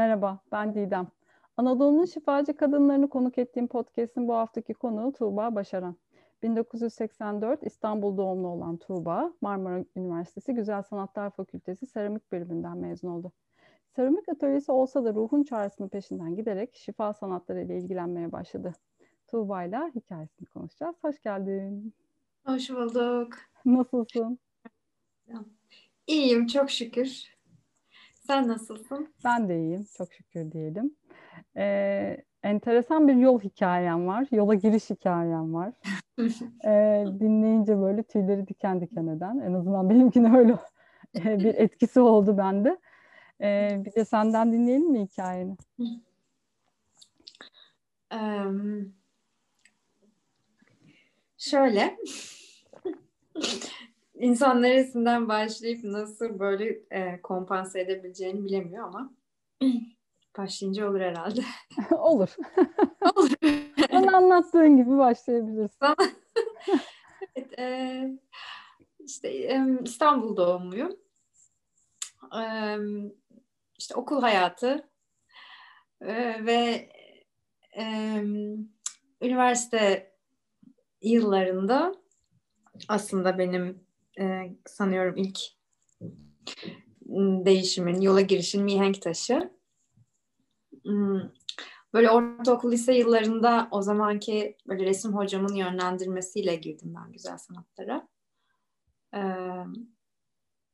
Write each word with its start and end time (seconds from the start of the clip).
Merhaba, 0.00 0.40
ben 0.52 0.74
Didem. 0.74 1.08
Anadolu'nun 1.56 2.04
şifacı 2.04 2.56
kadınlarını 2.56 3.08
konuk 3.10 3.38
ettiğim 3.38 3.68
podcast'in 3.68 4.28
bu 4.28 4.34
haftaki 4.34 4.74
konuğu 4.74 5.12
Tuğba 5.12 5.54
Başaran. 5.54 5.96
1984 6.42 7.62
İstanbul 7.62 8.16
doğumlu 8.16 8.48
olan 8.48 8.76
Tuğba, 8.76 9.32
Marmara 9.40 9.84
Üniversitesi 9.96 10.54
Güzel 10.54 10.82
Sanatlar 10.82 11.30
Fakültesi 11.30 11.86
Seramik 11.86 12.32
bölümünden 12.32 12.78
mezun 12.78 13.08
oldu. 13.08 13.32
Seramik 13.96 14.28
atölyesi 14.28 14.72
olsa 14.72 15.04
da 15.04 15.14
ruhun 15.14 15.42
çağrısının 15.42 15.88
peşinden 15.88 16.36
giderek 16.36 16.76
şifa 16.76 17.12
sanatları 17.12 17.60
ile 17.60 17.78
ilgilenmeye 17.78 18.32
başladı. 18.32 18.72
Tuğba 19.28 19.64
ile 19.64 19.78
hikayesini 19.94 20.46
konuşacağız. 20.46 20.96
Hoş 21.02 21.22
geldin. 21.22 21.94
Hoş 22.46 22.70
bulduk. 22.70 23.34
Nasılsın? 23.64 24.38
İyiyim 26.06 26.46
çok 26.46 26.70
şükür. 26.70 27.39
Sen 28.26 28.48
nasılsın? 28.48 29.14
Ben 29.24 29.48
de 29.48 29.56
iyiyim. 29.60 29.86
Çok 29.98 30.12
şükür 30.12 30.52
diyelim. 30.52 30.96
Ee, 31.56 32.16
enteresan 32.42 33.08
bir 33.08 33.14
yol 33.14 33.40
hikayem 33.40 34.06
var. 34.06 34.26
Yola 34.30 34.54
giriş 34.54 34.90
hikayem 34.90 35.54
var. 35.54 35.72
ee, 36.64 37.04
dinleyince 37.20 37.78
böyle 37.78 38.02
tüyleri 38.02 38.48
diken 38.48 38.80
diken 38.80 39.06
eden. 39.06 39.38
En 39.38 39.54
azından 39.54 39.90
benimkine 39.90 40.38
öyle 40.38 40.58
bir 41.14 41.54
etkisi 41.54 42.00
oldu 42.00 42.38
bende. 42.38 42.78
Ee, 43.40 43.82
bir 43.84 43.94
de 43.94 44.04
senden 44.04 44.52
dinleyelim 44.52 44.90
mi 44.90 45.00
hikayeni? 45.00 45.56
Um, 48.14 48.94
şöyle 51.38 51.96
İnsan 54.20 54.62
neresinden 54.62 55.28
başlayıp 55.28 55.84
nasıl 55.84 56.38
böyle 56.38 56.64
e, 56.90 57.22
kompanse 57.22 57.80
edebileceğini 57.80 58.44
bilemiyor 58.44 58.84
ama 58.84 59.14
başlayınca 60.38 60.90
olur 60.90 61.00
herhalde. 61.00 61.40
olur. 61.98 62.36
olur. 63.16 63.30
Bana 63.92 64.16
anlattığın 64.16 64.76
gibi 64.76 64.98
başlayabilirsin. 64.98 65.78
evet, 67.36 67.58
e, 67.58 68.18
işte 68.98 69.28
e, 69.28 69.66
İstanbul 69.84 70.36
doğumluyum. 70.36 70.96
E, 72.40 72.42
işte 73.78 73.94
okul 73.94 74.20
hayatı 74.20 74.88
e, 76.00 76.44
ve 76.46 76.88
e, 77.78 77.84
üniversite 79.22 80.12
yıllarında 81.02 81.94
aslında 82.88 83.38
benim 83.38 83.89
e, 84.18 84.56
sanıyorum 84.66 85.16
ilk 85.16 85.38
değişimin, 87.46 88.00
yola 88.00 88.20
girişin 88.20 88.64
mihenk 88.64 89.02
taşı. 89.02 89.50
Hmm, 90.84 91.20
böyle 91.94 92.10
ortaokul 92.10 92.72
lise 92.72 92.94
yıllarında 92.94 93.68
o 93.70 93.82
zamanki 93.82 94.56
böyle 94.68 94.84
resim 94.86 95.16
hocamın 95.16 95.54
yönlendirmesiyle 95.54 96.56
girdim 96.56 96.94
ben 96.96 97.12
güzel 97.12 97.38
sanatlara. 97.38 98.08
Ee, 99.14 99.20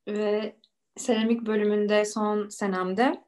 ve 0.08 0.56
seramik 0.96 1.46
bölümünde 1.46 2.04
son 2.04 2.48
senemde 2.48 3.24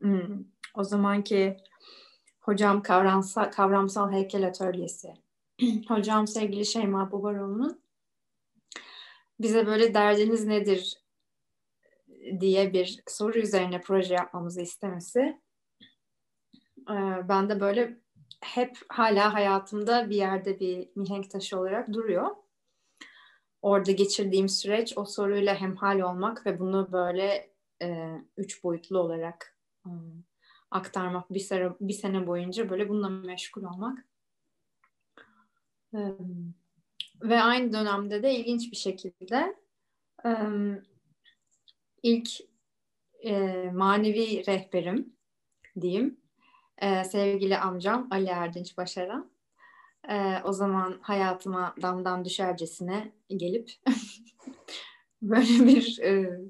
hmm, 0.00 0.44
o 0.74 0.84
zamanki 0.84 1.56
hocam 2.40 2.82
kavramsal, 2.82 3.50
kavramsal 3.50 4.12
heykel 4.12 4.46
atölyesi. 4.46 5.14
hocam 5.88 6.26
sevgili 6.26 6.66
Şeyma 6.66 7.12
Bubaroğlu'nun 7.12 7.81
bize 9.40 9.66
böyle 9.66 9.94
derdiniz 9.94 10.46
nedir 10.46 11.02
diye 12.40 12.72
bir 12.72 13.02
soru 13.06 13.38
üzerine 13.38 13.80
proje 13.80 14.14
yapmamızı 14.14 14.62
istemesi. 14.62 15.40
Ee, 16.90 17.28
ben 17.28 17.48
de 17.48 17.60
böyle 17.60 18.00
hep 18.40 18.78
hala 18.88 19.34
hayatımda 19.34 20.10
bir 20.10 20.16
yerde 20.16 20.60
bir 20.60 20.88
mihenk 20.96 21.30
taşı 21.30 21.58
olarak 21.58 21.92
duruyor. 21.92 22.36
Orada 23.62 23.92
geçirdiğim 23.92 24.48
süreç 24.48 24.98
o 24.98 25.04
soruyla 25.04 25.54
hemhal 25.54 26.00
olmak 26.00 26.46
ve 26.46 26.58
bunu 26.60 26.92
böyle 26.92 27.52
e, 27.82 28.16
üç 28.36 28.64
boyutlu 28.64 28.98
olarak 28.98 29.58
e, 29.86 29.90
aktarmak 30.70 31.30
bir 31.30 31.40
sene, 31.40 31.70
bir 31.80 31.92
sene 31.92 32.26
boyunca 32.26 32.70
böyle 32.70 32.88
bununla 32.88 33.08
meşgul 33.08 33.64
olmak. 33.64 34.06
E, 35.94 35.98
ve 37.22 37.42
aynı 37.42 37.72
dönemde 37.72 38.22
de 38.22 38.34
ilginç 38.34 38.72
bir 38.72 38.76
şekilde 38.76 39.56
e, 40.26 40.30
ilk 42.02 42.28
e, 43.24 43.70
manevi 43.70 44.46
rehberim 44.46 45.16
diyeyim 45.80 46.20
e, 46.78 47.04
sevgili 47.04 47.58
amcam 47.58 48.08
Ali 48.10 48.28
Erdinç 48.28 48.76
Başaran 48.76 49.30
e, 50.08 50.42
o 50.44 50.52
zaman 50.52 50.98
hayatıma 51.02 51.74
damdan 51.82 52.24
düşercesine 52.24 53.12
gelip 53.28 53.70
böyle 55.22 55.66
bir 55.66 55.98
e, 56.02 56.40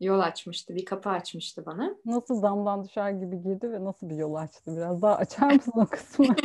yol 0.00 0.20
açmıştı, 0.20 0.74
bir 0.74 0.84
kapı 0.84 1.10
açmıştı 1.10 1.66
bana. 1.66 1.96
Nasıl 2.04 2.42
damdan 2.42 2.84
düşer 2.84 3.10
gibi 3.10 3.42
girdi 3.42 3.72
ve 3.72 3.84
nasıl 3.84 4.10
bir 4.10 4.16
yol 4.16 4.34
açtı? 4.34 4.76
Biraz 4.76 5.02
daha 5.02 5.16
açar 5.16 5.52
mısın 5.52 5.72
o 5.76 5.86
kısmı? 5.86 6.26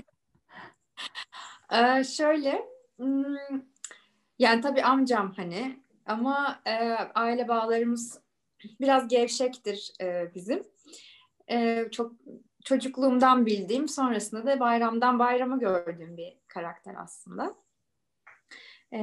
ee, 1.71 2.03
şöyle, 2.03 2.70
yani 4.39 4.61
tabii 4.61 4.83
amcam 4.83 5.33
hani 5.35 5.79
ama 6.05 6.61
e, 6.65 6.73
aile 7.15 7.47
bağlarımız 7.47 8.21
biraz 8.81 9.07
gevşektir 9.07 9.93
e, 10.01 10.31
bizim. 10.35 10.63
E, 11.49 11.85
çok 11.91 12.13
çocukluğumdan 12.65 13.45
bildiğim, 13.45 13.87
sonrasında 13.87 14.45
da 14.45 14.59
bayramdan 14.59 15.19
bayrama 15.19 15.57
gördüğüm 15.57 16.17
bir 16.17 16.37
karakter 16.47 16.95
aslında. 16.97 17.55
E, 18.93 19.01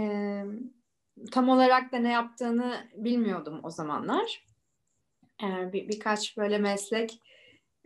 tam 1.33 1.49
olarak 1.49 1.93
da 1.93 1.97
ne 1.99 2.13
yaptığını 2.13 2.89
bilmiyordum 2.95 3.61
o 3.63 3.71
zamanlar. 3.71 4.45
E, 5.43 5.73
bir, 5.73 5.89
birkaç 5.89 6.37
böyle 6.37 6.59
meslek 6.59 7.23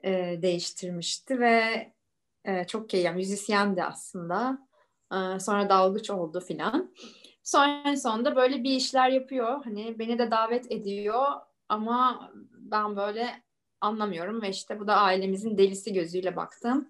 e, 0.05 0.39
değiştirmişti 0.43 1.41
ve 1.41 1.93
e, 2.45 2.65
çok 2.67 2.95
iyi, 2.95 3.03
yani 3.49 3.85
aslında 3.85 4.69
sonra 5.41 5.69
dalgıç 5.69 6.11
oldu 6.11 6.41
filan. 6.41 6.95
Sonra 7.43 7.83
en 7.85 7.95
sonunda 7.95 8.37
böyle 8.37 8.63
bir 8.63 8.71
işler 8.71 9.09
yapıyor. 9.09 9.65
Hani 9.65 9.99
beni 9.99 10.19
de 10.19 10.31
davet 10.31 10.73
ediyor 10.73 11.25
ama 11.69 12.31
ben 12.53 12.97
böyle 12.97 13.43
anlamıyorum 13.81 14.43
ve 14.43 14.49
işte 14.49 14.81
bu 14.81 14.87
da 14.87 14.97
ailemizin 14.97 15.59
delisi 15.59 15.93
gözüyle 15.93 16.37
baktım. 16.37 16.89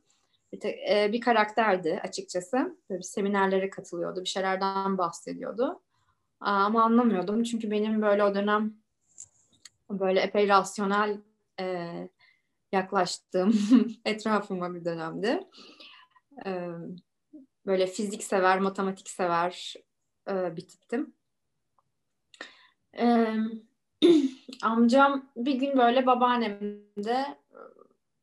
Bir, 0.53 0.61
te, 0.61 0.69
e, 0.69 1.12
bir 1.12 1.21
karakterdi 1.21 2.00
açıkçası. 2.05 2.78
Böyle 2.91 3.03
seminerlere 3.03 3.71
katılıyordu, 3.71 4.21
bir 4.21 4.28
şeylerden 4.28 4.99
bahsediyordu. 4.99 5.81
Ama 6.41 6.82
anlamıyordum 6.82 7.43
çünkü 7.43 7.71
benim 7.71 8.03
böyle 8.03 8.25
o 8.25 8.34
dönem 8.34 8.75
böyle 9.91 10.21
epey 10.21 10.49
rasyonel 10.49 11.21
e, 11.61 11.88
yaklaştığım 12.72 13.55
etrafıma 14.05 14.75
bir 14.75 14.84
dönemdi. 14.84 15.41
E, 16.47 16.69
böyle 17.67 17.87
fizik 17.87 18.25
sever, 18.25 18.59
matematik 18.61 19.11
sever 19.11 19.75
e, 20.28 20.56
bir 20.56 20.69
tiptim. 20.69 21.15
E, 22.99 23.27
amcam 24.62 25.31
bir 25.37 25.55
gün 25.55 25.78
böyle 25.78 26.06
babaannemde 26.06 27.39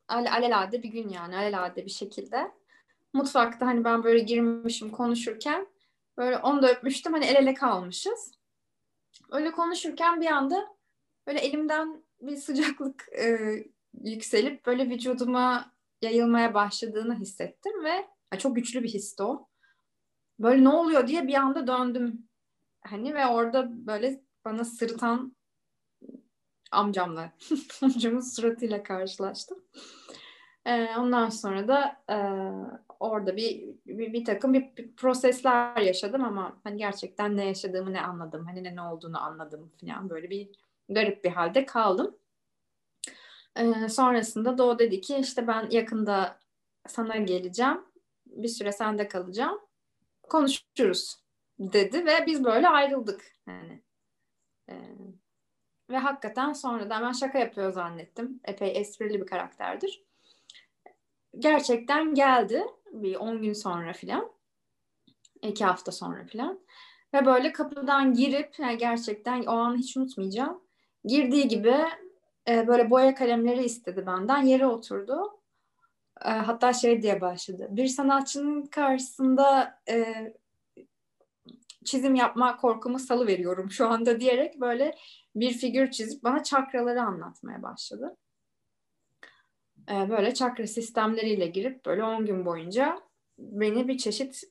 ale, 0.07 0.31
alelade 0.31 0.83
bir 0.83 0.89
gün 0.89 1.09
yani 1.09 1.37
alelade 1.37 1.85
bir 1.85 1.91
şekilde 1.91 2.51
mutfakta 3.13 3.65
hani 3.65 3.83
ben 3.83 4.03
böyle 4.03 4.19
girmişim 4.19 4.91
konuşurken 4.91 5.67
böyle 6.17 6.37
onu 6.37 6.61
da 6.61 6.71
öpmüştüm 6.71 7.13
hani 7.13 7.25
el 7.25 7.35
ele 7.35 7.53
kalmışız. 7.53 8.31
Öyle 9.31 9.51
konuşurken 9.51 10.21
bir 10.21 10.27
anda 10.27 10.67
böyle 11.27 11.39
elimden 11.39 12.03
bir 12.21 12.35
sıcaklık 12.35 13.05
e, 13.17 13.37
yükselip 14.03 14.65
böyle 14.65 14.89
vücuduma 14.89 15.71
yayılmaya 16.01 16.53
başladığını 16.53 17.19
hissettim 17.19 17.83
ve 17.83 18.07
çok 18.37 18.55
güçlü 18.55 18.83
bir 18.83 18.89
histi 18.89 19.23
o. 19.23 19.47
Böyle 20.39 20.63
ne 20.63 20.69
oluyor 20.69 21.07
diye 21.07 21.27
bir 21.27 21.33
anda 21.33 21.67
döndüm. 21.67 22.29
Hani 22.81 23.13
ve 23.13 23.27
orada 23.27 23.67
böyle 23.87 24.23
bana 24.45 24.65
sırıtan 24.65 25.35
amcamla, 26.71 27.31
amcamın 27.81 28.19
suratıyla 28.19 28.83
karşılaştım. 28.83 29.63
Ee, 30.65 30.87
ondan 30.97 31.29
sonra 31.29 31.67
da 31.67 32.03
e, 32.09 32.17
orada 32.99 33.35
bir, 33.37 33.75
bir 33.85 34.13
bir 34.13 34.25
takım 34.25 34.53
bir, 34.53 34.75
bir 34.77 34.95
prosesler 34.95 35.77
yaşadım 35.77 36.23
ama 36.23 36.59
hani 36.63 36.77
gerçekten 36.77 37.37
ne 37.37 37.45
yaşadığımı 37.45 37.93
ne 37.93 38.01
anladım, 38.01 38.45
hani 38.45 38.63
ne, 38.63 38.75
ne 38.75 38.81
olduğunu 38.81 39.23
anladım 39.23 39.71
falan 39.81 40.09
böyle 40.09 40.29
bir 40.29 40.49
garip 40.89 41.23
bir 41.23 41.29
halde 41.29 41.65
kaldım. 41.65 42.15
Ee, 43.55 43.89
sonrasında 43.89 44.57
da 44.57 44.63
o 44.63 44.79
dedi 44.79 45.01
ki 45.01 45.17
işte 45.17 45.47
ben 45.47 45.69
yakında 45.69 46.39
sana 46.87 47.17
geleceğim 47.17 47.81
bir 48.29 48.47
süre 48.47 48.71
sende 48.71 49.07
kalacağım. 49.07 49.59
Konuşuruz 50.23 51.23
dedi 51.59 52.05
ve 52.05 52.25
biz 52.25 52.43
böyle 52.43 52.67
ayrıldık. 52.67 53.35
Yani, 53.47 53.81
e, 54.69 54.75
ve 55.89 55.97
hakikaten 55.97 56.53
sonradan 56.53 57.03
ben 57.03 57.11
şaka 57.11 57.39
yapıyor 57.39 57.71
zannettim. 57.71 58.39
Epey 58.45 58.73
esprili 58.75 59.21
bir 59.21 59.27
karakterdir. 59.27 60.03
Gerçekten 61.39 62.13
geldi 62.13 62.65
bir 62.91 63.15
10 63.15 63.41
gün 63.41 63.53
sonra 63.53 63.93
filan. 63.93 64.31
iki 65.41 65.65
hafta 65.65 65.91
sonra 65.91 66.25
filan. 66.25 66.59
Ve 67.13 67.25
böyle 67.25 67.51
kapıdan 67.53 68.13
girip 68.13 68.59
yani 68.59 68.77
gerçekten 68.77 69.43
o 69.43 69.51
an 69.51 69.77
hiç 69.77 69.97
unutmayacağım. 69.97 70.61
Girdiği 71.05 71.47
gibi 71.47 71.75
e, 72.47 72.67
böyle 72.67 72.89
boya 72.89 73.15
kalemleri 73.15 73.63
istedi 73.63 74.05
benden. 74.07 74.41
Yere 74.41 74.67
oturdu. 74.67 75.38
E, 76.25 76.29
hatta 76.29 76.73
şey 76.73 77.01
diye 77.01 77.21
başladı. 77.21 77.67
Bir 77.69 77.87
sanatçının 77.87 78.65
karşısında 78.65 79.79
e, 79.89 80.05
çizim 81.85 82.15
yapma 82.15 82.57
korkumu 82.57 82.99
salı 82.99 83.27
veriyorum 83.27 83.71
şu 83.71 83.87
anda 83.87 84.19
diyerek 84.19 84.61
böyle 84.61 84.95
bir 85.35 85.53
figür 85.53 85.91
çizip 85.91 86.23
bana 86.23 86.43
çakraları 86.43 87.01
anlatmaya 87.01 87.63
başladı. 87.63 88.17
E, 89.91 90.09
böyle 90.09 90.33
çakra 90.33 90.67
sistemleriyle 90.67 91.47
girip 91.47 91.85
böyle 91.85 92.03
10 92.03 92.25
gün 92.25 92.45
boyunca 92.45 93.01
beni 93.37 93.87
bir 93.87 93.97
çeşit 93.97 94.43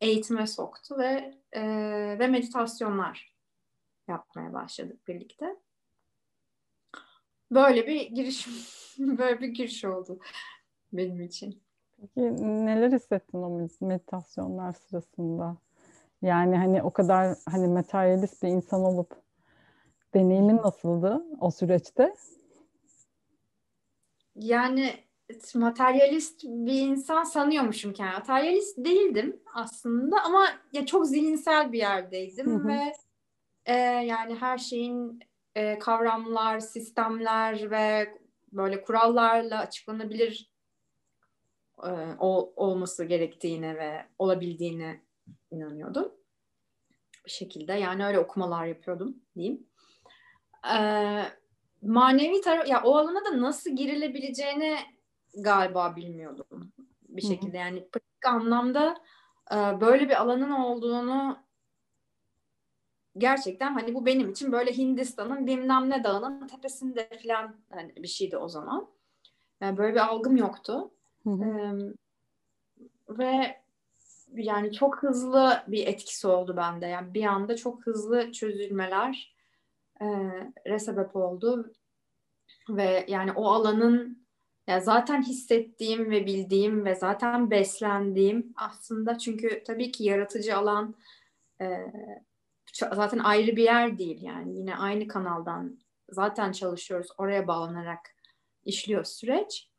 eğitime 0.00 0.46
soktu 0.46 0.98
ve 0.98 1.34
e, 1.52 1.62
ve 2.18 2.26
meditasyonlar 2.26 3.36
yapmaya 4.08 4.52
başladık 4.52 5.08
birlikte. 5.08 5.56
Böyle 7.50 7.86
bir 7.86 8.00
giriş 8.00 8.46
böyle 8.98 9.40
bir 9.40 9.48
giriş 9.48 9.84
oldu 9.84 10.18
benim 10.92 11.20
için. 11.20 11.62
Peki 12.00 12.20
neler 12.66 12.92
hissettin 12.92 13.42
o 13.42 13.68
meditasyonlar 13.80 14.72
sırasında? 14.72 15.56
Yani 16.22 16.56
hani 16.56 16.82
o 16.82 16.90
kadar 16.90 17.36
hani 17.50 17.68
materyalist 17.68 18.42
bir 18.42 18.48
insan 18.48 18.84
olup 18.84 19.22
deneyimin 20.14 20.56
nasıldı 20.56 21.26
o 21.40 21.50
süreçte? 21.50 22.14
Yani 24.36 24.94
materyalist 25.54 26.44
bir 26.44 26.80
insan 26.80 27.24
sanıyormuşum 27.24 27.92
kendimi. 27.92 28.18
Materyalist 28.18 28.78
değildim 28.78 29.40
aslında 29.54 30.16
ama 30.24 30.48
ya 30.72 30.86
çok 30.86 31.06
zihinsel 31.06 31.72
bir 31.72 31.78
yerdeydim 31.78 32.46
hı 32.46 32.54
hı. 32.54 32.68
ve 32.68 32.92
e, 33.66 33.74
yani 33.82 34.34
her 34.34 34.58
şeyin 34.58 35.20
e, 35.54 35.78
kavramlar, 35.78 36.60
sistemler 36.60 37.70
ve 37.70 38.14
böyle 38.52 38.82
kurallarla 38.82 39.58
açıklanabilir 39.58 40.51
e, 41.86 41.90
ol, 42.18 42.52
olması 42.56 43.04
gerektiğine 43.04 43.76
ve 43.76 44.06
olabildiğine 44.18 45.02
inanıyordum. 45.50 46.12
Bir 47.26 47.30
şekilde 47.30 47.72
yani 47.72 48.06
öyle 48.06 48.18
okumalar 48.18 48.66
yapıyordum 48.66 49.16
diyeyim. 49.36 49.66
Manevi 51.82 52.40
taraf 52.40 52.68
ya 52.68 52.82
o 52.84 52.96
alana 52.96 53.24
da 53.24 53.40
nasıl 53.40 53.70
girilebileceğini 53.70 54.76
galiba 55.34 55.96
bilmiyordum 55.96 56.72
bir 57.16 57.22
şekilde. 57.22 57.58
Yani 57.58 57.88
pratik 57.88 58.26
anlamda 58.26 58.96
e, 59.52 59.56
böyle 59.80 60.08
bir 60.08 60.20
alanın 60.20 60.50
olduğunu 60.50 61.38
gerçekten 63.18 63.72
hani 63.72 63.94
bu 63.94 64.06
benim 64.06 64.30
için 64.30 64.52
böyle 64.52 64.76
Hindistan'ın 64.76 65.46
bilmem 65.46 65.90
ne 65.90 66.04
dağının 66.04 66.46
tepesinde 66.46 67.08
falan 67.22 67.56
hani 67.70 67.96
bir 67.96 68.08
şeydi 68.08 68.36
o 68.36 68.48
zaman. 68.48 68.90
Yani 69.60 69.76
böyle 69.78 69.94
bir 69.94 70.06
algım 70.06 70.36
yoktu. 70.36 70.94
Hı 71.24 71.94
ve 73.08 73.62
yani 74.34 74.72
çok 74.72 75.02
hızlı 75.02 75.62
bir 75.68 75.86
etkisi 75.86 76.26
oldu 76.26 76.56
bende. 76.56 76.86
Yani 76.86 77.14
bir 77.14 77.24
anda 77.24 77.56
çok 77.56 77.86
hızlı 77.86 78.32
çözülmeler 78.32 79.36
e, 80.66 80.78
sebep 80.78 81.16
oldu. 81.16 81.72
Ve 82.68 83.04
yani 83.08 83.32
o 83.32 83.46
alanın 83.46 84.26
ya 84.66 84.80
zaten 84.80 85.22
hissettiğim 85.22 86.10
ve 86.10 86.26
bildiğim 86.26 86.84
ve 86.84 86.94
zaten 86.94 87.50
beslendiğim 87.50 88.52
aslında 88.56 89.18
çünkü 89.18 89.62
tabii 89.66 89.92
ki 89.92 90.04
yaratıcı 90.04 90.56
alan 90.56 90.94
e, 91.60 91.92
zaten 92.72 93.18
ayrı 93.18 93.56
bir 93.56 93.62
yer 93.62 93.98
değil 93.98 94.22
yani 94.22 94.56
yine 94.56 94.76
aynı 94.76 95.08
kanaldan 95.08 95.78
zaten 96.08 96.52
çalışıyoruz 96.52 97.08
oraya 97.18 97.46
bağlanarak 97.46 98.00
işliyor 98.64 99.04
süreç 99.04 99.71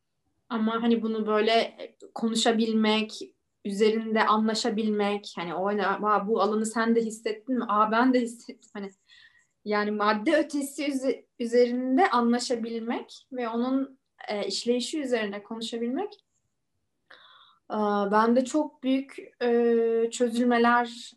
ama 0.54 0.84
hani 0.84 1.02
bunu 1.02 1.28
böyle 1.28 1.78
konuşabilmek 2.16 3.20
üzerinde 3.66 4.26
anlaşabilmek 4.26 5.34
hani 5.36 5.56
o 5.56 5.66
hani, 5.66 6.28
bu 6.28 6.42
alanı 6.42 6.66
sen 6.66 6.96
de 6.96 7.02
hissettin 7.02 7.58
mi? 7.58 7.66
Aa 7.68 7.92
ben 7.92 8.14
de 8.14 8.22
hissettim 8.22 8.72
hani 8.74 8.90
yani 9.66 9.92
madde 9.92 10.38
ötesi 10.38 10.94
üzerinde 11.40 12.10
anlaşabilmek 12.10 13.28
ve 13.32 13.50
onun 13.50 14.00
e, 14.28 14.48
işleyişi 14.48 15.02
üzerine 15.02 15.44
konuşabilmek 15.44 16.14
e, 17.72 17.78
bende 18.12 18.46
çok 18.46 18.84
büyük 18.84 19.16
e, 19.42 20.10
çözülmeler 20.12 21.12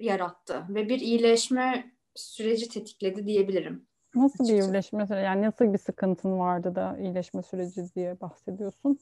yarattı 0.00 0.64
ve 0.68 0.88
bir 0.88 1.00
iyileşme 1.00 1.92
süreci 2.14 2.68
tetikledi 2.68 3.26
diyebilirim. 3.26 3.85
Nasıl 4.16 4.44
bir 4.44 4.52
iyileşme 4.52 4.98
mesela 4.98 5.20
yani 5.20 5.42
nasıl 5.42 5.72
bir 5.72 5.78
sıkıntın 5.78 6.38
vardı 6.38 6.74
da 6.74 6.96
iyileşme 6.98 7.42
süreci 7.42 7.94
diye 7.94 8.20
bahsediyorsun? 8.20 8.98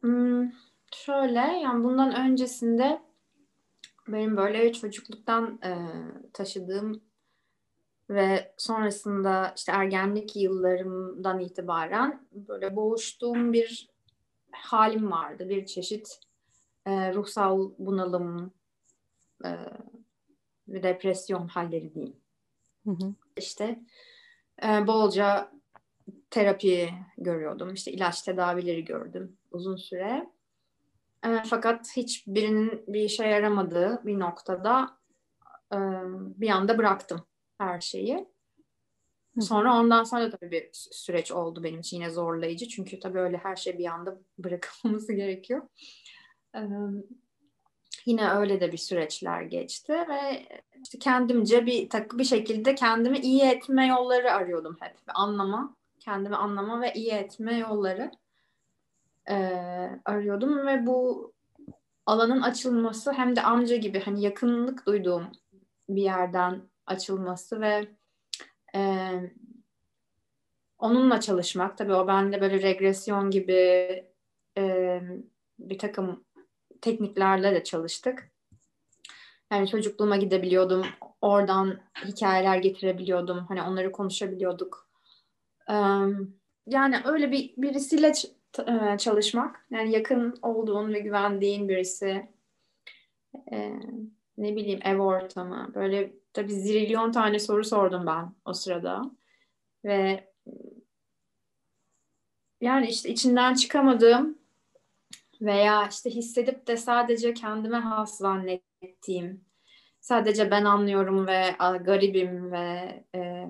Hmm, 0.00 0.50
şöyle 0.94 1.40
yani 1.40 1.84
bundan 1.84 2.14
öncesinde 2.16 3.02
benim 4.08 4.36
böyle 4.36 4.72
çocukluktan 4.72 5.60
e, 5.64 5.72
taşıdığım 6.32 7.00
ve 8.10 8.54
sonrasında 8.56 9.52
işte 9.56 9.72
ergenlik 9.72 10.36
yıllarımdan 10.36 11.40
itibaren 11.40 12.26
böyle 12.32 12.76
boğuştuğum 12.76 13.52
bir 13.52 13.88
halim 14.52 15.10
vardı. 15.10 15.48
Bir 15.48 15.66
çeşit 15.66 16.20
e, 16.86 17.14
ruhsal 17.14 17.70
bunalım, 17.78 18.52
e, 19.44 19.50
depresyon 20.68 21.48
halleri 21.48 21.94
diyeyim. 21.94 22.16
Hı 22.84 22.90
hı. 22.90 23.14
İşte 23.36 23.80
e, 24.64 24.86
bolca 24.86 25.52
terapi 26.30 26.90
görüyordum. 27.18 27.74
İşte 27.74 27.92
ilaç 27.92 28.22
tedavileri 28.22 28.84
gördüm 28.84 29.36
uzun 29.50 29.76
süre. 29.76 30.30
E, 31.26 31.42
fakat 31.44 31.96
hiçbirinin 31.96 32.84
bir 32.88 33.00
işe 33.00 33.26
yaramadığı 33.26 34.02
bir 34.06 34.18
noktada 34.18 34.98
e, 35.72 35.78
bir 36.40 36.48
anda 36.48 36.78
bıraktım 36.78 37.26
her 37.58 37.80
şeyi. 37.80 38.28
Sonra 39.40 39.74
ondan 39.74 40.04
sonra 40.04 40.32
da 40.32 40.36
tabii 40.36 40.50
bir 40.50 40.68
süreç 40.72 41.32
oldu 41.32 41.62
benim 41.62 41.80
için 41.80 41.96
yine 41.96 42.10
zorlayıcı. 42.10 42.68
Çünkü 42.68 43.00
tabii 43.00 43.18
öyle 43.18 43.36
her 43.36 43.56
şey 43.56 43.78
bir 43.78 43.86
anda 43.86 44.18
bırakılması 44.38 45.12
gerekiyor. 45.12 45.62
Yine 48.06 48.30
öyle 48.30 48.60
de 48.60 48.72
bir 48.72 48.76
süreçler 48.76 49.42
geçti 49.42 49.92
ve 49.92 50.46
işte 50.82 50.98
kendimce 50.98 51.66
bir 51.66 51.88
takı 51.88 52.18
bir 52.18 52.24
şekilde 52.24 52.74
kendimi 52.74 53.18
iyi 53.18 53.42
etme 53.42 53.86
yolları 53.86 54.32
arıyordum 54.32 54.76
hep. 54.80 54.96
Anlama, 55.06 55.76
kendimi 56.00 56.36
anlama 56.36 56.80
ve 56.80 56.92
iyi 56.94 57.10
etme 57.10 57.58
yolları 57.58 58.10
e, 59.30 59.34
arıyordum 60.04 60.66
ve 60.66 60.86
bu 60.86 61.32
alanın 62.06 62.42
açılması 62.42 63.12
hem 63.12 63.36
de 63.36 63.42
amca 63.42 63.76
gibi 63.76 64.00
hani 64.00 64.22
yakınlık 64.22 64.86
duyduğum 64.86 65.26
bir 65.88 66.02
yerden 66.02 66.62
açılması 66.86 67.60
ve 67.60 67.88
e, 68.74 69.12
onunla 70.78 71.20
çalışmak 71.20 71.78
tabii 71.78 71.94
o 71.94 72.06
bende 72.06 72.40
böyle 72.40 72.62
regresyon 72.62 73.30
gibi 73.30 73.52
e, 74.58 75.00
bir 75.58 75.78
takım 75.78 76.23
tekniklerle 76.84 77.54
de 77.54 77.64
çalıştık. 77.64 78.30
Yani 79.52 79.68
çocukluğuma 79.68 80.16
gidebiliyordum. 80.16 80.86
Oradan 81.20 81.80
hikayeler 82.04 82.56
getirebiliyordum. 82.56 83.44
Hani 83.48 83.62
onları 83.62 83.92
konuşabiliyorduk. 83.92 84.88
Yani 86.66 87.00
öyle 87.04 87.32
bir 87.32 87.54
birisiyle 87.56 88.08
ç- 88.08 88.98
çalışmak. 88.98 89.66
Yani 89.70 89.92
yakın 89.92 90.38
olduğun 90.42 90.92
ve 90.92 91.00
güvendiğin 91.00 91.68
birisi. 91.68 92.28
Ne 94.38 94.56
bileyim 94.56 94.80
ev 94.84 94.98
ortamı. 94.98 95.72
Böyle 95.74 96.12
tabii 96.32 96.52
zilyon 96.52 97.12
tane 97.12 97.38
soru 97.38 97.64
sordum 97.64 98.06
ben 98.06 98.32
o 98.44 98.52
sırada. 98.52 99.02
Ve 99.84 100.30
yani 102.60 102.88
işte 102.88 103.08
içinden 103.08 103.54
çıkamadığım 103.54 104.38
veya 105.40 105.88
işte 105.88 106.10
hissedip 106.10 106.66
de 106.66 106.76
sadece 106.76 107.34
kendime 107.34 107.76
has 107.76 108.18
zannettiğim, 108.18 109.44
sadece 110.00 110.50
ben 110.50 110.64
anlıyorum 110.64 111.26
ve 111.26 111.56
garibim 111.84 112.52
ve 112.52 113.04
e, 113.14 113.48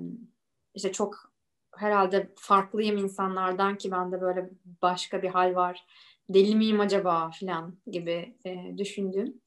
işte 0.74 0.92
çok 0.92 1.32
herhalde 1.76 2.32
farklıyım 2.36 2.96
insanlardan 2.98 3.78
ki 3.78 3.90
bende 3.90 4.20
böyle 4.20 4.50
başka 4.82 5.22
bir 5.22 5.28
hal 5.28 5.54
var. 5.54 5.86
Deli 6.28 6.56
miyim 6.56 6.80
acaba 6.80 7.30
filan 7.30 7.78
gibi 7.86 8.36
e, 8.46 8.78
düşündüğüm 8.78 9.40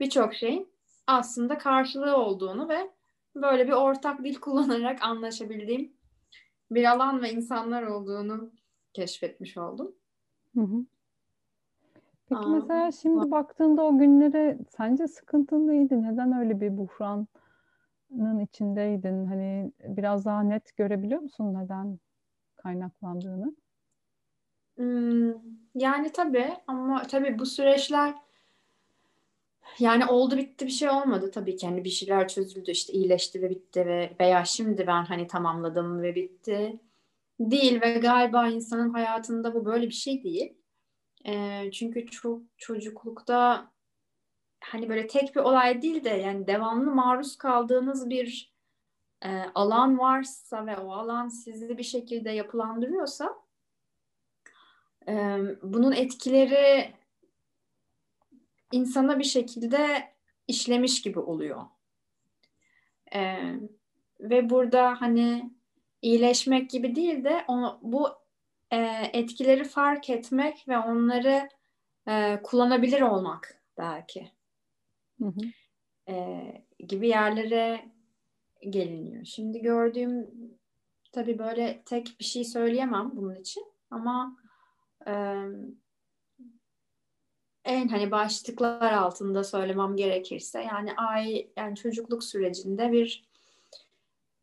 birçok 0.00 0.34
şey 0.34 0.66
aslında 1.06 1.58
karşılığı 1.58 2.16
olduğunu 2.16 2.68
ve 2.68 2.90
böyle 3.34 3.66
bir 3.66 3.72
ortak 3.72 4.24
dil 4.24 4.34
kullanarak 4.34 5.02
anlaşabildiğim 5.02 5.92
bir 6.70 6.84
alan 6.84 7.22
ve 7.22 7.32
insanlar 7.32 7.82
olduğunu 7.82 8.52
keşfetmiş 8.92 9.56
oldum. 9.56 9.94
Hı 10.56 10.60
hı. 10.60 10.86
Peki 12.30 12.48
Aa, 12.48 12.50
mesela 12.50 12.92
şimdi 12.92 13.30
baktığında 13.30 13.82
o 13.84 13.98
günlere 13.98 14.58
sence 14.76 15.08
sıkıntın 15.08 15.68
neydi? 15.68 16.02
Neden 16.02 16.32
öyle 16.38 16.60
bir 16.60 16.76
buhranın 16.78 17.28
içindeydin? 18.40 19.26
Hani 19.26 19.72
biraz 19.84 20.24
daha 20.24 20.42
net 20.42 20.76
görebiliyor 20.76 21.20
musun 21.20 21.54
neden 21.54 21.98
kaynaklandığını? 22.56 23.56
Hmm, 24.76 25.34
yani 25.74 26.12
tabii 26.12 26.48
ama 26.66 27.02
tabii 27.02 27.38
bu 27.38 27.46
süreçler 27.46 28.14
yani 29.78 30.06
oldu 30.06 30.36
bitti 30.36 30.66
bir 30.66 30.70
şey 30.70 30.90
olmadı 30.90 31.30
tabii 31.30 31.56
ki. 31.56 31.66
Hani 31.66 31.84
bir 31.84 31.90
şeyler 31.90 32.28
çözüldü 32.28 32.70
işte 32.70 32.92
iyileşti 32.92 33.42
ve 33.42 33.50
bitti 33.50 33.86
ve 33.86 34.16
veya 34.20 34.44
şimdi 34.44 34.86
ben 34.86 35.04
hani 35.04 35.26
tamamladım 35.26 36.02
ve 36.02 36.14
bitti. 36.14 36.80
Değil 37.40 37.82
ve 37.82 37.94
galiba 37.94 38.48
insanın 38.48 38.90
hayatında 38.94 39.54
bu 39.54 39.66
böyle 39.66 39.86
bir 39.88 39.94
şey 39.94 40.24
değil. 40.24 40.54
E, 41.26 41.64
çünkü 41.72 42.06
çok 42.06 42.42
çocuklukta 42.56 43.70
hani 44.60 44.88
böyle 44.88 45.06
tek 45.06 45.36
bir 45.36 45.40
olay 45.40 45.82
değil 45.82 46.04
de 46.04 46.10
yani 46.10 46.46
devamlı 46.46 46.90
maruz 46.90 47.38
kaldığınız 47.38 48.10
bir 48.10 48.54
e, 49.22 49.28
alan 49.54 49.98
varsa 49.98 50.66
ve 50.66 50.76
o 50.76 50.92
alan 50.92 51.28
sizi 51.28 51.78
bir 51.78 51.82
şekilde 51.82 52.30
yapılandırıyorsa 52.30 53.34
e, 55.08 55.38
bunun 55.62 55.92
etkileri 55.92 56.94
insana 58.72 59.18
bir 59.18 59.24
şekilde 59.24 60.12
işlemiş 60.48 61.02
gibi 61.02 61.18
oluyor. 61.18 61.62
E, 63.14 63.38
ve 64.20 64.50
burada 64.50 65.00
hani 65.00 65.50
iyileşmek 66.02 66.70
gibi 66.70 66.96
değil 66.96 67.24
de 67.24 67.44
o, 67.48 67.78
bu 67.82 68.08
e, 68.70 69.10
etkileri 69.12 69.64
fark 69.64 70.10
etmek 70.10 70.68
ve 70.68 70.78
onları 70.78 71.48
e, 72.08 72.40
kullanabilir 72.42 73.00
olmak 73.00 73.62
belki. 73.78 74.30
Hı 75.18 75.26
hı. 75.26 75.40
E, 76.08 76.44
gibi 76.78 77.08
yerlere 77.08 77.84
geliniyor. 78.70 79.24
Şimdi 79.24 79.62
gördüğüm 79.62 80.30
tabii 81.12 81.38
böyle 81.38 81.82
tek 81.84 82.16
bir 82.20 82.24
şey 82.24 82.44
söyleyemem 82.44 83.10
bunun 83.14 83.34
için 83.34 83.64
ama 83.90 84.36
e, 85.06 85.12
en 87.64 87.88
hani 87.88 88.10
başlıklar 88.10 88.92
altında 88.92 89.44
söylemem 89.44 89.96
gerekirse 89.96 90.62
yani 90.62 90.92
ay 90.96 91.50
yani 91.56 91.76
çocukluk 91.76 92.24
sürecinde 92.24 92.92
bir 92.92 93.24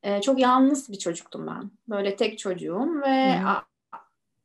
e, 0.03 0.21
çok 0.21 0.39
yalnız 0.39 0.91
bir 0.91 0.99
çocuktum 0.99 1.47
ben. 1.47 1.71
Böyle 1.89 2.15
tek 2.15 2.39
çocuğum 2.39 3.01
ve 3.01 3.39
hı 3.39 3.67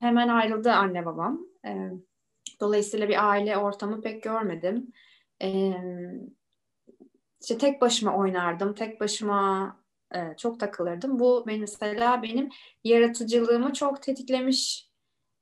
hemen 0.02 0.28
ayrıldı 0.28 0.73
anne 0.73 1.06
babam. 1.06 1.47
E, 1.66 1.90
dolayısıyla 2.61 3.09
bir 3.09 3.30
aile 3.30 3.56
ortamı 3.56 4.00
pek 4.00 4.23
görmedim. 4.23 4.92
E, 5.42 5.73
işte 7.40 7.59
tek 7.59 7.80
başıma 7.80 8.16
oynardım, 8.16 8.75
tek 8.75 9.00
başıma 9.00 9.76
e, 10.14 10.37
çok 10.37 10.61
takılırdım. 10.61 11.18
Bu 11.18 11.44
mesela 11.47 12.23
benim 12.23 12.49
yaratıcılığımı 12.85 13.73
çok 13.73 14.02
tetiklemiş 14.02 14.90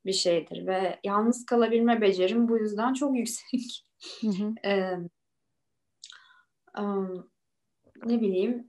bir 0.06 0.12
şeydir 0.12 0.66
ve 0.66 1.00
yalnız 1.04 1.46
kalabilme 1.46 2.00
becerim 2.00 2.48
bu 2.48 2.58
yüzden 2.58 2.92
çok 2.92 3.16
yüksek. 3.16 3.86
Hı 4.20 4.28
hı. 4.28 4.68
e, 4.68 4.96
um, 6.78 7.30
ne 8.04 8.20
bileyim 8.20 8.68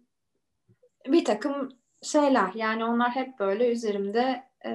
bir 1.07 1.25
takım 1.25 1.69
şeyler 2.03 2.53
yani 2.53 2.85
onlar 2.85 3.11
hep 3.11 3.39
böyle 3.39 3.71
üzerimde 3.71 4.43
e, 4.65 4.71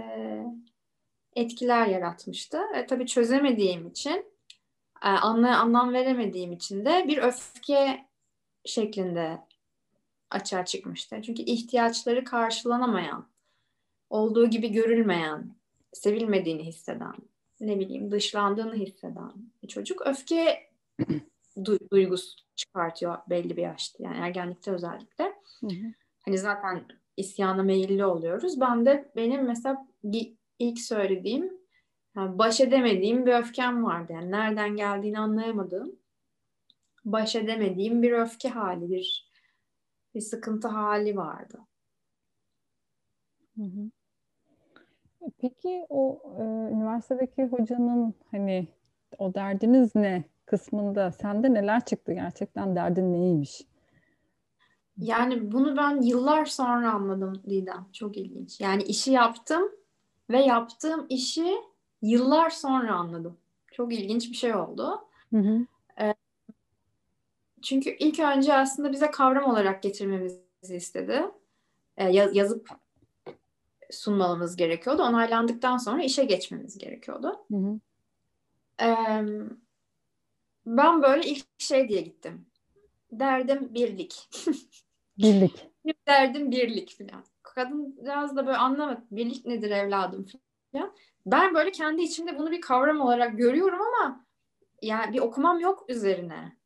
etkiler 1.37 1.87
yaratmıştı. 1.87 2.59
E, 2.75 2.87
tabii 2.87 3.07
çözemediğim 3.07 3.87
için, 3.87 4.25
e, 5.03 5.09
anla, 5.09 5.59
anlam 5.59 5.93
veremediğim 5.93 6.53
için 6.53 6.85
de 6.85 7.05
bir 7.09 7.19
öfke 7.19 8.07
şeklinde 8.65 9.39
açığa 10.31 10.65
çıkmıştı. 10.65 11.23
Çünkü 11.23 11.43
ihtiyaçları 11.43 12.25
karşılanamayan, 12.25 13.29
olduğu 14.11 14.51
gibi 14.51 14.73
görülmeyen, 14.73 15.57
sevilmediğini 15.93 16.63
hisseden, 16.65 17.15
ne 17.61 17.79
bileyim 17.81 18.11
dışlandığını 18.11 18.75
hisseden 18.75 19.33
çocuk 19.69 20.07
öfke 20.07 20.71
du- 21.57 21.91
duygusu 21.91 22.37
çıkartıyor 22.57 23.19
belli 23.31 23.57
bir 23.57 23.63
yaşta. 23.63 24.05
Yani 24.05 24.17
ergenlikte 24.17 24.71
özellikle. 24.71 25.25
Hı 25.61 25.67
hı. 25.67 25.93
Hani 26.25 26.39
zaten 26.39 26.85
isyana 27.17 27.63
meyilli 27.63 28.05
oluyoruz. 28.05 28.61
Ben 28.61 28.87
de 28.87 29.13
benim 29.17 29.47
mesela 29.47 29.87
ilk 30.59 30.79
söylediğim 30.79 31.53
yani 32.17 32.39
baş 32.39 32.61
edemediğim 32.61 33.27
bir 33.27 33.33
öfkem 33.33 33.85
vardı. 33.85 34.13
Yani 34.13 34.31
nereden 34.31 34.77
geldiğini 34.77 35.19
anlayamadığım 35.19 35.97
baş 37.05 37.37
edemediğim 37.37 38.03
bir 38.03 38.13
öfke 38.13 38.49
hali, 38.49 38.91
bir, 38.91 39.31
bir 40.15 40.21
sıkıntı 40.21 40.69
hali 40.69 41.17
vardı. 41.17 41.59
Hı 43.57 43.63
hı. 43.63 43.91
Peki 45.39 45.87
o 45.89 46.23
e, 46.39 46.43
üniversitedeki 46.73 47.45
hocanın 47.45 48.15
hani 48.31 48.69
o 49.19 49.35
derdiniz 49.35 49.95
ne 49.95 50.25
kısmında 50.47 51.13
sende 51.13 51.55
neler 51.55 51.85
çıktı 51.85 52.13
gerçekten 52.13 52.77
derdin 52.77 53.13
neymiş? 53.13 53.63
Yani 54.99 55.53
bunu 55.53 55.77
ben 55.77 56.03
yıllar 56.03 56.45
sonra 56.45 56.93
anladım 56.93 57.43
Didem. 57.49 57.87
Çok 57.93 58.17
ilginç. 58.17 58.61
Yani 58.61 58.83
işi 58.83 59.13
yaptım 59.13 59.71
ve 60.31 60.39
yaptığım 60.39 61.07
işi 61.09 61.57
yıllar 62.03 62.51
sonra 62.51 62.95
anladım. 62.95 63.39
Çok 63.73 63.95
ilginç 63.95 64.31
bir 64.31 64.37
şey 64.37 64.55
oldu. 64.55 65.01
Hı 65.31 65.39
hı. 65.39 65.67
Ee, 66.01 66.15
çünkü 67.63 67.97
ilk 67.99 68.21
önce 68.21 68.55
aslında 68.55 68.93
bize 68.93 69.11
kavram 69.11 69.45
olarak 69.45 69.83
getirmemizi 69.83 70.41
istedi. 70.77 71.25
Ee, 71.97 72.11
yazıp 72.11 72.71
sunmamız 73.91 74.57
gerekiyordu. 74.57 75.03
Onaylandıktan 75.03 75.77
sonra 75.77 76.03
işe 76.03 76.25
geçmemiz 76.25 76.79
gerekiyordu. 76.79 77.45
Hı 77.51 77.57
hı. 77.57 77.81
Ee, 78.83 79.25
ben 80.67 81.03
böyle 81.03 81.29
ilk 81.29 81.47
şey 81.59 81.89
diye 81.89 82.01
gittim. 82.01 82.47
Derdim 83.13 83.75
birlik. 83.75 84.29
birlik. 85.19 85.67
Derdim 86.07 86.51
birlik 86.51 86.99
falan 86.99 87.25
kadın 87.57 87.97
biraz 88.05 88.37
da 88.37 88.47
böyle 88.47 88.59
anlamadı. 88.59 89.03
Birlik 89.11 89.47
nedir 89.47 89.71
evladım 89.71 90.27
falan. 90.73 90.93
Ben 91.27 91.55
böyle 91.55 91.71
kendi 91.73 92.03
içimde 92.03 92.39
bunu 92.39 92.51
bir 92.51 92.61
kavram 92.61 93.01
olarak 93.01 93.39
görüyorum 93.39 93.79
ama 93.81 94.27
yani 94.83 95.13
bir 95.13 95.19
okumam 95.19 95.61
yok 95.61 95.85
üzerine. 95.89 96.57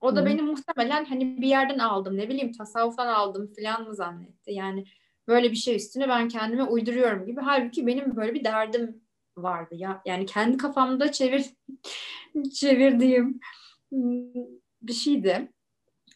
O 0.00 0.16
da 0.16 0.20
Hı. 0.20 0.26
benim 0.26 0.46
muhtemelen 0.46 1.04
hani 1.04 1.42
bir 1.42 1.46
yerden 1.46 1.78
aldım 1.78 2.16
ne 2.16 2.28
bileyim 2.28 2.52
tasavvuftan 2.52 3.06
aldım 3.06 3.52
falan 3.56 3.88
mı 3.88 3.94
zannetti. 3.94 4.52
Yani 4.52 4.84
böyle 5.28 5.50
bir 5.50 5.56
şey 5.56 5.76
üstüne 5.76 6.08
ben 6.08 6.28
kendime 6.28 6.62
uyduruyorum 6.64 7.26
gibi. 7.26 7.40
Halbuki 7.40 7.86
benim 7.86 8.16
böyle 8.16 8.34
bir 8.34 8.44
derdim 8.44 9.02
vardı 9.36 9.74
ya. 9.74 10.02
Yani 10.04 10.26
kendi 10.26 10.56
kafamda 10.56 11.12
çevir 11.12 11.44
çevirdiğim 12.54 13.40
bir 14.82 14.92
şeydi. 14.92 15.52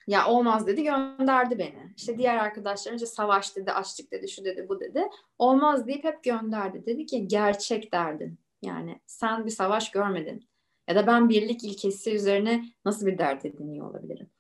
Ya 0.09 0.27
olmaz 0.27 0.67
dedi 0.67 0.83
gönderdi 0.83 1.59
beni. 1.59 1.93
İşte 1.97 2.19
diğer 2.19 2.37
arkadaşlarım 2.37 2.97
işte 2.97 3.07
savaş 3.07 3.57
dedi, 3.57 3.73
açlık 3.73 4.13
dedi, 4.13 4.29
şu 4.29 4.45
dedi, 4.45 4.67
bu 4.69 4.81
dedi. 4.81 5.05
Olmaz 5.39 5.87
deyip 5.87 6.05
hep 6.05 6.25
gönderdi. 6.25 6.87
Dedi 6.87 7.07
ki 7.07 7.29
gerçek 7.29 7.93
derdin. 7.93 8.39
Yani 8.63 9.01
sen 9.07 9.47
bir 9.47 9.51
savaş 9.51 9.91
görmedin. 9.91 10.49
Ya 10.89 10.97
da 10.97 11.07
ben 11.07 11.29
birlik 11.29 11.65
ilkesi 11.65 12.15
üzerine 12.15 12.65
nasıl 12.85 13.07
bir 13.07 13.19
dert 13.19 13.45
ediniyor 13.45 13.91
olabilirim? 13.91 14.31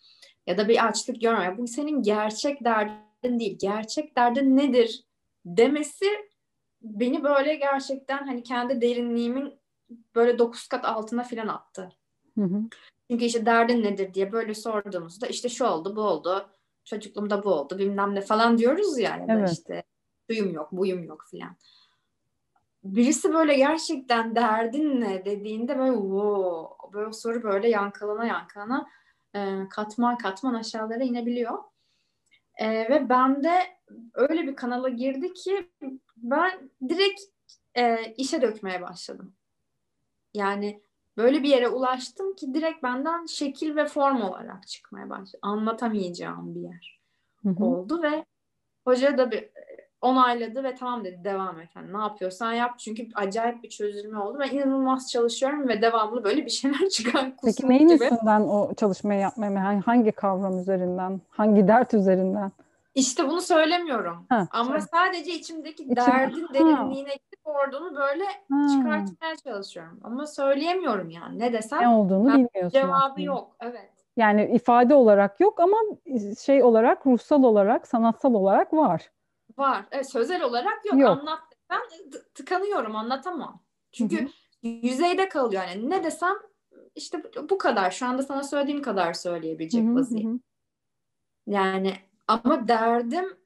Ya 0.46 0.58
da 0.58 0.68
bir 0.68 0.86
açlık 0.86 1.20
görme. 1.20 1.58
Bu 1.58 1.66
senin 1.66 2.02
gerçek 2.02 2.64
derdin 2.64 3.40
değil. 3.40 3.58
Gerçek 3.60 4.16
derdin 4.16 4.56
nedir 4.56 5.04
demesi 5.46 6.06
beni 6.82 7.24
böyle 7.24 7.54
gerçekten 7.54 8.26
hani 8.26 8.42
kendi 8.42 8.80
derinliğimin 8.80 9.54
böyle 10.14 10.38
dokuz 10.38 10.68
kat 10.68 10.84
altına 10.84 11.24
filan 11.24 11.48
attı. 11.48 11.92
Hı 12.38 12.44
hı. 12.44 12.62
Çünkü 13.10 13.24
işte 13.24 13.46
derdin 13.46 13.82
nedir 13.82 14.14
diye 14.14 14.32
böyle 14.32 14.54
sorduğumuzda 14.54 15.26
işte 15.26 15.48
şu 15.48 15.64
oldu 15.64 15.96
bu 15.96 16.00
oldu 16.00 16.50
çocukluğumda 16.84 17.44
bu 17.44 17.50
oldu 17.50 17.78
bilmem 17.78 18.14
ne 18.14 18.20
falan 18.20 18.58
diyoruz 18.58 18.98
ya. 18.98 19.16
ya 19.16 19.26
evet. 19.28 19.50
işte 19.52 19.82
duyum 20.30 20.52
yok 20.52 20.72
buyum 20.72 21.02
yok 21.02 21.24
filan. 21.30 21.56
Birisi 22.84 23.32
böyle 23.32 23.54
gerçekten 23.54 24.34
derdin 24.34 25.00
ne 25.00 25.24
dediğinde 25.24 25.78
böyle 25.78 25.96
wow, 25.96 26.92
böyle 26.92 27.12
soru 27.12 27.42
böyle 27.42 27.68
yankılana 27.68 28.26
yankılana 28.26 28.86
e, 29.34 29.68
katman 29.70 30.18
katman 30.18 30.54
aşağılara 30.54 31.04
inebiliyor. 31.04 31.58
E, 32.56 32.68
ve 32.70 33.08
ben 33.08 33.44
de 33.44 33.58
öyle 34.14 34.46
bir 34.46 34.56
kanala 34.56 34.88
girdi 34.88 35.32
ki 35.32 35.70
ben 36.16 36.70
direkt 36.88 37.20
e, 37.74 38.12
işe 38.16 38.42
dökmeye 38.42 38.82
başladım. 38.82 39.34
Yani 40.34 40.82
böyle 41.18 41.42
bir 41.42 41.48
yere 41.48 41.68
ulaştım 41.68 42.34
ki 42.34 42.54
direkt 42.54 42.82
benden 42.82 43.26
şekil 43.26 43.76
ve 43.76 43.86
form 43.86 44.22
olarak 44.22 44.68
çıkmaya 44.68 45.10
başladı. 45.10 45.38
Anlatamayacağım 45.42 46.54
bir 46.54 46.60
yer. 46.60 47.00
Hı 47.42 47.48
hı. 47.48 47.64
oldu 47.64 48.02
ve 48.02 48.24
hoca 48.84 49.18
da 49.18 49.30
bir 49.30 49.48
onayladı 50.00 50.64
ve 50.64 50.74
tamam 50.74 51.04
dedi 51.04 51.20
devam 51.24 51.60
et. 51.60 51.68
Yani 51.76 51.92
ne 51.92 51.98
yapıyorsan 51.98 52.52
yap 52.52 52.78
çünkü 52.78 53.08
acayip 53.14 53.62
bir 53.62 53.68
çözülme 53.68 54.18
oldu. 54.18 54.38
Ben 54.40 54.50
inanılmaz 54.50 55.10
çalışıyorum 55.10 55.68
ve 55.68 55.82
devamlı 55.82 56.24
böyle 56.24 56.44
bir 56.44 56.50
şeyler 56.60 56.88
çıkan 56.88 57.30
kusmuk 57.36 57.56
Peki 57.56 57.68
neyin 57.68 57.88
gibi. 57.88 58.04
üstünden 58.04 58.40
o 58.40 58.74
çalışmayı 58.74 59.20
yapmaya 59.20 59.86
hangi 59.86 60.12
kavram 60.12 60.58
üzerinden, 60.58 61.20
hangi 61.30 61.68
dert 61.68 61.94
üzerinden? 61.94 62.52
İşte 62.94 63.28
bunu 63.28 63.40
söylemiyorum. 63.40 64.26
Ha, 64.28 64.48
Ama 64.50 64.64
söyle. 64.70 64.84
sadece 64.92 65.32
içimdeki 65.32 65.82
İçim- 65.82 65.96
derdin 65.96 66.44
Ha. 66.46 66.54
derinliğine 66.54 67.14
gidip 67.14 67.40
oradan 67.44 67.96
böyle 67.96 68.24
Ha, 68.24 68.66
çıkartmaya 68.72 69.36
çalışıyorum. 69.44 70.00
Ama 70.04 70.26
söyleyemiyorum 70.26 71.10
yani. 71.10 71.38
Ne 71.38 71.52
desem 71.52 71.80
ne 71.80 71.88
olduğunu 71.88 72.30
Ha, 72.32 72.34
bilmiyorsun 72.34 72.70
cevabı 72.80 72.94
aslında. 72.94 73.20
yok. 73.20 73.56
Evet. 73.60 73.90
Yani 74.16 74.50
ifade 74.54 74.94
olarak 74.94 75.40
yok 75.40 75.60
ama 75.60 75.76
şey 76.40 76.62
olarak, 76.62 77.06
ruhsal 77.06 77.42
olarak, 77.42 77.86
sanatsal 77.86 78.34
olarak 78.34 78.72
var. 78.72 79.10
Var. 79.58 79.84
Evet, 79.90 80.12
sözel 80.12 80.42
olarak 80.42 80.84
yok. 80.86 80.98
Yok. 81.00 81.10
Anlat. 81.18 81.38
Ben 81.70 81.80
tıkanıyorum. 82.34 82.96
Anlatamam. 82.96 83.62
Çünkü 83.92 84.20
Hı 84.20 84.24
hı. 84.24 84.68
yüzeyde 84.68 85.28
kalıyor. 85.28 85.62
Yani 85.68 85.90
ne 85.90 86.04
desem 86.04 86.34
işte 86.94 87.22
bu- 87.50 87.58
kadar. 87.58 87.90
Şu 87.90 88.06
anda 88.06 88.22
sana 88.22 88.42
söylediğim 88.44 88.82
kadar 88.82 89.12
söyleyebilecek 89.12 89.84
vaziyet. 89.88 90.26
Yani 91.46 91.92
ama 92.28 92.68
derdim 92.68 93.36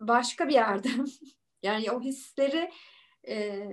başka 0.00 0.48
bir 0.48 0.54
yerde. 0.54 0.88
yani 1.62 1.90
o 1.90 2.00
hisleri 2.00 2.70
e, 3.28 3.66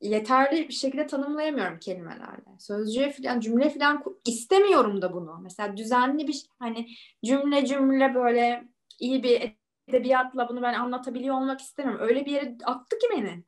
yeterli 0.00 0.68
bir 0.68 0.74
şekilde 0.74 1.06
tanımlayamıyorum 1.06 1.78
kelimelerle. 1.78 2.58
Sözcüğe 2.58 3.12
falan, 3.12 3.40
cümle 3.40 3.70
falan 3.70 4.04
istemiyorum 4.26 5.02
da 5.02 5.12
bunu. 5.12 5.38
Mesela 5.42 5.76
düzenli 5.76 6.28
bir 6.28 6.46
hani 6.58 6.88
cümle 7.24 7.66
cümle 7.66 8.14
böyle 8.14 8.68
iyi 9.00 9.22
bir 9.22 9.54
edebiyatla 9.88 10.48
bunu 10.48 10.62
ben 10.62 10.74
anlatabiliyor 10.74 11.34
olmak 11.34 11.60
istemiyorum. 11.60 12.06
Öyle 12.08 12.26
bir 12.26 12.32
yere 12.32 12.56
attı 12.64 12.98
ki 12.98 13.06
beni. 13.10 13.44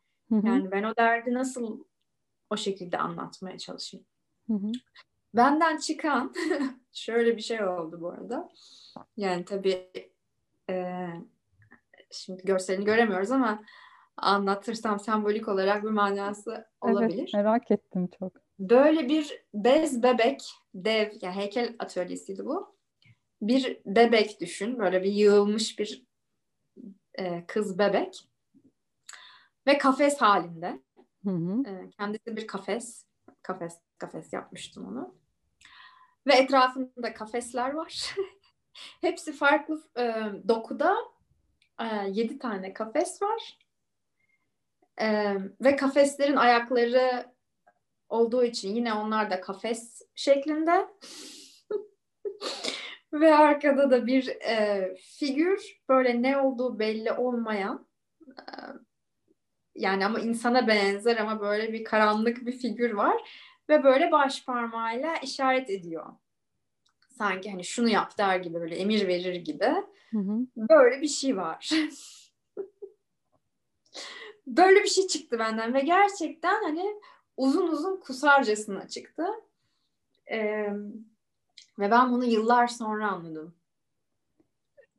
Yani 0.47 0.71
ben 0.71 0.83
o 0.83 0.97
derdi 0.97 1.35
nasıl 1.35 1.85
o 2.51 2.57
şekilde 2.57 2.99
anlatmaya 2.99 3.59
çalışayım. 3.59 4.07
hı 4.47 4.55
hı. 4.55 4.73
Benden 5.35 5.77
çıkan 5.77 6.35
şöyle 6.93 7.37
bir 7.37 7.43
şey 7.43 7.65
oldu 7.65 8.01
bu 8.01 8.11
arada. 8.11 8.49
Yani 9.17 9.45
tabii 9.45 9.91
e, 10.71 11.07
şimdi 12.11 12.45
görselini 12.45 12.85
göremiyoruz 12.85 13.31
ama 13.31 13.63
anlatırsam 14.17 15.01
sembolik 15.01 15.49
olarak 15.49 15.85
bir 15.85 15.91
manası 15.91 16.67
olabilir. 16.81 17.19
Evet, 17.19 17.35
merak 17.35 17.71
ettim 17.71 18.09
çok. 18.19 18.33
Böyle 18.59 19.09
bir 19.09 19.45
bez 19.55 20.03
bebek 20.03 20.43
dev 20.75 21.13
yani 21.23 21.37
heykel 21.37 21.77
atölyesiydi 21.79 22.45
bu. 22.45 22.77
Bir 23.43 23.81
bebek 23.87 24.41
düşün. 24.41 24.79
Böyle 24.79 25.03
bir 25.03 25.13
yığılmış 25.13 25.79
bir 25.79 26.07
e, 27.15 27.47
kız 27.47 27.79
bebek. 27.79 28.29
Ve 29.67 29.79
kafes 29.79 30.21
halinde. 30.21 30.81
Hı 31.25 31.31
hı. 31.31 31.63
E, 31.69 31.91
kendisi 31.91 32.37
bir 32.37 32.47
kafes. 32.47 33.07
Kafes 33.43 33.81
kafes 33.99 34.33
yapmıştım 34.33 34.87
onu. 34.89 35.15
Ve 36.27 36.33
etrafında 36.33 37.15
kafesler 37.15 37.71
var. 37.71 38.15
Hepsi 39.01 39.33
farklı 39.33 39.83
e, 39.99 40.15
dokuda. 40.49 40.97
E, 41.81 41.85
yedi 42.09 42.39
tane 42.39 42.73
kafes 42.73 43.23
var. 43.23 43.59
E, 45.01 45.35
ve 45.61 45.77
kafeslerin 45.77 46.37
ayakları 46.37 47.25
olduğu 48.09 48.45
için 48.45 48.75
yine 48.75 48.95
onlar 48.95 49.31
da 49.31 49.41
kafes 49.41 50.03
şeklinde. 50.15 50.87
ve 53.13 53.35
arkada 53.35 53.91
da 53.91 54.07
bir 54.07 54.29
e, 54.29 54.95
figür 55.19 55.81
böyle 55.89 56.23
ne 56.23 56.39
olduğu 56.39 56.79
belli 56.79 57.13
olmayan 57.13 57.87
e, 58.29 58.43
yani 59.75 60.07
ama 60.07 60.21
insana 60.21 60.69
benzer 60.69 61.17
ama 61.17 61.41
böyle 61.41 61.73
bir 61.73 61.85
karanlık 61.85 62.47
bir 62.47 62.53
figür 62.53 62.91
var 62.91 63.17
ve 63.69 63.85
böyle 63.85 64.13
baş 64.13 64.45
parmağıyla 64.45 65.17
işaret 65.17 65.71
ediyor. 65.71 66.07
Sanki 67.19 67.51
hani 67.51 67.65
şunu 67.65 67.89
yap 67.89 68.19
der 68.19 68.37
gibi 68.37 68.55
böyle 68.61 68.77
emir 68.77 69.09
verir 69.09 69.35
gibi. 69.35 69.65
Hı 70.11 70.19
hı. 70.19 70.47
Böyle 70.57 71.01
bir 71.03 71.09
şey 71.09 71.37
var. 71.37 71.71
böyle 74.47 74.83
bir 74.85 74.89
şey 74.89 75.07
çıktı 75.07 75.39
benden 75.39 75.75
ve 75.75 75.81
gerçekten 75.81 76.63
hani 76.63 77.01
uzun 77.37 77.69
uzun 77.69 77.97
kusarcasına 78.01 78.89
çıktı. 78.89 79.25
Ee, 80.31 80.67
ve 81.79 81.91
ben 81.91 82.13
bunu 82.13 82.25
yıllar 82.25 82.67
sonra 82.67 83.09
anladım. 83.11 83.55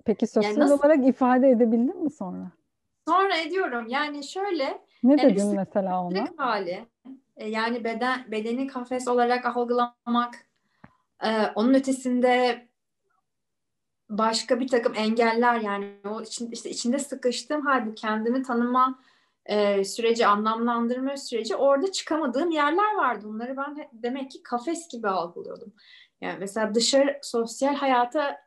Peki 0.05 0.27
sosyal 0.27 0.57
nasıl- 0.57 0.79
olarak 0.79 1.07
ifade 1.07 1.49
edebildin 1.49 2.03
mi 2.03 2.11
sonra? 2.11 2.51
Sonra 3.07 3.37
ediyorum 3.37 3.87
yani 3.87 4.23
şöyle 4.23 4.81
Ne 5.03 5.11
Yani 5.11 5.23
dedin 5.35 5.55
mesela 5.55 6.03
ona? 6.03 6.25
Hali. 6.37 6.85
E, 7.37 7.49
Yani 7.49 7.83
beden 7.83 8.31
bedeni 8.31 8.67
kafes 8.67 9.07
olarak 9.07 9.45
algılamak, 9.45 10.47
e, 11.23 11.47
onun 11.55 11.73
ötesinde 11.73 12.67
başka 14.09 14.59
bir 14.59 14.67
takım 14.67 14.93
engeller 14.95 15.59
yani 15.59 15.93
o 16.05 16.21
için, 16.21 16.51
işte 16.51 16.69
içinde 16.69 16.99
sıkıştığım 16.99 17.65
hal 17.65 17.85
bu 17.85 17.95
kendimi 17.95 18.43
tanıma 18.43 18.99
e, 19.45 19.83
süreci, 19.83 20.27
anlamlandırma 20.27 21.17
süreci 21.17 21.55
orada 21.55 21.91
çıkamadığım 21.91 22.51
yerler 22.51 22.95
vardı. 22.95 23.25
Bunları 23.25 23.57
ben 23.57 23.89
demek 23.93 24.31
ki 24.31 24.43
kafes 24.43 24.87
gibi 24.87 25.07
algılıyordum. 25.07 25.73
Yani 26.21 26.37
mesela 26.39 26.75
dışarı 26.75 27.19
sosyal 27.21 27.75
hayata 27.75 28.37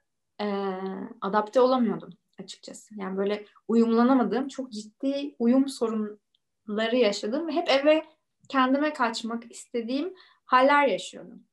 e, 0.40 0.76
adapte 1.20 1.60
olamıyordum 1.60 2.10
açıkçası. 2.40 2.94
Yani 2.96 3.16
böyle 3.16 3.44
uyumlanamadığım 3.68 4.48
çok 4.48 4.72
ciddi 4.72 5.36
uyum 5.38 5.68
sorunları 5.68 6.96
yaşadım 6.96 7.46
ve 7.46 7.52
hep 7.52 7.68
eve 7.68 8.04
kendime 8.48 8.92
kaçmak 8.92 9.50
istediğim 9.50 10.14
haller 10.44 10.86
yaşıyordum. 10.86 11.44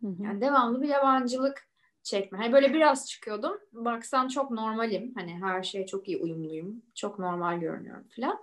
Hı 0.00 0.06
hı. 0.06 0.22
Yani 0.22 0.40
devamlı 0.40 0.82
bir 0.82 0.88
yabancılık 0.88 1.68
çekme. 2.02 2.38
Hani 2.38 2.52
böyle 2.52 2.74
biraz 2.74 3.08
çıkıyordum. 3.10 3.58
Baksan 3.72 4.28
çok 4.28 4.50
normalim. 4.50 5.12
Hani 5.14 5.38
her 5.42 5.62
şeye 5.62 5.86
çok 5.86 6.08
iyi 6.08 6.18
uyumluyum. 6.18 6.82
Çok 6.94 7.18
normal 7.18 7.60
görünüyorum 7.60 8.06
falan. 8.16 8.38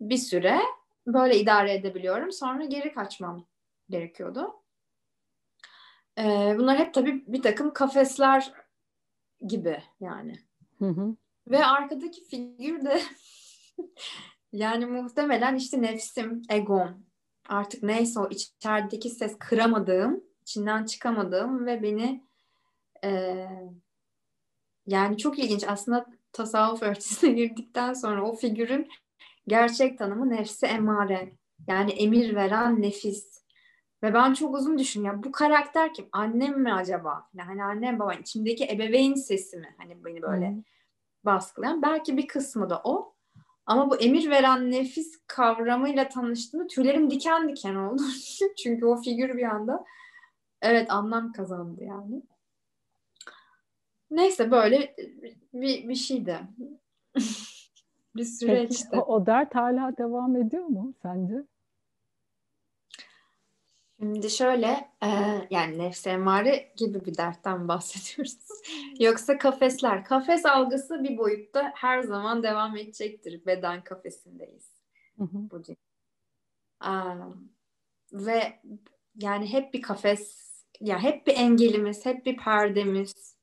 Bir 0.00 0.16
süre 0.16 0.60
böyle 1.06 1.38
idare 1.38 1.74
edebiliyorum. 1.74 2.32
Sonra 2.32 2.64
geri 2.64 2.92
kaçmam 2.94 3.46
gerekiyordu. 3.90 4.52
Ee, 6.18 6.54
bunlar 6.58 6.78
hep 6.78 6.94
tabii 6.94 7.24
bir 7.26 7.42
takım 7.42 7.72
kafesler 7.72 8.52
gibi 9.46 9.82
yani. 10.00 10.38
Hı 10.78 10.88
hı. 10.88 11.16
Ve 11.46 11.66
arkadaki 11.66 12.24
figür 12.24 12.84
de 12.84 13.00
yani 14.52 14.86
muhtemelen 14.86 15.54
işte 15.54 15.82
nefsim, 15.82 16.42
egom. 16.50 17.06
Artık 17.48 17.82
neyse 17.82 18.20
o 18.20 18.28
içerideki 18.28 19.10
ses 19.10 19.38
kıramadığım, 19.38 20.24
içinden 20.42 20.84
çıkamadığım 20.84 21.66
ve 21.66 21.82
beni 21.82 22.24
e, 23.04 23.46
yani 24.86 25.18
çok 25.18 25.38
ilginç 25.38 25.64
aslında 25.68 26.06
tasavvuf 26.32 26.82
örtüsüne 26.82 27.32
girdikten 27.36 27.92
sonra 27.92 28.22
o 28.22 28.36
figürün 28.36 28.88
gerçek 29.46 29.98
tanımı 29.98 30.30
nefsi 30.30 30.66
emare. 30.66 31.32
Yani 31.68 31.90
emir 31.90 32.34
veren 32.34 32.82
nefis. 32.82 33.42
Ve 34.02 34.14
ben 34.14 34.34
çok 34.34 34.54
uzun 34.54 34.78
düşündüm. 34.78 35.06
Ya 35.06 35.22
bu 35.22 35.32
karakter 35.32 35.94
kim? 35.94 36.08
Annem 36.12 36.60
mi 36.60 36.72
acaba? 36.72 37.28
Yani 37.34 37.64
annem 37.64 37.98
babam 37.98 38.20
içimdeki 38.20 38.64
ebeveyn 38.64 39.14
sesi 39.14 39.56
mi? 39.56 39.74
Hani 39.78 40.04
beni 40.04 40.22
böyle 40.22 40.50
Hı. 40.50 40.62
baskılayan. 41.24 41.82
Belki 41.82 42.16
bir 42.16 42.26
kısmı 42.26 42.70
da 42.70 42.80
o. 42.84 43.14
Ama 43.66 43.90
bu 43.90 43.96
emir 43.96 44.30
veren 44.30 44.70
nefis 44.70 45.20
kavramıyla 45.26 46.08
tanıştığımda 46.08 46.66
tüylerim 46.66 47.10
diken 47.10 47.48
diken 47.48 47.74
oldu. 47.74 48.02
Çünkü 48.62 48.86
o 48.86 49.02
figür 49.02 49.36
bir 49.36 49.44
anda 49.44 49.84
evet 50.62 50.90
anlam 50.90 51.32
kazandı 51.32 51.84
yani. 51.84 52.22
Neyse 54.10 54.50
böyle 54.50 54.96
bir, 55.54 55.88
bir 55.88 55.94
şeydi. 55.94 56.40
bir 57.14 57.22
Peki 58.16 58.26
süreçti. 58.26 58.96
o, 58.96 59.14
o 59.14 59.26
dert 59.26 59.54
hala 59.54 59.96
devam 59.96 60.36
ediyor 60.36 60.64
mu 60.64 60.94
sence? 61.02 61.44
Şimdi 64.02 64.30
şöyle 64.30 64.90
e, 65.02 65.08
yani 65.50 65.78
nefsi 65.78 66.10
emmare 66.10 66.72
gibi 66.76 67.04
bir 67.04 67.16
dertten 67.16 67.68
bahsediyoruz. 67.68 68.38
Yoksa 69.00 69.38
kafesler. 69.38 70.04
Kafes 70.04 70.46
algısı 70.46 71.04
bir 71.04 71.18
boyutta 71.18 71.72
her 71.74 72.02
zaman 72.02 72.42
devam 72.42 72.76
edecektir. 72.76 73.46
Beden 73.46 73.84
kafesindeyiz. 73.84 74.72
Hı 75.18 75.24
hı. 75.24 75.50
bu. 75.50 75.62
Aa, 76.80 77.14
ve 78.12 78.60
yani 79.14 79.52
hep 79.52 79.74
bir 79.74 79.82
kafes, 79.82 80.41
ya 80.82 80.98
hep 81.02 81.26
bir 81.26 81.36
engelimiz, 81.36 82.06
hep 82.06 82.26
bir 82.26 82.36
perdemiz. 82.36 83.36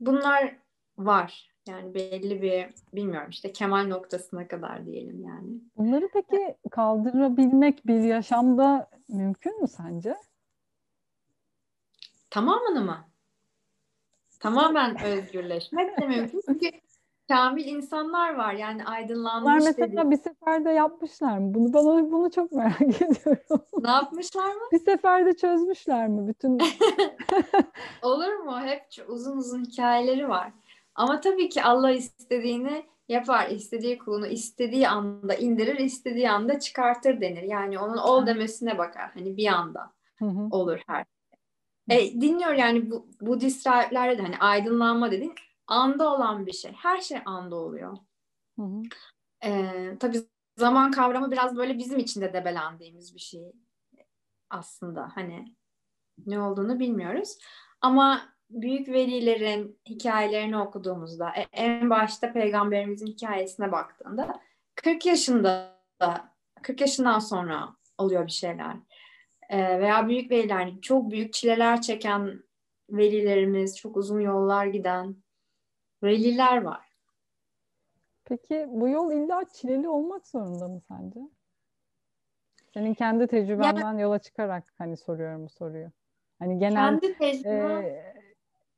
Bunlar 0.00 0.56
var. 0.98 1.50
Yani 1.68 1.94
belli 1.94 2.42
bir 2.42 2.66
bilmiyorum 2.94 3.30
işte 3.30 3.52
kemal 3.52 3.86
noktasına 3.86 4.48
kadar 4.48 4.86
diyelim 4.86 5.24
yani. 5.24 5.60
Bunları 5.76 6.08
peki 6.12 6.56
kaldırabilmek 6.70 7.86
bir 7.86 8.00
yaşamda 8.00 8.90
mümkün 9.08 9.60
mü 9.60 9.68
sence? 9.68 10.16
Tamamını 12.30 12.84
mı? 12.84 13.08
Tamamen 14.40 15.02
özgürleşmek 15.04 16.00
de 16.00 16.06
mümkün. 16.06 16.42
Çünkü 16.46 16.70
kamil 17.30 17.66
insanlar 17.66 18.34
var 18.34 18.54
yani 18.54 18.84
aydınlanmış 18.84 19.42
Bunlar 19.44 19.66
mesela 19.66 20.04
dedi. 20.04 20.10
bir 20.10 20.16
seferde 20.16 20.70
yapmışlar 20.70 21.38
mı? 21.38 21.54
Bunu 21.54 21.72
bana 21.72 22.12
bunu 22.12 22.30
çok 22.30 22.52
merak 22.52 22.80
ediyorum. 23.02 23.64
Ne 23.82 23.90
yapmışlar 23.90 24.54
mı? 24.54 24.60
bir 24.72 24.78
seferde 24.78 25.36
çözmüşler 25.36 26.08
mi 26.08 26.28
bütün 26.28 26.58
Olur 28.02 28.32
mu? 28.34 28.60
Hep 28.60 28.82
uzun 29.08 29.36
uzun 29.36 29.64
hikayeleri 29.64 30.28
var. 30.28 30.52
Ama 30.94 31.20
tabii 31.20 31.48
ki 31.48 31.62
Allah 31.62 31.90
istediğini 31.90 32.82
yapar. 33.08 33.48
İstediği 33.48 33.98
kulunu 33.98 34.26
istediği 34.26 34.88
anda 34.88 35.34
indirir, 35.34 35.78
istediği 35.78 36.30
anda 36.30 36.58
çıkartır 36.60 37.20
denir. 37.20 37.42
Yani 37.42 37.78
onun 37.78 37.96
ol 37.96 38.26
demesine 38.26 38.78
bakar. 38.78 39.10
Hani 39.14 39.36
bir 39.36 39.46
anda 39.46 39.92
Hı 40.18 40.24
hı. 40.24 40.48
olur 40.50 40.80
her 40.86 41.04
şey. 41.04 42.08
E, 42.08 42.20
dinliyor 42.20 42.52
yani 42.52 42.90
bu 42.90 43.06
Budist 43.20 43.66
rahiplerde 43.66 44.18
de 44.18 44.22
hani 44.22 44.38
aydınlanma 44.38 45.10
dediğin 45.10 45.34
anda 45.70 46.14
olan 46.14 46.46
bir 46.46 46.52
şey. 46.52 46.72
Her 46.72 47.00
şey 47.00 47.18
anda 47.24 47.56
oluyor. 47.56 47.96
Hı 48.58 48.62
hı. 48.62 48.82
Ee, 49.44 49.96
tabii 50.00 50.22
zaman 50.56 50.90
kavramı 50.90 51.30
biraz 51.30 51.56
böyle 51.56 51.78
bizim 51.78 51.98
içinde 51.98 52.32
debelendiğimiz 52.32 53.14
bir 53.14 53.20
şey 53.20 53.52
aslında. 54.50 55.08
Hani 55.14 55.54
ne 56.26 56.40
olduğunu 56.40 56.78
bilmiyoruz. 56.78 57.38
Ama 57.80 58.22
büyük 58.50 58.88
velilerin 58.88 59.80
hikayelerini 59.88 60.58
okuduğumuzda 60.58 61.30
e- 61.30 61.48
en 61.52 61.90
başta 61.90 62.32
peygamberimizin 62.32 63.06
hikayesine 63.06 63.72
baktığında 63.72 64.40
40 64.74 65.06
yaşında 65.06 65.80
40 66.62 66.80
yaşından 66.80 67.18
sonra 67.18 67.68
oluyor 67.98 68.26
bir 68.26 68.32
şeyler. 68.32 68.76
Ee, 69.50 69.80
veya 69.80 70.08
büyük 70.08 70.30
veliler 70.30 70.80
çok 70.82 71.10
büyük 71.10 71.32
çileler 71.32 71.80
çeken 71.80 72.42
velilerimiz, 72.90 73.78
çok 73.78 73.96
uzun 73.96 74.20
yollar 74.20 74.66
giden 74.66 75.16
veliler 76.02 76.62
var. 76.62 76.90
Peki 78.24 78.66
bu 78.70 78.88
yol 78.88 79.12
illa 79.12 79.44
çileli 79.52 79.88
olmak 79.88 80.26
zorunda 80.26 80.68
mı 80.68 80.80
sence? 80.88 81.20
Senin 82.74 82.94
kendi 82.94 83.26
tecrübenden 83.26 83.98
yola 83.98 84.18
çıkarak 84.18 84.64
hani 84.78 84.96
soruyorum 84.96 85.44
bu 85.44 85.48
soruyu. 85.48 85.90
Hani 86.38 86.58
genel 86.58 87.00
Kendi 87.00 87.18
tecrübem 87.18 87.84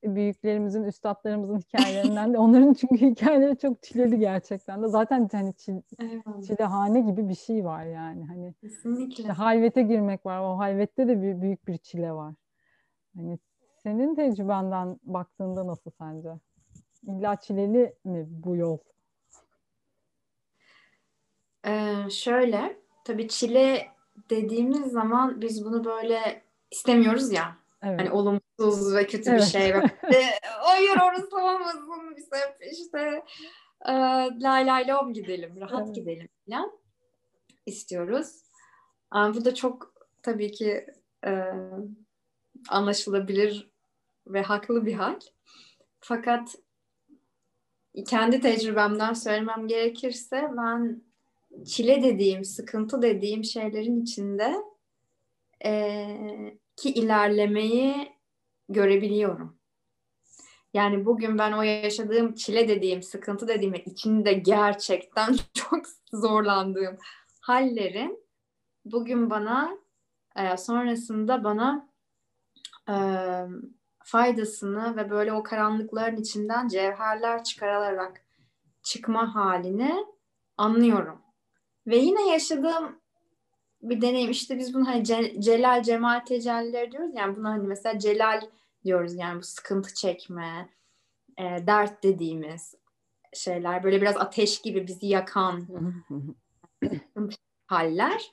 e, 0.04 0.14
büyüklerimizin, 0.14 0.84
üstadlarımızın 0.84 1.58
hikayelerinden 1.58 2.32
de 2.32 2.38
onların 2.38 2.72
çünkü 2.72 3.10
hikayeleri 3.10 3.58
çok 3.58 3.82
çileli 3.82 4.18
gerçekten 4.18 4.82
de. 4.82 4.88
Zaten 4.88 5.28
hani 5.32 5.54
çil, 5.54 5.80
Evet, 5.98 6.22
çilehane 6.46 7.00
gibi 7.00 7.28
bir 7.28 7.34
şey 7.34 7.64
var 7.64 7.84
yani. 7.84 8.24
Hani 8.24 8.54
kesinlikle. 8.60 9.12
işte 9.12 9.28
halvete 9.28 9.82
girmek 9.82 10.26
var. 10.26 10.40
O 10.40 10.58
halvette 10.58 11.08
de 11.08 11.22
bir, 11.22 11.40
büyük 11.40 11.68
bir 11.68 11.76
çile 11.76 12.12
var. 12.12 12.34
Hani 13.16 13.38
senin 13.82 14.14
tecrübenden 14.14 15.00
baktığında 15.02 15.66
nasıl 15.66 15.90
sence? 15.90 16.32
İlla 17.06 17.36
çileli 17.36 17.94
mi 18.04 18.26
bu 18.28 18.56
yol? 18.56 18.78
Ee, 21.66 22.10
şöyle, 22.10 22.76
tabii 23.04 23.28
çile 23.28 23.88
dediğimiz 24.30 24.92
zaman 24.92 25.40
biz 25.40 25.64
bunu 25.64 25.84
böyle 25.84 26.42
istemiyoruz 26.70 27.32
ya. 27.32 27.56
Evet. 27.82 28.00
Hani 28.00 28.10
olumsuz 28.10 28.94
ve 28.94 29.06
kötü 29.06 29.30
bir 29.30 29.36
Evet. 29.36 29.44
şey. 29.44 29.72
Böyle, 29.72 29.90
Hayır 30.42 30.96
orası 30.96 31.36
olmasın. 31.36 32.14
Biz 32.16 32.28
hep 32.32 32.72
işte 32.72 33.22
e, 33.88 33.92
lay 34.40 34.66
lay 34.66 34.88
lom 34.88 35.12
gidelim, 35.12 35.60
rahat 35.60 35.86
Evet. 35.86 35.94
gidelim 35.94 36.28
falan 36.50 36.72
istiyoruz. 37.66 38.42
Ama 39.10 39.34
bu 39.34 39.44
da 39.44 39.54
çok 39.54 39.94
tabii 40.22 40.52
ki 40.52 40.86
e, 41.26 41.52
anlaşılabilir 42.68 43.70
ve 44.26 44.42
haklı 44.42 44.86
bir 44.86 44.94
hal. 44.94 45.20
Fakat 46.00 46.56
kendi 48.06 48.40
tecrübemden 48.40 49.12
söylemem 49.12 49.68
gerekirse 49.68 50.50
ben 50.56 51.02
çile 51.66 52.02
dediğim, 52.02 52.44
sıkıntı 52.44 53.02
dediğim 53.02 53.44
şeylerin 53.44 54.02
içinde 54.02 54.54
eee, 55.64 56.58
ki 56.76 56.90
ilerlemeyi 56.90 58.12
görebiliyorum. 58.68 59.58
Yani 60.74 61.06
bugün 61.06 61.38
ben 61.38 61.52
o 61.52 61.62
yaşadığım 61.62 62.34
çile 62.34 62.68
dediğim, 62.68 63.02
sıkıntı 63.02 63.48
dediğim 63.48 63.74
içinde 63.74 64.32
gerçekten 64.32 65.36
çok 65.54 65.84
zorlandığım 66.12 66.98
hallerin 67.40 68.26
bugün 68.84 69.30
bana 69.30 69.78
e, 70.36 70.56
sonrasında 70.56 71.44
bana 71.44 71.88
e, 72.88 72.94
faydasını 74.04 74.96
ve 74.96 75.10
böyle 75.10 75.32
o 75.32 75.42
karanlıkların 75.42 76.16
içinden 76.16 76.68
cevherler 76.68 77.44
çıkarılarak 77.44 78.22
çıkma 78.82 79.34
halini 79.34 80.06
anlıyorum. 80.56 81.22
Ve 81.86 81.96
yine 81.96 82.28
yaşadığım 82.28 82.98
bir 83.82 84.00
deneyim 84.00 84.30
işte 84.30 84.58
biz 84.58 84.74
bunu 84.74 84.86
hani 84.88 85.02
ce- 85.02 85.40
celal 85.40 85.82
cemal 85.82 86.20
tecellileri 86.20 86.92
diyoruz 86.92 87.10
yani 87.14 87.36
buna 87.36 87.50
hani 87.50 87.66
mesela 87.66 87.98
celal 87.98 88.40
diyoruz 88.84 89.14
yani 89.14 89.38
bu 89.38 89.42
sıkıntı 89.42 89.94
çekme 89.94 90.68
e, 91.38 91.42
dert 91.66 92.02
dediğimiz 92.02 92.74
şeyler 93.32 93.82
böyle 93.82 94.00
biraz 94.00 94.16
ateş 94.16 94.62
gibi 94.62 94.86
bizi 94.86 95.06
yakan 95.06 95.66
haller 97.66 98.32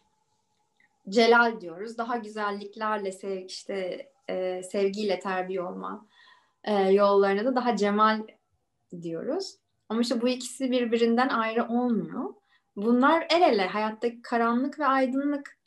celal 1.09 1.61
diyoruz 1.61 1.97
daha 1.97 2.17
güzelliklerle 2.17 3.11
sev 3.11 3.45
işte 3.45 4.07
e, 4.29 4.63
sevgiyle 4.63 5.19
terbiye 5.19 5.61
olma 5.61 6.05
e, 6.63 6.73
yollarına 6.73 7.45
da 7.45 7.55
daha 7.55 7.75
cemal 7.75 8.21
diyoruz 9.01 9.55
ama 9.89 10.01
işte 10.01 10.21
bu 10.21 10.27
ikisi 10.27 10.71
birbirinden 10.71 11.29
ayrı 11.29 11.67
olmuyor 11.67 12.33
bunlar 12.75 13.27
el 13.29 13.41
ele 13.41 13.67
hayattaki 13.67 14.21
karanlık 14.21 14.79
ve 14.79 14.85
aydınlık 14.85 15.59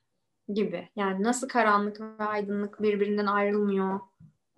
gibi. 0.48 0.88
Yani 0.96 1.22
nasıl 1.22 1.48
karanlık 1.48 2.00
ve 2.00 2.24
aydınlık 2.24 2.82
birbirinden 2.82 3.26
ayrılmıyor 3.26 4.00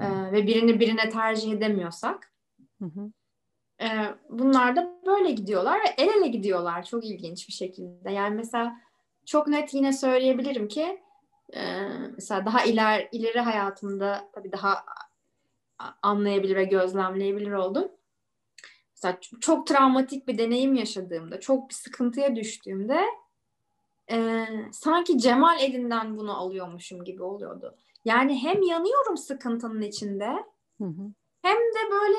e, 0.00 0.32
ve 0.32 0.46
birini 0.46 0.80
birine 0.80 1.08
tercih 1.08 1.52
edemiyorsak 1.52 2.32
Hı 2.78 2.84
hı. 2.84 3.12
e, 3.84 3.88
bunlar 4.30 4.76
da 4.76 5.00
böyle 5.06 5.30
gidiyorlar 5.30 5.80
ve 5.80 6.02
el 6.02 6.08
ele 6.08 6.28
gidiyorlar 6.28 6.84
çok 6.84 7.04
ilginç 7.04 7.48
bir 7.48 7.52
şekilde. 7.52 8.12
Yani 8.12 8.34
mesela 8.34 8.76
çok 9.26 9.48
net 9.48 9.74
yine 9.74 9.92
söyleyebilirim 9.92 10.68
ki 10.68 11.02
e, 11.56 11.88
mesela 12.14 12.46
daha 12.46 12.64
iler 12.64 13.08
ileri 13.12 13.40
hayatımda 13.40 14.30
tabii 14.32 14.52
daha 14.52 14.84
anlayabilir 16.02 16.56
ve 16.56 16.64
gözlemleyebilir 16.64 17.52
oldum. 17.52 17.88
Mesela 18.94 19.18
çok 19.40 19.66
travmatik 19.66 20.28
bir 20.28 20.38
deneyim 20.38 20.74
yaşadığımda, 20.74 21.40
çok 21.40 21.68
bir 21.68 21.74
sıkıntıya 21.74 22.36
düştüğümde 22.36 23.04
e, 24.10 24.46
sanki 24.72 25.18
Cemal 25.18 25.60
elinden 25.60 26.16
bunu 26.16 26.36
alıyormuşum 26.36 27.04
gibi 27.04 27.22
oluyordu. 27.22 27.76
Yani 28.04 28.42
hem 28.42 28.62
yanıyorum 28.62 29.16
sıkıntının 29.16 29.82
içinde 29.82 30.28
Hı 30.78 30.84
hı. 30.84 31.12
hem 31.42 31.56
de 31.56 31.90
böyle 31.90 32.18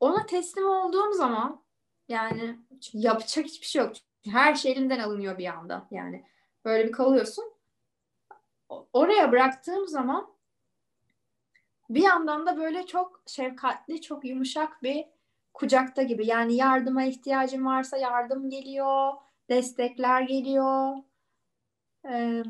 ona 0.00 0.26
teslim 0.26 0.68
olduğum 0.68 1.12
zaman 1.12 1.62
yani 2.08 2.58
yapacak 2.92 3.44
hiçbir 3.44 3.66
şey 3.66 3.82
yok. 3.82 3.92
Her 4.24 4.54
şey 4.54 4.72
elinden 4.72 4.98
alınıyor 4.98 5.38
bir 5.38 5.46
anda. 5.46 5.88
Yani 5.90 6.24
böyle 6.64 6.88
bir 6.88 6.92
kalıyorsun. 6.92 7.55
Oraya 8.68 9.32
bıraktığım 9.32 9.88
zaman 9.88 10.36
bir 11.90 12.02
yandan 12.02 12.46
da 12.46 12.56
böyle 12.56 12.86
çok 12.86 13.22
şefkatli, 13.26 14.00
çok 14.00 14.24
yumuşak 14.24 14.82
bir 14.82 15.04
kucakta 15.54 16.02
gibi. 16.02 16.26
Yani 16.26 16.54
yardıma 16.54 17.04
ihtiyacın 17.04 17.64
varsa 17.66 17.96
yardım 17.96 18.50
geliyor, 18.50 19.12
destekler 19.48 20.20
geliyor, 20.20 20.96
e, 22.10 22.42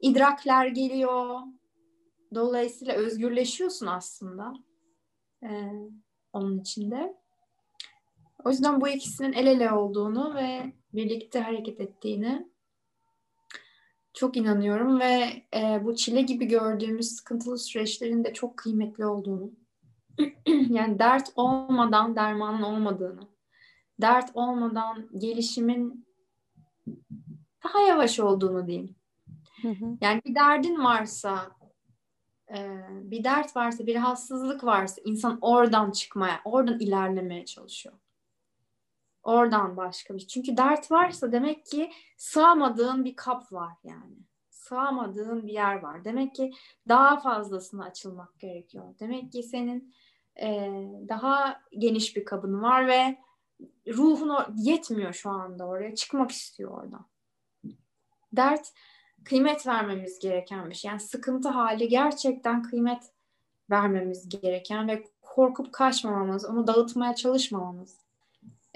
idrakler 0.00 0.66
geliyor. 0.66 1.40
Dolayısıyla 2.34 2.94
özgürleşiyorsun 2.94 3.86
aslında 3.86 4.54
e, 5.42 5.72
onun 6.32 6.58
içinde. 6.58 7.16
O 8.44 8.50
yüzden 8.50 8.80
bu 8.80 8.88
ikisinin 8.88 9.32
el 9.32 9.46
ele 9.46 9.72
olduğunu 9.72 10.34
ve 10.34 10.72
birlikte 10.92 11.40
hareket 11.40 11.80
ettiğini 11.80 12.48
çok 14.16 14.36
inanıyorum 14.36 15.00
ve 15.00 15.42
e, 15.54 15.84
bu 15.84 15.96
çile 15.96 16.22
gibi 16.22 16.46
gördüğümüz 16.46 17.08
sıkıntılı 17.08 17.58
süreçlerin 17.58 18.24
de 18.24 18.32
çok 18.32 18.56
kıymetli 18.56 19.06
olduğunu, 19.06 19.50
yani 20.68 20.98
dert 20.98 21.28
olmadan 21.36 22.16
dermanın 22.16 22.62
olmadığını, 22.62 23.28
dert 24.00 24.30
olmadan 24.34 25.08
gelişimin 25.18 26.06
daha 27.64 27.80
yavaş 27.80 28.20
olduğunu 28.20 28.66
diyeyim. 28.66 28.96
Hı 29.62 29.68
hı. 29.68 29.98
Yani 30.00 30.20
bir 30.26 30.34
derdin 30.34 30.84
varsa, 30.84 31.50
e, 32.56 32.80
bir 32.90 33.24
dert 33.24 33.56
varsa, 33.56 33.86
bir 33.86 33.94
rahatsızlık 33.94 34.64
varsa 34.64 35.02
insan 35.04 35.38
oradan 35.40 35.90
çıkmaya, 35.90 36.40
oradan 36.44 36.78
ilerlemeye 36.78 37.44
çalışıyor. 37.44 37.94
Oradan 39.26 39.76
başka 39.76 40.14
bir. 40.14 40.26
Çünkü 40.26 40.56
dert 40.56 40.90
varsa 40.90 41.32
demek 41.32 41.66
ki 41.66 41.90
sığamadığın 42.16 43.04
bir 43.04 43.16
kap 43.16 43.52
var 43.52 43.72
yani. 43.84 44.16
Sığamadığın 44.50 45.46
bir 45.46 45.52
yer 45.52 45.82
var. 45.82 46.04
Demek 46.04 46.34
ki 46.34 46.50
daha 46.88 47.20
fazlasına 47.20 47.84
açılmak 47.84 48.38
gerekiyor. 48.40 48.84
Demek 49.00 49.32
ki 49.32 49.42
senin 49.42 49.94
e, 50.40 50.70
daha 51.08 51.60
geniş 51.78 52.16
bir 52.16 52.24
kabın 52.24 52.62
var 52.62 52.86
ve 52.86 53.18
ruhun 53.88 54.28
o- 54.28 54.46
yetmiyor 54.56 55.12
şu 55.12 55.30
anda 55.30 55.66
oraya. 55.66 55.94
Çıkmak 55.94 56.30
istiyor 56.30 56.70
oradan. 56.70 57.06
Dert 58.32 58.72
kıymet 59.24 59.66
vermemiz 59.66 60.18
gereken 60.18 60.70
bir 60.70 60.74
şey. 60.74 60.88
Yani 60.88 61.00
sıkıntı 61.00 61.48
hali 61.48 61.88
gerçekten 61.88 62.62
kıymet 62.62 63.02
vermemiz 63.70 64.28
gereken 64.28 64.88
ve 64.88 65.04
korkup 65.22 65.72
kaçmamamız, 65.72 66.44
onu 66.44 66.66
dağıtmaya 66.66 67.14
çalışmamamız 67.14 68.05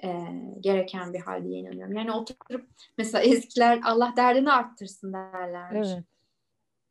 e, 0.05 0.27
gereken 0.61 1.13
bir 1.13 1.21
hal 1.21 1.45
diye 1.45 1.59
inanıyorum. 1.59 1.97
Yani 1.97 2.13
oturup 2.13 2.67
mesela 2.99 3.25
eskiler 3.25 3.81
Allah 3.85 4.13
derdini 4.17 4.53
arttırsın 4.53 5.13
derlermiş. 5.13 5.89
Evet. 5.89 6.05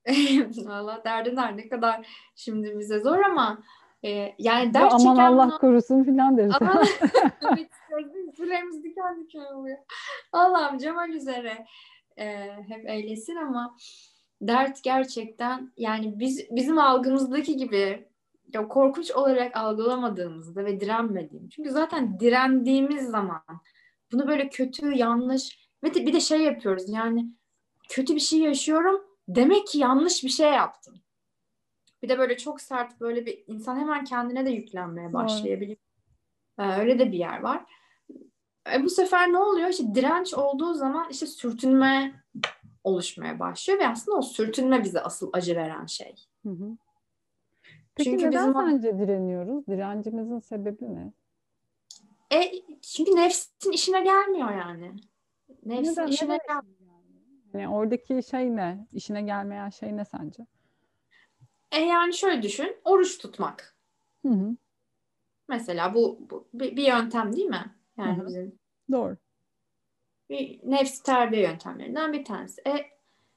Allah 0.70 1.02
derdini 1.06 1.42
art 1.42 1.56
ne 1.56 1.70
kadar 1.70 2.08
şimdi 2.36 2.80
bize 2.80 3.00
zor 3.00 3.20
ama 3.20 3.64
e, 4.04 4.10
yani 4.40 4.66
Ya 4.68 4.74
dert 4.74 4.94
aman 4.94 4.98
çeken 4.98 5.16
Allah 5.16 5.48
bunu- 5.48 5.58
korusun 5.60 6.04
filan 6.04 6.38
deriz. 6.38 6.54
Aman 6.62 6.84
tüylerimiz 8.38 8.84
diken 8.84 9.24
diken 9.24 9.54
oluyor. 9.54 9.78
Allah'ım 10.32 10.78
Cemal 10.78 11.10
üzere 11.10 11.66
e, 12.18 12.50
hep 12.68 12.90
eylesin 12.90 13.36
ama 13.36 13.76
dert 14.42 14.84
gerçekten 14.84 15.72
yani 15.78 16.20
biz 16.20 16.48
bizim 16.52 16.78
algımızdaki 16.78 17.58
gibi 17.58 18.09
ya 18.54 18.68
korkunç 18.68 19.12
olarak 19.12 19.58
algılamadığımızda 19.58 20.66
ve 20.66 20.80
direnmediğim. 20.80 21.50
Çünkü 21.50 21.70
zaten 21.70 22.20
direndiğimiz 22.20 23.10
zaman 23.10 23.42
bunu 24.12 24.28
böyle 24.28 24.50
kötü, 24.50 24.92
yanlış 24.92 25.70
ve 25.84 25.94
de 25.94 26.06
bir 26.06 26.14
de 26.14 26.20
şey 26.20 26.42
yapıyoruz 26.42 26.90
yani 26.90 27.26
kötü 27.90 28.16
bir 28.16 28.20
şey 28.20 28.40
yaşıyorum 28.40 29.02
demek 29.28 29.68
ki 29.68 29.78
yanlış 29.78 30.24
bir 30.24 30.30
şey 30.30 30.52
yaptım. 30.52 31.02
Bir 32.04 32.10
de 32.10 32.20
böyle 32.20 32.38
çok 32.38 32.62
sert 32.62 33.00
böyle 33.00 33.26
bir 33.26 33.44
insan 33.48 33.80
hemen 33.80 34.04
kendine 34.04 34.46
de 34.46 34.50
yüklenmeye 34.50 35.14
başlayabiliyor. 35.14 35.78
Ee, 36.60 36.64
öyle 36.64 37.00
de 37.00 37.12
bir 37.12 37.18
yer 37.18 37.40
var. 37.40 37.66
E, 38.74 38.84
bu 38.84 38.90
sefer 38.90 39.32
ne 39.34 39.38
oluyor? 39.38 39.70
İşte 39.70 39.96
direnç 39.96 40.34
olduğu 40.34 40.74
zaman 40.74 41.10
işte 41.10 41.28
sürtünme 41.28 42.24
oluşmaya 42.84 43.40
başlıyor 43.40 43.80
ve 43.80 43.88
aslında 43.88 44.18
o 44.18 44.22
sürtünme 44.22 44.84
bize 44.84 45.02
asıl 45.02 45.30
acı 45.34 45.56
veren 45.56 45.86
şey. 45.86 46.16
Hı 46.46 46.50
hı. 46.50 46.78
Peki 48.00 48.12
Çünkü 48.12 48.28
neden 48.28 48.50
bizim 48.50 48.54
sence 48.54 49.00
direniyoruz? 49.00 49.68
Direncimizin 49.68 50.40
sebebi 50.40 50.96
ne? 50.96 51.14
E, 52.34 52.52
çünkü 52.82 53.16
nefsin 53.16 53.72
işine 53.72 54.04
gelmiyor 54.04 54.52
yani. 54.52 54.96
Nefsin 55.66 55.92
Neden, 55.92 56.08
işine 56.08 56.30
neden 56.30 56.48
gelmiyor? 56.48 56.94
Yani 57.54 57.70
oradaki 57.70 58.24
şey 58.24 58.56
ne? 58.56 58.88
İşine 58.92 59.22
gelmeyen 59.22 59.70
şey 59.70 59.98
ne 59.98 60.06
sence? 60.06 60.46
E 61.72 61.80
yani 61.80 62.14
şöyle 62.14 62.42
düşün. 62.42 62.78
Oruç 62.84 63.18
tutmak. 63.18 63.76
Hı 64.26 64.30
hı. 64.30 64.56
Mesela 65.48 65.94
bu, 65.94 66.20
bu 66.30 66.48
bir, 66.54 66.78
bir 66.78 66.88
yöntem 66.88 67.36
değil 67.36 67.48
mi? 67.48 67.76
Yani 67.98 68.18
Hı 68.18 68.22
hı. 68.22 68.28
bizim 68.28 68.60
Doğru. 68.92 69.18
bir 70.30 70.60
nefsi 70.64 71.04
terbiye 71.04 71.42
yöntemlerinden 71.42 72.14
bir 72.14 72.26
tanesi. 72.26 72.62
E, 72.68 72.90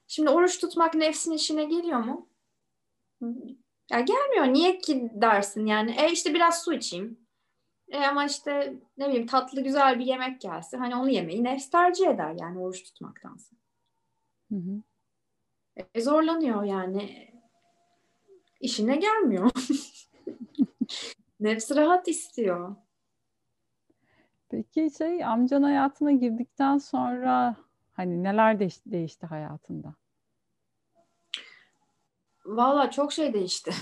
şimdi 0.06 0.30
oruç 0.30 0.60
tutmak 0.60 0.94
nefsin 0.94 1.32
işine 1.32 1.64
geliyor 1.64 1.98
mu? 1.98 2.28
Ya 3.90 4.00
gelmiyor. 4.00 4.54
Niye 4.54 4.78
ki 4.78 5.10
dersin 5.14 5.66
yani? 5.66 5.96
E 5.98 6.12
işte 6.12 6.34
biraz 6.34 6.62
su 6.62 6.72
içeyim. 6.72 7.20
E 7.88 7.98
ama 8.06 8.24
işte 8.24 8.74
ne 8.98 9.08
bileyim 9.08 9.26
tatlı 9.26 9.60
güzel 9.60 9.98
bir 9.98 10.04
yemek 10.04 10.40
gelse 10.40 10.76
hani 10.76 10.96
onu 10.96 11.10
yemeyi 11.10 11.44
nefs 11.44 11.70
tercih 11.70 12.06
eder 12.08 12.34
yani 12.40 12.58
oruç 12.58 12.82
tutmaktansa. 12.82 13.56
Hı 14.52 14.56
hı. 14.56 14.82
E, 15.94 16.00
zorlanıyor 16.00 16.64
yani. 16.64 17.32
İşine 18.60 18.96
gelmiyor. 18.96 19.50
Nefsi 21.40 21.76
rahat 21.76 22.08
istiyor. 22.08 22.76
Peki 24.48 24.90
şey 24.98 25.24
amcan 25.24 25.62
hayatına 25.62 26.12
girdikten 26.12 26.78
sonra 26.78 27.56
hani 27.92 28.22
neler 28.22 28.58
değişti, 28.60 28.92
değişti 28.92 29.26
hayatında? 29.26 29.94
Valla 32.44 32.90
çok 32.90 33.12
şey 33.12 33.34
değişti. 33.34 33.72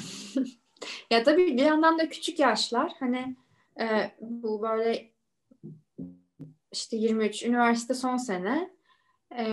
ya 1.11 1.23
tabii 1.23 1.57
bir 1.57 1.65
yandan 1.65 1.99
da 1.99 2.09
küçük 2.09 2.39
yaşlar 2.39 2.93
hani 3.01 3.37
e, 3.81 4.11
bu 4.21 4.63
böyle 4.63 5.11
işte 6.73 6.97
23 6.97 7.43
üniversite 7.43 7.95
son 7.95 8.17
sene 8.17 8.71
e, 9.37 9.45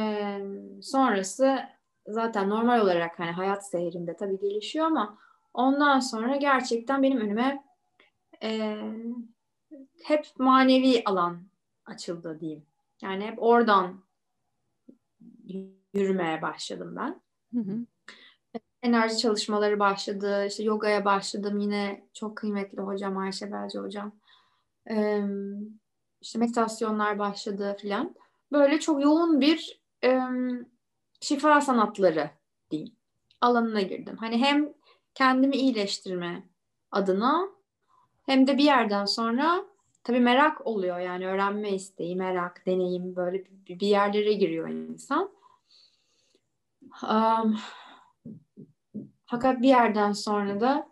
sonrası 0.81 1.59
zaten 2.07 2.49
normal 2.49 2.81
olarak 2.81 3.19
hani 3.19 3.31
hayat 3.31 3.69
seyrinde 3.69 4.15
tabii 4.15 4.39
gelişiyor 4.39 4.85
ama 4.85 5.17
ondan 5.53 5.99
sonra 5.99 6.35
gerçekten 6.35 7.03
benim 7.03 7.19
önüme 7.19 7.63
e, 8.43 8.77
hep 10.03 10.25
manevi 10.37 11.03
alan 11.05 11.47
açıldı 11.85 12.39
diyeyim. 12.39 12.65
Yani 13.01 13.25
hep 13.25 13.43
oradan 13.43 14.03
yürümeye 15.93 16.41
başladım 16.41 16.95
ben 16.95 17.21
Hı 17.53 17.59
hı. 17.59 17.85
Enerji 18.87 19.17
çalışmaları 19.17 19.79
başladı. 19.79 20.45
İşte 20.45 20.63
yogaya 20.63 21.05
başladım. 21.05 21.59
Yine 21.59 22.07
çok 22.13 22.37
kıymetli 22.37 22.81
hocam 22.81 23.17
Ayşe 23.17 23.51
Belce 23.51 23.79
hocam. 23.79 24.11
Ee, 24.89 25.21
işte 26.21 26.39
meditasyonlar 26.39 27.19
başladı 27.19 27.77
filan. 27.81 28.15
Böyle 28.51 28.79
çok 28.79 29.03
yoğun 29.03 29.41
bir 29.41 29.81
e, 30.03 30.19
şifa 31.21 31.61
sanatları 31.61 32.29
diyeyim. 32.71 32.93
Alanına 33.41 33.81
girdim. 33.81 34.17
Hani 34.17 34.37
hem 34.37 34.73
kendimi 35.15 35.55
iyileştirme 35.55 36.43
adına 36.91 37.49
hem 38.25 38.47
de 38.47 38.57
bir 38.57 38.63
yerden 38.63 39.05
sonra 39.05 39.65
tabii 40.03 40.19
merak 40.19 40.67
oluyor. 40.67 40.99
Yani 40.99 41.27
öğrenme 41.27 41.71
isteği, 41.71 42.15
merak, 42.15 42.65
deneyim 42.65 43.15
böyle 43.15 43.43
bir 43.69 43.87
yerlere 43.87 44.33
giriyor 44.33 44.69
insan. 44.69 45.29
Um, 47.03 47.57
fakat 49.27 49.61
bir 49.61 49.67
yerden 49.67 50.11
sonra 50.11 50.59
da 50.59 50.87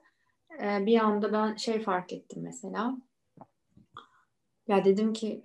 e, 0.61 0.85
bir 0.85 0.99
anda 0.99 1.33
ben 1.33 1.55
şey 1.55 1.81
fark 1.81 2.13
ettim 2.13 2.43
mesela. 2.43 2.97
Ya 4.67 4.85
dedim 4.85 5.13
ki 5.13 5.41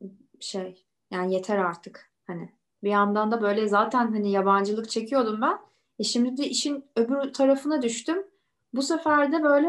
e, 0.00 0.04
şey 0.40 0.86
yani 1.10 1.34
yeter 1.34 1.58
artık 1.58 2.10
hani. 2.26 2.50
Bir 2.82 2.90
yandan 2.90 3.30
da 3.30 3.42
böyle 3.42 3.68
zaten 3.68 4.12
hani 4.12 4.30
yabancılık 4.30 4.90
çekiyordum 4.90 5.40
ben. 5.42 5.58
E 5.98 6.04
şimdi 6.04 6.36
de 6.36 6.48
işin 6.48 6.84
öbür 6.96 7.32
tarafına 7.32 7.82
düştüm. 7.82 8.26
Bu 8.72 8.82
sefer 8.82 9.32
de 9.32 9.42
böyle 9.42 9.68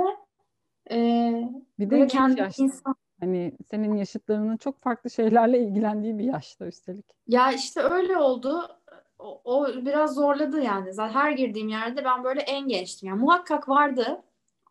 e, 0.91 1.49
Bir 1.79 1.89
de 1.89 2.07
kendi 2.07 2.39
yaşta. 2.39 2.63
insan 2.63 2.95
Hani 3.19 3.57
senin 3.69 3.95
yaşıtlarının 3.95 4.57
çok 4.57 4.81
farklı 4.81 5.09
şeylerle 5.09 5.59
ilgilendiği 5.59 6.17
bir 6.17 6.23
yaşta 6.23 6.65
üstelik. 6.65 7.05
Ya 7.27 7.51
işte 7.51 7.81
öyle 7.81 8.17
oldu. 8.17 8.76
O, 9.19 9.41
o 9.43 9.67
biraz 9.85 10.15
zorladı 10.15 10.61
yani. 10.61 10.93
Zaten 10.93 11.13
her 11.13 11.31
girdiğim 11.31 11.69
yerde 11.69 12.05
ben 12.05 12.23
böyle 12.23 12.41
en 12.41 12.67
gençtim. 12.67 13.09
Yani 13.09 13.21
muhakkak 13.21 13.69
vardı 13.69 14.23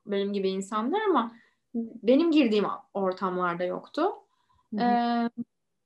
benim 0.06 0.32
gibi 0.32 0.48
insanlar 0.48 1.00
ama 1.00 1.32
benim 1.74 2.30
girdiğim 2.30 2.64
ortamlarda 2.94 3.64
yoktu. 3.64 4.02
Hı 4.74 4.76
hı. 4.76 4.80
Ee, 4.80 5.30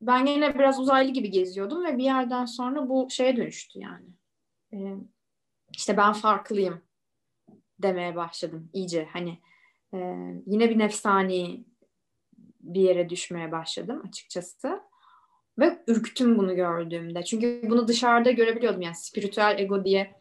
ben 0.00 0.26
yine 0.26 0.54
biraz 0.54 0.80
uzaylı 0.80 1.10
gibi 1.10 1.30
geziyordum 1.30 1.84
ve 1.84 1.98
bir 1.98 2.04
yerden 2.04 2.44
sonra 2.44 2.88
bu 2.88 3.10
şeye 3.10 3.36
dönüştü 3.36 3.78
yani. 3.78 4.06
Ee, 4.72 4.96
işte 5.72 5.96
ben 5.96 6.12
farklıyım 6.12 6.82
demeye 7.78 8.16
başladım 8.16 8.70
iyice. 8.72 9.08
Hani 9.12 9.38
e, 9.94 9.98
yine 10.46 10.70
bir 10.70 10.78
nefsani 10.78 11.64
bir 12.60 12.80
yere 12.80 13.08
düşmeye 13.08 13.52
başladım 13.52 14.02
açıkçası. 14.08 14.80
Ve 15.58 15.82
ürktüm 15.86 16.38
bunu 16.38 16.54
gördüğümde. 16.54 17.22
Çünkü 17.22 17.62
bunu 17.70 17.88
dışarıda 17.88 18.30
görebiliyordum. 18.30 18.82
Yani 18.82 18.94
spiritüel 18.96 19.58
ego 19.58 19.84
diye 19.84 20.20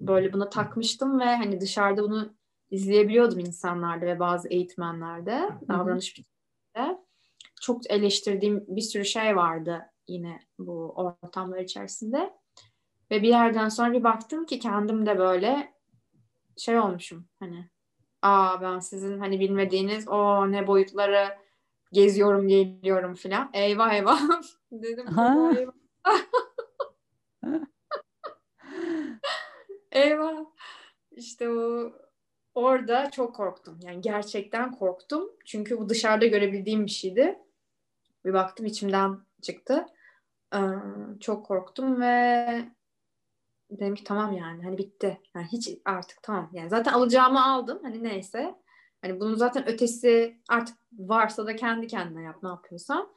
böyle 0.00 0.32
buna 0.32 0.50
takmıştım 0.50 1.20
ve 1.20 1.24
hani 1.24 1.60
dışarıda 1.60 2.02
bunu 2.02 2.34
izleyebiliyordum 2.70 3.38
insanlarda 3.38 4.06
ve 4.06 4.20
bazı 4.20 4.48
eğitmenlerde, 4.48 5.48
davranış 5.68 6.18
biçiminde. 6.18 6.98
Çok 7.60 7.90
eleştirdiğim 7.90 8.64
bir 8.68 8.80
sürü 8.80 9.04
şey 9.04 9.36
vardı 9.36 9.82
yine 10.08 10.40
bu 10.58 10.92
ortamlar 10.96 11.58
içerisinde. 11.58 12.32
Ve 13.10 13.22
bir 13.22 13.28
yerden 13.28 13.68
sonra 13.68 13.92
bir 13.92 14.04
baktım 14.04 14.46
ki 14.46 14.58
kendim 14.58 15.06
de 15.06 15.18
böyle 15.18 15.74
şey 16.56 16.78
olmuşum 16.78 17.28
hani 17.40 17.70
aa 18.22 18.60
ben 18.60 18.78
sizin 18.78 19.18
hani 19.18 19.40
bilmediğiniz 19.40 20.08
o 20.08 20.52
ne 20.52 20.66
boyutları 20.66 21.28
geziyorum 21.92 22.48
geliyorum 22.48 23.14
filan. 23.14 23.50
Eyvah 23.52 23.92
eyvah 23.94 24.20
dedim. 24.72 25.06
Ha. 25.06 25.52
eyvah. 25.56 25.72
eyvah. 29.92 30.44
İşte 31.10 31.50
o 31.50 31.92
orada 32.54 33.10
çok 33.10 33.34
korktum. 33.36 33.80
Yani 33.82 34.00
gerçekten 34.00 34.72
korktum. 34.72 35.30
Çünkü 35.44 35.78
bu 35.78 35.88
dışarıda 35.88 36.26
görebildiğim 36.26 36.86
bir 36.86 36.90
şeydi. 36.90 37.38
Bir 38.24 38.32
baktım 38.32 38.66
içimden 38.66 39.18
çıktı. 39.42 39.86
Ee, 40.54 40.58
çok 41.20 41.46
korktum 41.46 42.00
ve 42.00 42.46
dedim 43.70 43.94
ki 43.94 44.04
tamam 44.04 44.32
yani 44.32 44.64
hani 44.64 44.78
bitti. 44.78 45.20
Yani 45.34 45.46
hiç 45.52 45.68
artık 45.84 46.22
tamam. 46.22 46.50
Yani 46.52 46.70
zaten 46.70 46.92
alacağımı 46.92 47.44
aldım. 47.44 47.78
Hani 47.82 48.02
neyse. 48.04 48.54
Hani 49.02 49.20
bunun 49.20 49.34
zaten 49.34 49.68
ötesi 49.68 50.40
artık 50.48 50.76
varsa 50.92 51.46
da 51.46 51.56
kendi 51.56 51.86
kendine 51.86 52.22
yap 52.22 52.36
ne 52.42 52.48
yapıyorsan. 52.48 53.08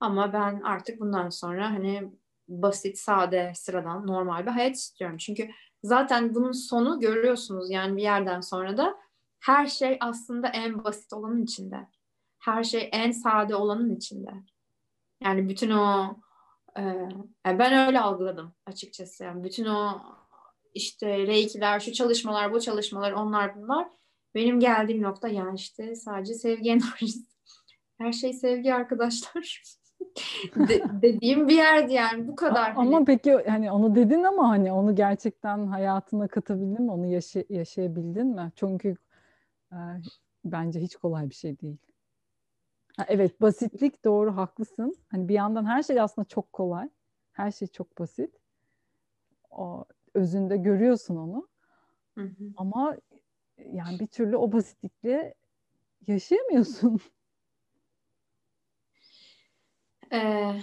Ama 0.00 0.32
ben 0.32 0.60
artık 0.60 1.00
bundan 1.00 1.28
sonra 1.30 1.70
hani 1.70 2.12
basit, 2.48 2.98
sade, 2.98 3.52
sıradan, 3.54 4.06
normal 4.06 4.46
bir 4.46 4.50
hayat 4.50 4.76
istiyorum. 4.76 5.16
Çünkü 5.16 5.50
zaten 5.82 6.34
bunun 6.34 6.52
sonu 6.52 7.00
görüyorsunuz 7.00 7.70
yani 7.70 7.96
bir 7.96 8.02
yerden 8.02 8.40
sonra 8.40 8.76
da 8.76 8.96
her 9.40 9.66
şey 9.66 9.96
aslında 10.00 10.48
en 10.48 10.84
basit 10.84 11.12
olanın 11.12 11.42
içinde. 11.42 11.88
Her 12.38 12.64
şey 12.64 12.88
en 12.92 13.10
sade 13.10 13.54
olanın 13.54 13.96
içinde. 13.96 14.30
Yani 15.24 15.48
bütün 15.48 15.70
o 15.70 16.16
e, 16.78 16.82
ben 17.46 17.86
öyle 17.86 18.00
algıladım 18.00 18.54
açıkçası. 18.66 19.24
Yani 19.24 19.44
bütün 19.44 19.64
o 19.64 20.02
işte 20.74 21.18
reikiler, 21.18 21.80
şu 21.80 21.92
çalışmalar, 21.92 22.52
bu 22.52 22.60
çalışmalar, 22.60 23.12
onlar 23.12 23.56
bunlar 23.56 23.88
benim 24.34 24.60
geldiğim 24.60 25.02
nokta 25.02 25.28
yani 25.28 25.56
işte 25.56 25.94
sadece 25.94 26.34
sevgi 26.34 26.70
enerjisi. 26.70 27.32
Her 27.98 28.12
şey 28.12 28.32
sevgi 28.32 28.74
arkadaşlar. 28.74 29.62
De, 30.56 30.82
dediğim 31.02 31.48
bir 31.48 31.56
yerdi 31.56 31.92
yani 31.92 32.28
bu 32.28 32.36
kadar. 32.36 32.72
Ama 32.76 32.96
hani. 32.96 33.04
peki 33.04 33.32
hani 33.32 33.72
onu 33.72 33.94
dedin 33.94 34.22
ama 34.22 34.48
hani 34.48 34.72
onu 34.72 34.94
gerçekten 34.94 35.66
hayatına 35.66 36.28
katabildin 36.28 36.82
mi? 36.82 36.92
Onu 36.92 37.06
yaşa 37.06 37.44
yaşayabildin 37.48 38.26
mi? 38.26 38.52
Çünkü 38.56 38.96
e, 39.72 39.78
bence 40.44 40.80
hiç 40.80 40.96
kolay 40.96 41.30
bir 41.30 41.34
şey 41.34 41.60
değil. 41.60 41.76
Ha, 42.96 43.04
evet 43.08 43.40
basitlik 43.40 44.04
doğru 44.04 44.36
haklısın. 44.36 44.96
Hani 45.10 45.28
bir 45.28 45.34
yandan 45.34 45.64
her 45.64 45.82
şey 45.82 46.00
aslında 46.00 46.28
çok 46.28 46.52
kolay. 46.52 46.88
Her 47.32 47.50
şey 47.50 47.68
çok 47.68 47.98
basit. 47.98 48.34
O 49.50 49.84
özünde 50.14 50.56
görüyorsun 50.56 51.16
onu. 51.16 51.48
Hı 52.14 52.24
hı. 52.24 52.44
Ama 52.56 52.96
yani 53.72 54.00
bir 54.00 54.06
türlü 54.06 54.36
o 54.36 54.52
basitlikle 54.52 55.34
yaşayamıyorsun. 56.06 57.00
Ee, 60.14 60.60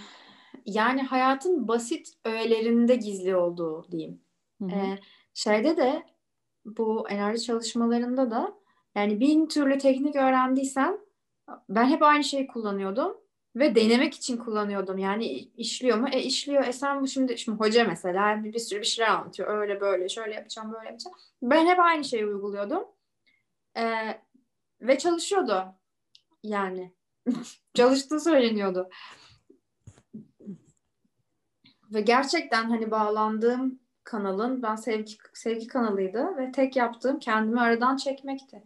yani 0.66 1.02
hayatın 1.02 1.68
basit 1.68 2.14
öğelerinde 2.24 2.96
gizli 2.96 3.36
olduğu 3.36 3.86
diyeyim. 3.90 4.20
Hı 4.58 4.64
hı. 4.64 4.70
Ee, 4.70 4.98
şeyde 5.34 5.76
de 5.76 6.02
bu 6.64 7.08
enerji 7.08 7.42
çalışmalarında 7.42 8.30
da 8.30 8.54
yani 8.94 9.20
bin 9.20 9.46
türlü 9.46 9.78
teknik 9.78 10.16
öğrendiysen 10.16 11.00
ben 11.68 11.84
hep 11.84 12.02
aynı 12.02 12.24
şeyi 12.24 12.46
kullanıyordum 12.46 13.19
ve 13.56 13.74
denemek 13.74 14.14
için 14.14 14.36
kullanıyordum. 14.36 14.98
Yani 14.98 15.26
işliyor 15.56 15.98
mu? 15.98 16.08
E 16.12 16.22
işliyor. 16.22 16.64
E 16.64 16.72
sen 16.72 17.02
bu 17.02 17.08
şimdi 17.08 17.38
şimdi 17.38 17.58
hoca 17.58 17.84
mesela 17.84 18.44
bir, 18.44 18.52
bir 18.52 18.58
sürü 18.58 18.80
bir 18.80 18.86
şeyler 18.86 19.10
anlatıyor. 19.10 19.58
Öyle 19.58 19.80
böyle 19.80 20.08
şöyle 20.08 20.34
yapacağım 20.34 20.72
böyle 20.72 20.86
yapacağım. 20.88 21.16
Ben 21.42 21.66
hep 21.66 21.78
aynı 21.78 22.04
şeyi 22.04 22.26
uyguluyordum. 22.26 22.84
Ee, 23.76 24.20
ve 24.80 24.98
çalışıyordu. 24.98 25.64
Yani 26.42 26.94
çalıştığı 27.74 28.20
söyleniyordu. 28.20 28.88
Ve 31.90 32.00
gerçekten 32.00 32.64
hani 32.64 32.90
bağlandığım 32.90 33.80
kanalın 34.04 34.62
ben 34.62 34.76
sevgi 34.76 35.12
sevgi 35.34 35.66
kanalıydı 35.66 36.36
ve 36.36 36.52
tek 36.52 36.76
yaptığım 36.76 37.18
kendimi 37.18 37.60
aradan 37.60 37.96
çekmekti. 37.96 38.62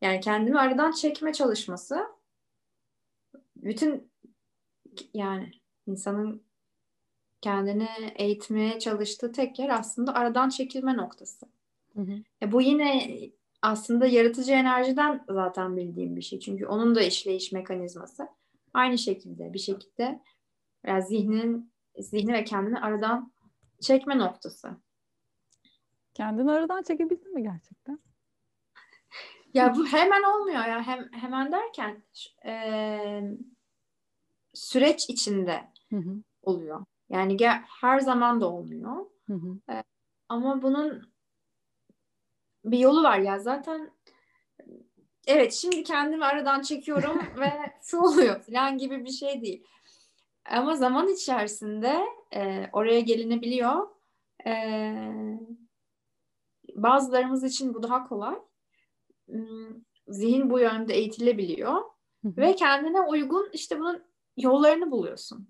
Yani 0.00 0.20
kendimi 0.20 0.58
aradan 0.58 0.92
çekme 0.92 1.32
çalışması 1.32 2.06
bütün 3.56 4.10
yani 5.14 5.50
insanın 5.86 6.42
kendini 7.40 7.88
eğitmeye 8.16 8.78
çalıştığı 8.78 9.32
tek 9.32 9.58
yer 9.58 9.68
aslında 9.68 10.14
aradan 10.14 10.48
çekilme 10.48 10.96
noktası. 10.96 11.46
Hı 11.94 12.00
hı. 12.02 12.12
E 12.42 12.52
bu 12.52 12.62
yine 12.62 13.18
aslında 13.62 14.06
yaratıcı 14.06 14.52
enerjiden 14.52 15.24
zaten 15.28 15.76
bildiğim 15.76 16.16
bir 16.16 16.22
şey. 16.22 16.40
Çünkü 16.40 16.66
onun 16.66 16.94
da 16.94 17.00
işleyiş 17.00 17.52
mekanizması 17.52 18.28
aynı 18.74 18.98
şekilde 18.98 19.52
bir 19.52 19.58
şekilde 19.58 20.22
yani 20.86 21.02
zihnin 21.02 21.72
zihni 21.98 22.32
ve 22.32 22.44
kendini 22.44 22.80
aradan 22.80 23.32
çekme 23.80 24.18
noktası. 24.18 24.70
Kendini 26.14 26.50
aradan 26.50 26.82
çekebildin 26.82 27.34
mi 27.34 27.42
gerçekten? 27.42 28.00
ya 29.54 29.74
bu 29.76 29.86
hemen 29.86 30.22
olmuyor 30.22 30.64
ya. 30.64 30.82
Hem, 30.82 31.12
hemen 31.12 31.52
derken 31.52 32.02
e, 32.46 32.52
süreç 34.58 35.10
içinde 35.10 35.64
hı 35.90 35.96
hı. 35.96 36.22
oluyor. 36.42 36.84
Yani 37.08 37.36
ger- 37.36 37.62
her 37.80 38.00
zaman 38.00 38.40
da 38.40 38.50
olmuyor. 38.52 39.06
Hı 39.26 39.34
hı. 39.34 39.72
E, 39.72 39.82
ama 40.28 40.62
bunun 40.62 41.12
bir 42.64 42.78
yolu 42.78 43.02
var 43.02 43.18
ya 43.18 43.38
zaten 43.38 43.90
evet 45.26 45.52
şimdi 45.52 45.82
kendimi 45.82 46.24
aradan 46.24 46.62
çekiyorum 46.62 47.18
ve 47.40 47.52
şu 47.82 47.98
oluyor 47.98 48.42
falan 48.42 48.78
gibi 48.78 49.04
bir 49.04 49.10
şey 49.10 49.42
değil. 49.42 49.64
Ama 50.50 50.76
zaman 50.76 51.08
içerisinde 51.08 52.00
e, 52.34 52.68
oraya 52.72 53.00
gelinebiliyor. 53.00 53.88
E, 54.46 54.52
bazılarımız 56.74 57.44
için 57.44 57.74
bu 57.74 57.82
daha 57.82 58.08
kolay. 58.08 58.34
Hmm, 59.28 59.74
zihin 60.08 60.50
bu 60.50 60.60
yönde 60.60 60.94
eğitilebiliyor. 60.94 61.74
Hı 62.22 62.28
hı. 62.28 62.36
Ve 62.36 62.54
kendine 62.54 63.00
uygun 63.00 63.50
işte 63.52 63.78
bunun 63.80 64.07
yollarını 64.38 64.90
buluyorsun. 64.90 65.48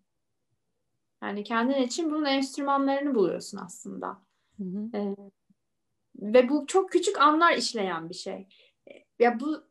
Yani 1.22 1.44
kendin 1.44 1.82
için 1.82 2.10
bunun 2.10 2.24
enstrümanlarını 2.24 3.14
buluyorsun 3.14 3.58
aslında. 3.58 4.18
Hı 4.58 4.64
hı. 4.64 4.96
E, 4.96 5.16
ve 6.18 6.48
bu 6.48 6.66
çok 6.66 6.90
küçük 6.90 7.20
anlar 7.20 7.52
işleyen 7.52 8.08
bir 8.08 8.14
şey. 8.14 8.48
Ya 9.18 9.40
bu 9.40 9.62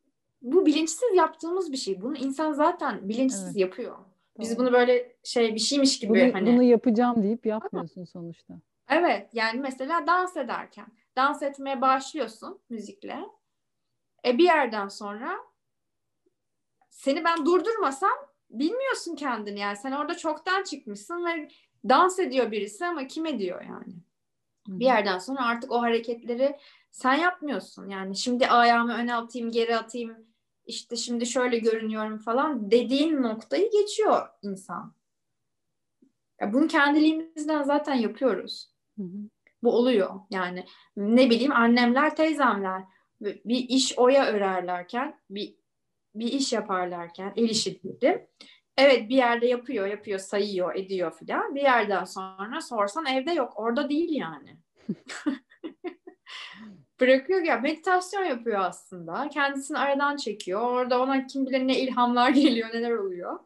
bu 0.41 0.65
bilinçsiz 0.65 1.15
yaptığımız 1.15 1.71
bir 1.71 1.77
şey. 1.77 2.01
Bunu 2.01 2.17
insan 2.17 2.53
zaten 2.53 3.09
bilinçsiz 3.09 3.45
evet. 3.45 3.57
yapıyor. 3.57 3.97
Biz 4.39 4.51
Doğru. 4.51 4.59
bunu 4.59 4.73
böyle 4.73 5.15
şey 5.23 5.55
bir 5.55 5.59
şeymiş 5.59 5.99
gibi 5.99 6.09
bunu, 6.09 6.33
hani. 6.33 6.53
Bunu 6.53 6.63
yapacağım 6.63 7.23
deyip 7.23 7.45
yapmıyorsun 7.45 8.03
sonuçta. 8.03 8.53
Evet 8.89 9.29
yani 9.33 9.59
mesela 9.59 10.07
dans 10.07 10.37
ederken 10.37 10.87
dans 11.15 11.43
etmeye 11.43 11.81
başlıyorsun 11.81 12.59
müzikle. 12.69 13.19
E 14.25 14.37
bir 14.37 14.43
yerden 14.43 14.87
sonra 14.87 15.39
seni 16.89 17.23
ben 17.23 17.45
durdurmasam 17.45 18.26
bilmiyorsun 18.49 19.15
kendini 19.15 19.59
yani 19.59 19.77
sen 19.77 19.91
orada 19.91 20.17
çoktan 20.17 20.63
çıkmışsın 20.63 21.25
ve 21.25 21.49
dans 21.89 22.19
ediyor 22.19 22.51
birisi 22.51 22.85
ama 22.85 23.07
kim 23.07 23.25
ediyor 23.25 23.61
yani? 23.61 23.93
Bir 24.67 24.85
yerden 24.85 25.17
sonra 25.17 25.45
artık 25.45 25.71
o 25.71 25.81
hareketleri 25.81 26.55
sen 26.91 27.13
yapmıyorsun. 27.13 27.89
Yani 27.89 28.15
şimdi 28.15 28.47
ayağımı 28.47 28.93
öne 28.93 29.15
atayım, 29.15 29.51
geri 29.51 29.77
atayım, 29.77 30.17
işte 30.65 30.95
şimdi 30.95 31.25
şöyle 31.25 31.57
görünüyorum 31.57 32.17
falan 32.17 32.71
dediğin 32.71 33.21
noktayı 33.21 33.71
geçiyor 33.71 34.27
insan. 34.41 34.93
Ya 36.41 36.53
bunu 36.53 36.67
kendiliğimizden 36.67 37.63
zaten 37.63 37.95
yapıyoruz. 37.95 38.71
Hı 38.97 39.03
hı. 39.03 39.17
Bu 39.63 39.71
oluyor. 39.77 40.19
Yani 40.29 40.65
ne 40.97 41.29
bileyim 41.29 41.51
annemler, 41.51 42.15
teyzemler 42.15 42.83
bir 43.21 43.69
iş 43.69 43.97
oya 43.97 44.25
örerlerken, 44.25 45.19
bir 45.29 45.55
bir 46.19 46.31
iş 46.31 46.53
yaparlarken, 46.53 47.33
el 47.35 47.49
işi 47.49 47.81
diyelim. 47.83 48.27
Evet 48.77 49.09
bir 49.09 49.15
yerde 49.15 49.47
yapıyor, 49.47 49.87
yapıyor, 49.87 50.19
sayıyor, 50.19 50.75
ediyor 50.75 51.11
filan. 51.11 51.55
Bir 51.55 51.61
yerden 51.61 52.03
sonra 52.03 52.61
sorsan 52.61 53.05
evde 53.05 53.31
yok. 53.31 53.53
Orada 53.55 53.89
değil 53.89 54.09
yani. 54.09 54.57
Bırakıyor 56.99 57.41
ya 57.41 57.57
meditasyon 57.57 58.23
yapıyor 58.23 58.59
aslında. 58.59 59.29
Kendisini 59.29 59.77
aradan 59.77 60.15
çekiyor. 60.15 60.61
Orada 60.61 61.01
ona 61.01 61.27
kim 61.27 61.45
bilir 61.45 61.67
ne 61.67 61.79
ilhamlar 61.79 62.29
geliyor, 62.43 62.69
neler 62.73 62.91
oluyor. 62.91 63.39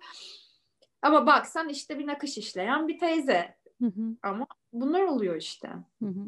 Ama 1.02 1.28
baksan 1.28 1.70
işte 1.70 2.00
bir 2.00 2.08
nakış 2.08 2.38
işleyen 2.38 2.88
bir 2.88 3.00
teyze. 3.00 3.56
Hı 3.82 3.88
hı. 3.88 4.16
Ama 4.24 4.48
bunlar 4.74 5.02
oluyor 5.02 5.36
işte. 5.36 5.70
Hı 6.04 6.06
hı. 6.06 6.26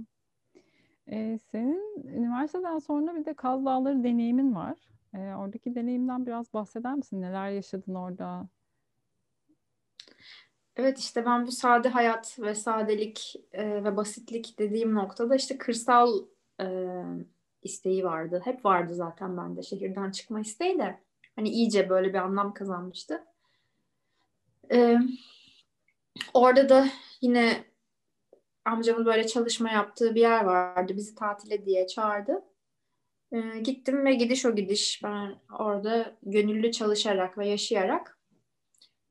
Ee, 1.11 1.39
senin 1.51 2.03
üniversiteden 2.07 2.79
sonra 2.79 3.15
bir 3.15 3.25
de 3.25 3.33
Kaz 3.33 3.65
Dağları 3.65 4.03
deneyimin 4.03 4.55
var. 4.55 4.77
Ee, 5.15 5.35
oradaki 5.35 5.75
deneyimden 5.75 6.25
biraz 6.25 6.53
bahseder 6.53 6.93
misin? 6.93 7.21
Neler 7.21 7.49
yaşadın 7.49 7.95
orada? 7.95 8.47
Evet 10.75 10.99
işte 10.99 11.25
ben 11.25 11.47
bu 11.47 11.51
sade 11.51 11.89
hayat 11.89 12.39
ve 12.39 12.55
sadelik 12.55 13.35
e, 13.51 13.83
ve 13.83 13.97
basitlik 13.97 14.59
dediğim 14.59 14.93
noktada 14.93 15.35
işte 15.35 15.57
kırsal 15.57 16.25
e, 16.61 16.65
isteği 17.63 18.03
vardı. 18.03 18.41
Hep 18.45 18.65
vardı 18.65 18.93
zaten 18.93 19.37
bende 19.37 19.63
şehirden 19.63 20.11
çıkma 20.11 20.39
isteği 20.39 20.79
de. 20.79 20.99
Hani 21.35 21.49
iyice 21.49 21.89
böyle 21.89 22.09
bir 22.09 22.17
anlam 22.17 22.53
kazanmıştı. 22.53 23.23
E, 24.71 24.97
orada 26.33 26.69
da 26.69 26.87
yine 27.21 27.63
amcamın 28.65 29.05
böyle 29.05 29.27
çalışma 29.27 29.71
yaptığı 29.71 30.15
bir 30.15 30.21
yer 30.21 30.43
vardı. 30.43 30.97
Bizi 30.97 31.15
tatile 31.15 31.65
diye 31.65 31.87
çağırdı. 31.87 32.43
E, 33.33 33.59
gittim 33.59 34.05
ve 34.05 34.13
gidiş 34.13 34.45
o 34.45 34.55
gidiş 34.55 35.01
ben 35.03 35.35
orada 35.59 36.17
gönüllü 36.23 36.71
çalışarak 36.71 37.37
ve 37.37 37.47
yaşayarak 37.47 38.19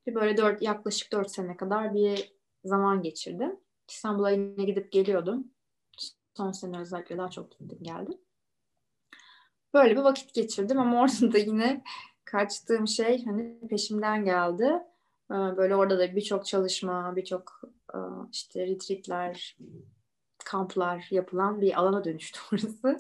böyle 0.06 0.36
dört, 0.36 0.62
yaklaşık 0.62 1.12
dört 1.12 1.30
sene 1.30 1.56
kadar 1.56 1.94
bir 1.94 2.32
zaman 2.64 3.02
geçirdim. 3.02 3.60
İstanbul'a 3.88 4.30
yine 4.30 4.64
gidip 4.64 4.92
geliyordum. 4.92 5.50
Son 6.36 6.52
sene 6.52 6.78
özellikle 6.80 7.18
daha 7.18 7.30
çok 7.30 7.50
gittim 7.60 7.82
geldim. 7.82 8.18
böyle 9.74 9.96
bir 9.96 10.00
vakit 10.00 10.34
geçirdim 10.34 10.78
ama 10.78 11.00
orada 11.02 11.32
da 11.32 11.38
yine 11.38 11.82
kaçtığım 12.24 12.88
şey 12.88 13.24
hani 13.24 13.68
peşimden 13.68 14.24
geldi. 14.24 14.64
Ee, 15.30 15.34
böyle 15.34 15.76
orada 15.76 15.98
da 15.98 16.16
birçok 16.16 16.46
çalışma, 16.46 17.16
birçok 17.16 17.60
e, 17.94 17.98
işte 18.32 18.66
retreatler, 18.66 19.56
kamplar 20.44 21.08
yapılan 21.10 21.60
bir 21.60 21.80
alana 21.80 22.04
dönüştü 22.04 22.40
orası. 22.52 22.96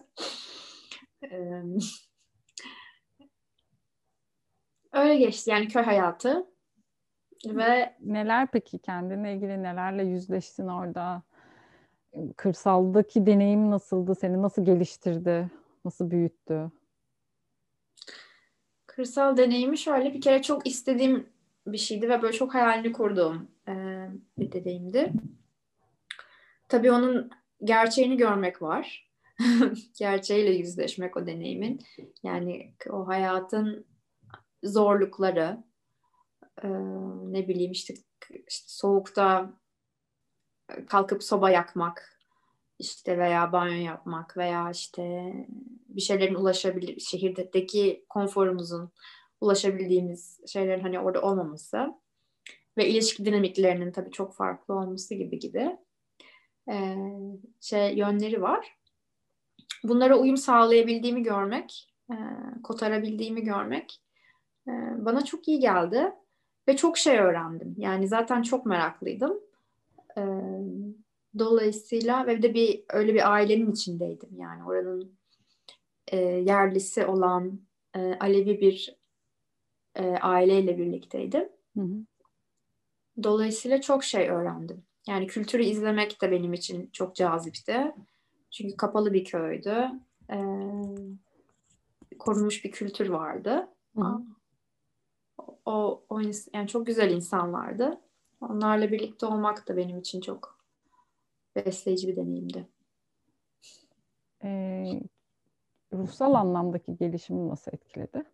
Öyle 4.92 5.16
geçti 5.16 5.50
yani 5.50 5.68
köy 5.68 5.82
hayatı 5.82 6.46
ve 7.46 7.96
neler 8.00 8.48
peki 8.52 8.78
kendine 8.78 9.34
ilgili 9.34 9.62
nelerle 9.62 10.04
yüzleştin 10.04 10.68
orada? 10.68 11.22
Kırsaldaki 12.36 13.26
deneyim 13.26 13.70
nasıldı? 13.70 14.14
Seni 14.14 14.42
nasıl 14.42 14.64
geliştirdi? 14.64 15.50
Nasıl 15.84 16.10
büyüttü? 16.10 16.70
Kırsal 18.86 19.36
deneyimi 19.36 19.78
şöyle 19.78 20.14
bir 20.14 20.20
kere 20.20 20.42
çok 20.42 20.66
istediğim 20.66 21.28
bir 21.66 21.78
şeydi 21.78 22.08
ve 22.08 22.22
böyle 22.22 22.32
çok 22.32 22.54
hayalini 22.54 22.92
kurduğum 22.92 23.48
e, 23.68 23.72
bir 24.38 24.52
deneyimdi. 24.52 25.12
Tabii 26.68 26.92
onun 26.92 27.30
gerçeğini 27.64 28.16
görmek 28.16 28.62
var. 28.62 29.11
Gerçeğiyle 29.98 30.50
yüzleşmek 30.50 31.16
o 31.16 31.26
deneyimin. 31.26 31.80
Yani 32.22 32.74
o 32.90 33.06
hayatın 33.08 33.86
zorlukları, 34.64 35.64
e, 36.62 36.68
ne 37.32 37.48
bileyim 37.48 37.72
işte, 37.72 37.94
işte 38.48 38.64
soğukta 38.68 39.52
kalkıp 40.86 41.22
soba 41.22 41.50
yakmak, 41.50 42.20
işte 42.78 43.18
veya 43.18 43.52
banyo 43.52 43.84
yapmak 43.84 44.36
veya 44.36 44.70
işte 44.70 45.32
bir 45.88 46.00
şeylerin 46.00 46.34
ulaşabilir 46.34 47.00
şehirdeki 47.00 48.06
konforumuzun 48.08 48.92
ulaşabildiğimiz 49.40 50.40
şeylerin 50.46 50.80
hani 50.82 51.00
orada 51.00 51.22
olmaması 51.22 51.94
ve 52.78 52.88
ilişki 52.88 53.24
dinamiklerinin 53.24 53.92
tabii 53.92 54.10
çok 54.10 54.34
farklı 54.34 54.74
olması 54.74 55.14
gibi 55.14 55.38
gibi 55.38 55.76
e, 56.70 56.96
şey 57.60 57.96
yönleri 57.96 58.42
var. 58.42 58.81
Bunlara 59.84 60.18
uyum 60.18 60.36
sağlayabildiğimi 60.36 61.22
görmek, 61.22 61.88
e, 62.10 62.16
kotarabildiğimi 62.62 63.44
görmek 63.44 64.00
e, 64.68 64.72
bana 64.98 65.24
çok 65.24 65.48
iyi 65.48 65.60
geldi 65.60 66.12
ve 66.68 66.76
çok 66.76 66.98
şey 66.98 67.18
öğrendim. 67.18 67.74
Yani 67.78 68.08
zaten 68.08 68.42
çok 68.42 68.66
meraklıydım. 68.66 69.40
E, 70.18 70.22
dolayısıyla 71.38 72.26
ve 72.26 72.42
de 72.42 72.54
bir 72.54 72.84
öyle 72.88 73.14
bir 73.14 73.32
ailenin 73.32 73.72
içindeydim. 73.72 74.30
Yani 74.38 74.64
oranın 74.64 75.18
e, 76.08 76.16
yerlisi 76.18 77.06
olan 77.06 77.60
e, 77.96 78.14
Alevi 78.20 78.60
bir 78.60 78.96
e, 79.94 80.02
aileyle 80.04 80.78
birlikteydim. 80.78 81.48
Hı 81.76 81.80
hı. 81.80 82.06
Dolayısıyla 83.22 83.80
çok 83.80 84.04
şey 84.04 84.28
öğrendim. 84.28 84.84
Yani 85.08 85.26
kültürü 85.26 85.62
izlemek 85.62 86.22
de 86.22 86.30
benim 86.30 86.52
için 86.52 86.90
çok 86.92 87.14
cazipti. 87.14 87.92
Çünkü 88.52 88.76
kapalı 88.76 89.12
bir 89.12 89.24
köydü. 89.24 89.90
E, 90.30 90.38
korunmuş 92.18 92.64
bir 92.64 92.70
kültür 92.70 93.08
vardı. 93.08 93.68
Hı. 93.96 94.22
O, 95.64 96.04
o 96.08 96.20
yani 96.54 96.68
çok 96.68 96.86
güzel 96.86 97.10
insanlardı. 97.10 98.00
Onlarla 98.40 98.90
birlikte 98.90 99.26
olmak 99.26 99.68
da 99.68 99.76
benim 99.76 99.98
için 99.98 100.20
çok 100.20 100.58
besleyici 101.56 102.08
bir 102.08 102.16
deneyimdi. 102.16 102.68
Ee, 104.44 105.00
ruhsal 105.92 106.34
anlamdaki 106.34 106.96
gelişimi 106.96 107.48
nasıl 107.48 107.72
etkiledi? 107.74 108.24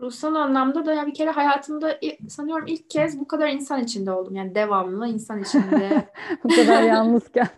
Ruhsal 0.00 0.34
anlamda 0.34 0.86
da 0.86 0.94
ya 0.94 1.06
bir 1.06 1.14
kere 1.14 1.30
hayatımda 1.30 2.00
sanıyorum 2.28 2.66
ilk 2.66 2.90
kez 2.90 3.20
bu 3.20 3.26
kadar 3.28 3.48
insan 3.48 3.82
içinde 3.82 4.12
oldum. 4.12 4.36
Yani 4.36 4.54
devamlı 4.54 5.08
insan 5.08 5.42
içinde. 5.42 6.12
bu 6.44 6.48
kadar 6.48 6.82
yalnızken. 6.82 7.48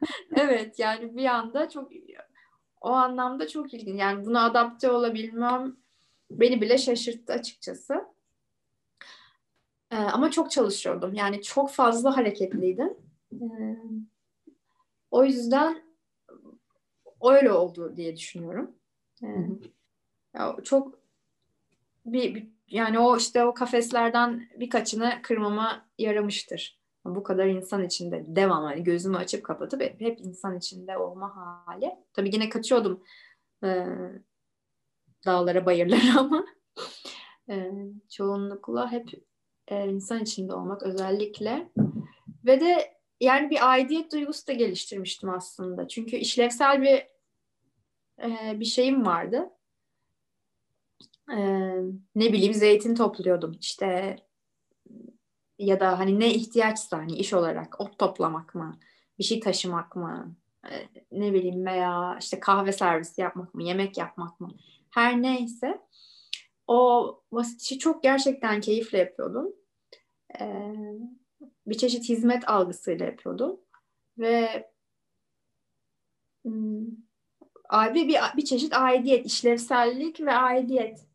evet 0.36 0.78
yani 0.78 1.16
bir 1.16 1.24
anda 1.26 1.68
çok 1.68 1.92
o 2.80 2.90
anlamda 2.90 3.48
çok 3.48 3.74
ilginç. 3.74 4.00
Yani 4.00 4.26
buna 4.26 4.44
adapte 4.44 4.90
olabilmem 4.90 5.76
beni 6.30 6.60
bile 6.60 6.78
şaşırttı 6.78 7.32
açıkçası. 7.32 8.04
Ee, 9.90 9.96
ama 9.96 10.30
çok 10.30 10.50
çalışıyordum. 10.50 11.14
Yani 11.14 11.42
çok 11.42 11.70
fazla 11.70 12.16
hareketliydim. 12.16 12.96
Ee, 13.32 13.76
o 15.10 15.24
yüzden 15.24 15.82
öyle 17.22 17.52
oldu 17.52 17.96
diye 17.96 18.16
düşünüyorum. 18.16 18.70
Ee, 19.22 19.26
ya 20.34 20.56
çok 20.64 20.98
bir, 22.06 22.34
bir 22.34 22.48
yani 22.68 22.98
o 22.98 23.16
işte 23.16 23.44
o 23.44 23.54
kafeslerden 23.54 24.48
birkaçını 24.56 25.18
kırmama 25.22 25.88
yaramıştır. 25.98 26.77
Bu 27.14 27.22
kadar 27.22 27.46
insan 27.46 27.84
içinde 27.84 28.24
devam 28.26 28.64
hani 28.64 28.84
gözümü 28.84 29.16
açıp 29.16 29.44
kapatıp 29.44 29.82
hep, 29.82 30.20
insan 30.20 30.58
içinde 30.58 30.98
olma 30.98 31.36
hali. 31.36 31.94
Tabii 32.12 32.34
yine 32.34 32.48
kaçıyordum 32.48 33.02
e, 33.64 33.86
dağlara 35.26 35.66
bayırlara 35.66 36.18
ama 36.18 36.46
e, 37.50 37.72
çoğunlukla 38.10 38.92
hep 38.92 39.08
e, 39.68 39.88
insan 39.88 40.22
içinde 40.22 40.54
olmak 40.54 40.82
özellikle 40.82 41.68
ve 42.44 42.60
de 42.60 42.98
yani 43.20 43.50
bir 43.50 43.70
aidiyet 43.70 44.12
duygusu 44.12 44.46
da 44.46 44.52
geliştirmiştim 44.52 45.30
aslında. 45.30 45.88
Çünkü 45.88 46.16
işlevsel 46.16 46.82
bir 46.82 47.06
e, 48.22 48.60
bir 48.60 48.64
şeyim 48.64 49.06
vardı. 49.06 49.50
E, 51.30 51.38
ne 52.14 52.32
bileyim 52.32 52.54
zeytin 52.54 52.94
topluyordum 52.94 53.56
işte 53.60 54.16
ya 55.58 55.80
da 55.80 55.98
hani 55.98 56.20
ne 56.20 56.34
ihtiyaçsa 56.34 56.98
hani 56.98 57.16
iş 57.16 57.32
olarak 57.32 57.80
ot 57.80 57.98
toplamak 57.98 58.54
mı, 58.54 58.78
bir 59.18 59.24
şey 59.24 59.40
taşımak 59.40 59.96
mı, 59.96 60.36
e, 60.70 60.74
ne 61.12 61.32
bileyim 61.32 61.66
veya 61.66 62.16
işte 62.20 62.40
kahve 62.40 62.72
servisi 62.72 63.20
yapmak 63.20 63.54
mı, 63.54 63.62
yemek 63.62 63.98
yapmak 63.98 64.40
mı, 64.40 64.48
her 64.90 65.22
neyse 65.22 65.80
o 66.66 67.22
basit 67.32 67.62
işi 67.62 67.78
çok 67.78 68.02
gerçekten 68.02 68.60
keyifle 68.60 68.98
yapıyordum. 68.98 69.52
Ee, 70.40 70.74
bir 71.66 71.74
çeşit 71.78 72.08
hizmet 72.08 72.48
algısıyla 72.48 73.06
yapıyordum. 73.06 73.60
Ve 74.18 74.70
hmm, 76.44 76.86
bir, 77.94 78.08
bir, 78.08 78.18
bir 78.36 78.44
çeşit 78.44 78.76
aidiyet, 78.76 79.26
işlevsellik 79.26 80.20
ve 80.20 80.32
aidiyet. 80.32 81.06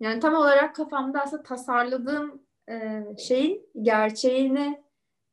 Yani 0.00 0.20
tam 0.20 0.34
olarak 0.34 0.76
kafamda 0.76 1.22
aslında 1.22 1.42
tasarladığım 1.42 2.43
e, 2.68 3.04
şeyin 3.18 3.66
gerçeğini 3.82 4.82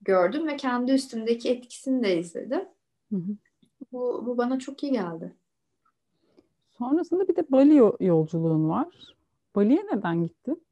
gördüm 0.02 0.48
ve 0.48 0.58
kendi 0.58 0.92
üstümdeki 0.92 1.50
etkisini 1.50 2.04
de 2.04 2.20
izledim. 2.20 2.68
Hı 3.10 3.16
hı. 3.16 3.38
Bu, 3.92 4.24
bu 4.26 4.38
bana 4.38 4.60
çok 4.60 4.84
iyi 4.84 4.92
geldi. 4.92 5.36
Sonrasında 6.70 7.28
bir 7.28 7.36
de 7.36 7.52
Bali 7.52 7.76
yolculuğun 8.00 8.70
var. 8.70 8.88
Bali'ye 9.56 9.86
neden 9.92 10.24
gittin? 10.24 10.64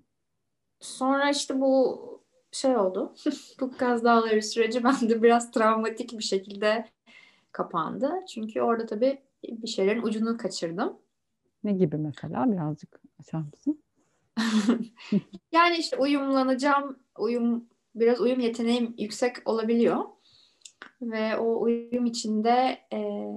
Sonra 0.79 1.29
işte 1.29 1.61
bu 1.61 1.99
şey 2.51 2.77
oldu. 2.77 3.13
bu 3.59 3.77
Kaz 3.77 4.03
Dağları 4.03 4.41
süreci 4.41 4.83
bende 4.83 5.23
biraz 5.23 5.51
travmatik 5.51 6.13
bir 6.13 6.23
şekilde 6.23 6.85
kapandı. 7.51 8.11
Çünkü 8.33 8.61
orada 8.61 8.85
tabii 8.85 9.21
bir 9.43 9.67
şeylerin 9.67 10.01
ucunu 10.01 10.37
kaçırdım. 10.37 10.97
Ne 11.63 11.73
gibi 11.73 11.97
mesela? 11.97 12.51
Birazcık 12.51 13.01
açar 13.19 13.39
mısın? 13.39 13.83
yani 15.51 15.77
işte 15.77 15.97
uyumlanacağım, 15.97 16.99
uyum 17.17 17.69
biraz 17.95 18.21
uyum 18.21 18.39
yeteneğim 18.39 18.95
yüksek 18.97 19.35
olabiliyor. 19.45 20.05
Ve 21.01 21.37
o 21.37 21.61
uyum 21.61 22.05
içinde 22.05 22.79
e, 22.93 23.27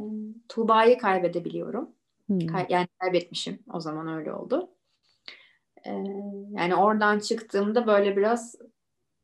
Tuğba'yı 0.48 0.98
kaybedebiliyorum. 0.98 1.90
Hmm. 2.26 2.46
Kay- 2.46 2.66
yani 2.68 2.86
kaybetmişim. 2.98 3.58
O 3.72 3.80
zaman 3.80 4.08
öyle 4.08 4.32
oldu. 4.32 4.70
E, 5.86 5.90
yani 6.50 6.74
oradan 6.74 7.18
çıktığımda 7.18 7.86
böyle 7.86 8.16
biraz 8.16 8.56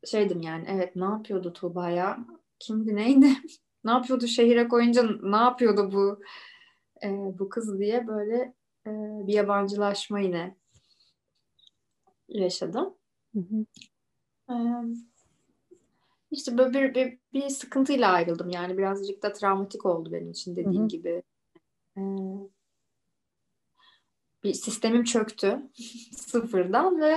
şeydim 0.05 0.41
yani 0.41 0.65
evet 0.69 0.97
ne 0.97 1.05
yapıyordu 1.05 1.53
Tuğba 1.53 1.91
ya? 1.91 2.19
Kimdi 2.59 2.97
neydi? 2.97 3.29
ne 3.85 3.91
yapıyordu 3.91 4.27
şehire 4.27 4.69
koyunca 4.69 5.03
ne 5.23 5.37
yapıyordu 5.37 5.93
bu 5.93 6.21
e, 7.07 7.09
bu 7.39 7.49
kız 7.49 7.79
diye 7.79 8.07
böyle 8.07 8.55
e, 8.87 8.91
bir 9.27 9.33
yabancılaşma 9.33 10.21
yine 10.21 10.57
yaşadım. 12.29 12.95
Hı 13.35 13.41
hı. 13.41 13.67
E, 14.53 14.55
işte 16.31 16.59
böyle 16.59 16.75
bir, 16.75 16.95
bir, 16.95 17.19
bir 17.33 17.49
sıkıntıyla 17.49 18.13
ayrıldım 18.13 18.51
yani 18.51 18.79
birazcık 18.79 19.23
da 19.23 19.33
travmatik 19.33 19.87
oldu 19.87 20.13
benim 20.13 20.31
için 20.31 20.57
dediğim 20.57 20.81
hı 20.81 20.85
hı. 20.85 20.89
gibi. 20.89 21.23
Bir 24.45 24.55
sistemim 24.55 25.05
çöktü 25.05 25.71
sıfırdan 26.17 27.01
ve 27.01 27.15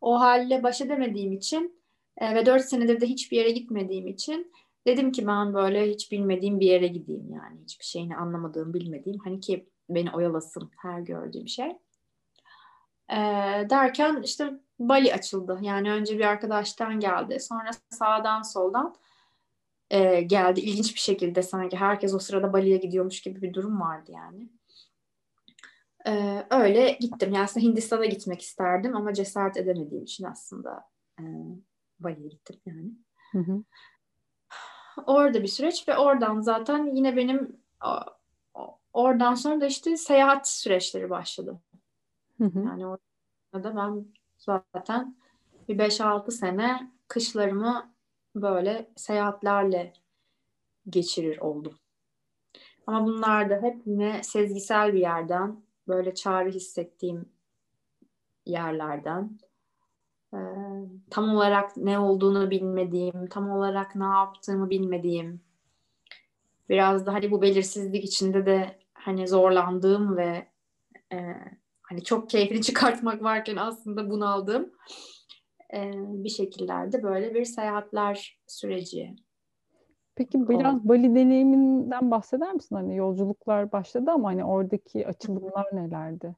o 0.00 0.20
halle 0.20 0.62
baş 0.62 0.80
edemediğim 0.80 1.32
için 1.32 1.80
e, 2.18 2.34
ve 2.34 2.46
dört 2.46 2.64
senedir 2.64 3.00
de 3.00 3.06
hiçbir 3.06 3.36
yere 3.36 3.50
gitmediğim 3.50 4.06
için 4.06 4.52
dedim 4.86 5.12
ki 5.12 5.26
ben 5.26 5.54
böyle 5.54 5.90
hiç 5.90 6.12
bilmediğim 6.12 6.60
bir 6.60 6.66
yere 6.66 6.86
gideyim 6.86 7.30
yani. 7.30 7.62
Hiçbir 7.62 7.84
şeyini 7.84 8.16
anlamadığım, 8.16 8.74
bilmediğim. 8.74 9.18
Hani 9.18 9.40
ki 9.40 9.68
beni 9.88 10.10
oyalasın 10.10 10.70
her 10.82 11.00
gördüğüm 11.00 11.48
şey. 11.48 11.78
E, 13.10 13.16
derken 13.70 14.22
işte 14.22 14.52
Bali 14.78 15.14
açıldı. 15.14 15.58
Yani 15.62 15.92
önce 15.92 16.18
bir 16.18 16.24
arkadaştan 16.24 17.00
geldi. 17.00 17.40
Sonra 17.40 17.70
sağdan 17.90 18.42
soldan 18.42 18.94
e, 19.90 20.20
geldi. 20.20 20.60
İlginç 20.60 20.94
bir 20.94 21.00
şekilde 21.00 21.42
sanki 21.42 21.76
herkes 21.76 22.14
o 22.14 22.18
sırada 22.18 22.52
Bali'ye 22.52 22.76
gidiyormuş 22.76 23.22
gibi 23.22 23.42
bir 23.42 23.54
durum 23.54 23.80
vardı 23.80 24.12
yani. 24.14 24.48
E, 26.06 26.44
öyle 26.50 26.90
gittim. 27.00 27.32
Yani 27.32 27.44
aslında 27.44 27.66
Hindistan'a 27.66 28.04
gitmek 28.04 28.42
isterdim 28.42 28.96
ama 28.96 29.14
cesaret 29.14 29.56
edemediğim 29.56 30.04
için 30.04 30.24
aslında 30.24 30.88
e, 31.20 31.24
Bali'ye 32.00 32.28
gittim 32.28 32.56
yani. 32.66 32.90
Hı 33.32 33.38
hı. 33.38 33.62
Orada 35.06 35.42
bir 35.42 35.48
süreç 35.48 35.88
ve 35.88 35.96
oradan 35.96 36.40
zaten 36.40 36.96
yine 36.96 37.16
benim 37.16 37.56
oradan 38.92 39.34
sonra 39.34 39.60
da 39.60 39.66
işte 39.66 39.96
seyahat 39.96 40.48
süreçleri 40.48 41.10
başladı. 41.10 41.60
Hı 42.38 42.44
hı. 42.44 42.58
Yani 42.58 42.86
orada 43.52 43.76
ben 43.76 44.06
zaten 44.38 45.16
bir 45.68 45.78
5-6 45.78 46.30
sene 46.32 46.92
kışlarımı 47.08 47.94
böyle 48.36 48.90
seyahatlerle 48.96 49.92
geçirir 50.90 51.38
oldum. 51.38 51.78
Ama 52.86 53.06
bunlar 53.06 53.50
da 53.50 53.62
hep 53.62 53.82
yine 53.86 54.22
sezgisel 54.22 54.92
bir 54.92 55.00
yerden, 55.00 55.62
böyle 55.88 56.14
çağrı 56.14 56.50
hissettiğim 56.50 57.28
yerlerden, 58.46 59.38
e, 60.34 60.38
tam 61.10 61.28
olarak 61.36 61.76
ne 61.76 61.98
olduğunu 61.98 62.50
bilmediğim, 62.50 63.26
tam 63.28 63.50
olarak 63.50 63.96
ne 63.96 64.04
yaptığımı 64.04 64.70
bilmediğim, 64.70 65.40
biraz 66.68 67.06
da 67.06 67.12
hani 67.12 67.30
bu 67.30 67.42
belirsizlik 67.42 68.04
içinde 68.04 68.46
de 68.46 68.78
hani 68.94 69.28
zorlandığım 69.28 70.16
ve 70.16 70.48
e, 71.12 71.36
hani 71.88 72.04
çok 72.04 72.30
keyfini 72.30 72.62
çıkartmak 72.62 73.22
varken 73.22 73.56
aslında 73.56 74.10
bunaldığım 74.10 74.72
e, 75.74 75.92
bir 75.96 76.28
şekillerde 76.28 77.02
böyle 77.02 77.34
bir 77.34 77.44
seyahatler 77.44 78.38
süreci. 78.46 79.16
Peki 80.16 80.48
biraz 80.48 80.74
oldu. 80.74 80.88
Bali 80.88 81.14
deneyiminden 81.14 82.10
bahseder 82.10 82.52
misin? 82.52 82.76
Hani 82.76 82.96
yolculuklar 82.96 83.72
başladı 83.72 84.10
ama 84.10 84.28
hani 84.28 84.44
oradaki 84.44 85.06
açılımlar 85.06 85.66
nelerdi? 85.72 86.36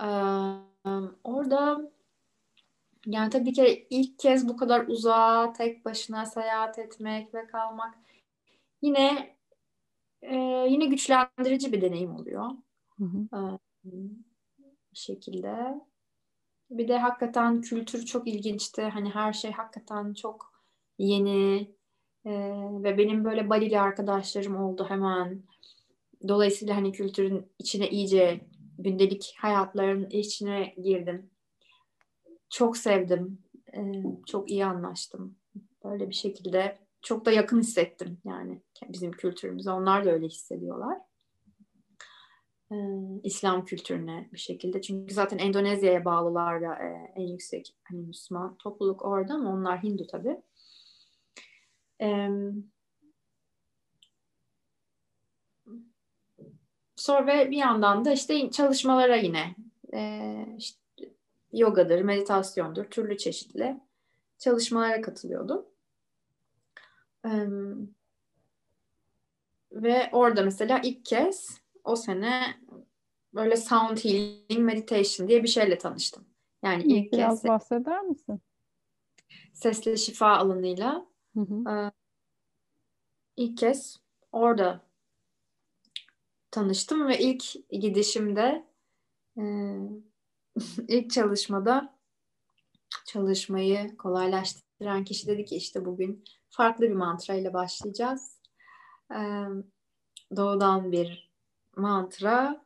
Ee, 0.00 0.06
orada 1.24 1.92
yani 3.06 3.30
tabii 3.30 3.52
ki 3.52 3.86
ilk 3.90 4.18
kez 4.18 4.48
bu 4.48 4.56
kadar 4.56 4.86
uzağa 4.86 5.52
tek 5.52 5.84
başına 5.84 6.26
seyahat 6.26 6.78
etmek 6.78 7.34
ve 7.34 7.46
kalmak 7.46 7.94
yine 8.82 9.36
e, 10.22 10.36
yine 10.68 10.86
güçlendirici 10.86 11.72
bir 11.72 11.80
deneyim 11.80 12.16
oluyor. 12.16 12.50
Hı 12.98 13.58
bir 14.94 14.98
şekilde. 14.98 15.80
Bir 16.70 16.88
de 16.88 16.98
hakikaten 16.98 17.60
kültür 17.60 18.06
çok 18.06 18.28
ilginçti. 18.28 18.82
Hani 18.82 19.10
her 19.10 19.32
şey 19.32 19.52
hakikaten 19.52 20.14
çok 20.14 20.52
yeni 20.98 21.74
ee, 22.26 22.30
ve 22.82 22.98
benim 22.98 23.24
böyle 23.24 23.50
Balili 23.50 23.80
arkadaşlarım 23.80 24.56
oldu 24.56 24.86
hemen. 24.88 25.42
Dolayısıyla 26.28 26.76
hani 26.76 26.92
kültürün 26.92 27.46
içine 27.58 27.90
iyice 27.90 28.40
gündelik 28.78 29.34
hayatların 29.38 30.10
içine 30.10 30.74
girdim. 30.82 31.30
Çok 32.50 32.76
sevdim. 32.76 33.38
Ee, 33.74 34.02
çok 34.26 34.50
iyi 34.50 34.66
anlaştım. 34.66 35.36
Böyle 35.84 36.08
bir 36.08 36.14
şekilde 36.14 36.78
çok 37.02 37.24
da 37.26 37.30
yakın 37.30 37.60
hissettim 37.60 38.18
yani 38.24 38.62
bizim 38.88 39.12
kültürümüze. 39.12 39.70
Onlar 39.70 40.04
da 40.04 40.10
öyle 40.10 40.26
hissediyorlar 40.26 40.98
İslam 43.22 43.64
kültürüne 43.64 44.28
bir 44.32 44.38
şekilde. 44.38 44.82
Çünkü 44.82 45.14
zaten 45.14 45.38
Endonezya'ya 45.38 46.04
bağlılar 46.04 46.62
da 46.62 46.74
e, 46.74 47.12
en 47.16 47.26
yüksek 47.26 47.74
hani 47.84 48.00
Müslüman 48.00 48.56
topluluk 48.56 49.04
orada 49.04 49.34
ama 49.34 49.50
onlar 49.50 49.82
Hindu 49.82 50.06
tabii. 50.06 50.40
E, 52.00 52.28
sonra 56.96 57.26
ve 57.26 57.50
bir 57.50 57.56
yandan 57.56 58.04
da 58.04 58.12
işte 58.12 58.50
çalışmalara 58.50 59.16
yine 59.16 59.54
e, 59.94 60.32
işte 60.58 60.78
yogadır, 61.52 62.00
meditasyondur, 62.02 62.84
türlü 62.84 63.18
çeşitli 63.18 63.80
çalışmalara 64.38 65.00
katılıyordum. 65.00 65.66
E, 67.26 67.30
ve 69.72 70.08
orada 70.12 70.42
mesela 70.42 70.80
ilk 70.84 71.04
kez 71.04 71.63
o 71.84 71.96
sene 71.96 72.60
böyle 73.34 73.56
sound 73.56 73.98
healing 73.98 74.60
meditation 74.60 75.28
diye 75.28 75.42
bir 75.42 75.48
şeyle 75.48 75.78
tanıştım. 75.78 76.24
Yani 76.64 76.82
ilk 76.82 77.12
Biraz 77.12 77.42
kez 77.42 77.50
bahseder 77.50 78.02
misin? 78.02 78.40
Sesli 79.52 79.98
şifa 79.98 80.36
alanıyla 80.36 81.06
hı 81.34 81.40
hı. 81.40 81.70
E, 81.70 81.92
ilk 83.36 83.58
kez 83.58 84.00
orada 84.32 84.86
tanıştım 86.50 87.08
ve 87.08 87.18
ilk 87.18 87.70
gidişimde 87.70 88.66
e, 89.38 89.42
ilk 90.88 91.10
çalışmada 91.10 91.98
çalışmayı 93.06 93.96
kolaylaştıran 93.96 95.04
kişi 95.04 95.26
dedi 95.26 95.44
ki 95.44 95.56
işte 95.56 95.84
bugün 95.84 96.24
farklı 96.50 96.84
bir 96.84 96.94
mantra 96.94 97.34
ile 97.34 97.52
başlayacağız. 97.52 98.40
E, 99.10 99.20
doğudan 100.36 100.92
bir 100.92 101.33
mantra 101.76 102.64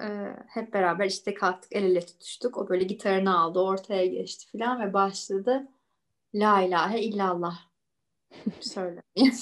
e, 0.00 0.36
hep 0.48 0.72
beraber 0.72 1.06
işte 1.06 1.34
kalktık 1.34 1.72
el 1.72 1.84
ele 1.84 2.06
tutuştuk. 2.06 2.58
O 2.58 2.68
böyle 2.68 2.84
gitarını 2.84 3.38
aldı 3.38 3.58
ortaya 3.58 4.06
geçti 4.06 4.58
falan 4.58 4.80
ve 4.80 4.92
başladı 4.92 5.68
La 6.34 6.62
ilahe 6.62 7.00
illallah 7.00 7.58
söylemeye. 8.60 9.32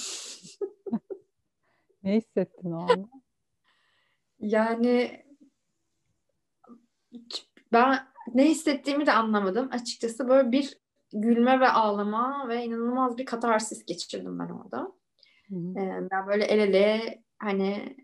ne 2.02 2.16
hissettin 2.16 2.72
o 2.72 2.78
anda? 2.78 3.08
Yani 4.40 5.24
ben 7.72 7.98
ne 8.34 8.44
hissettiğimi 8.44 9.06
de 9.06 9.12
anlamadım. 9.12 9.68
Açıkçası 9.72 10.28
böyle 10.28 10.52
bir 10.52 10.78
gülme 11.12 11.60
ve 11.60 11.68
ağlama 11.68 12.48
ve 12.48 12.64
inanılmaz 12.64 13.18
bir 13.18 13.26
katarsis 13.26 13.84
geçirdim 13.84 14.38
ben 14.38 14.48
orada. 14.48 14.92
Hı 15.48 15.54
hı. 15.54 15.78
Ee, 15.78 16.08
ben 16.10 16.26
böyle 16.26 16.44
el 16.44 16.58
ele 16.58 17.22
hani 17.38 17.96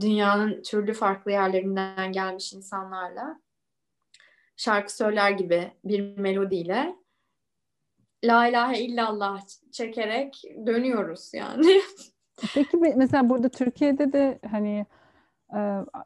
dünyanın 0.00 0.62
türlü 0.62 0.92
farklı 0.92 1.30
yerlerinden 1.30 2.12
gelmiş 2.12 2.52
insanlarla 2.52 3.40
şarkı 4.56 4.96
söyler 4.96 5.30
gibi 5.30 5.72
bir 5.84 6.16
melodiyle 6.16 6.96
La 8.24 8.48
ilahe 8.48 8.80
illallah 8.80 9.40
çekerek 9.72 10.42
dönüyoruz 10.66 11.34
yani. 11.34 11.80
Peki 12.54 12.76
mesela 12.76 13.28
burada 13.28 13.48
Türkiye'de 13.48 14.12
de 14.12 14.38
hani 14.50 14.86
e, 15.54 15.58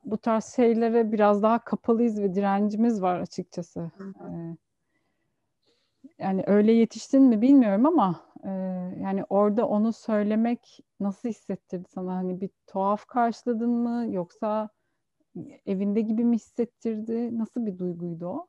bu 0.04 0.18
tarz 0.18 0.44
şeylere 0.56 1.12
biraz 1.12 1.42
daha 1.42 1.64
kapalıyız 1.64 2.22
ve 2.22 2.34
direncimiz 2.34 3.02
var 3.02 3.20
açıkçası. 3.20 3.90
E, 4.00 4.28
yani 6.18 6.44
öyle 6.46 6.72
yetiştin 6.72 7.22
mi 7.22 7.40
bilmiyorum 7.40 7.86
ama 7.86 8.20
e, 8.44 8.50
yani 9.02 9.24
orada 9.28 9.68
onu 9.68 9.92
söylemek 9.92 10.78
nasıl 11.00 11.28
hissettirdi 11.28 11.88
sana? 11.94 12.14
Hani 12.14 12.40
bir 12.40 12.50
tuhaf 12.66 13.06
karşıladın 13.06 13.70
mı 13.70 14.06
yoksa 14.10 14.68
evinde 15.66 16.00
gibi 16.00 16.24
mi 16.24 16.36
hissettirdi? 16.36 17.38
Nasıl 17.38 17.66
bir 17.66 17.78
duyguydu 17.78 18.26
o? 18.26 18.46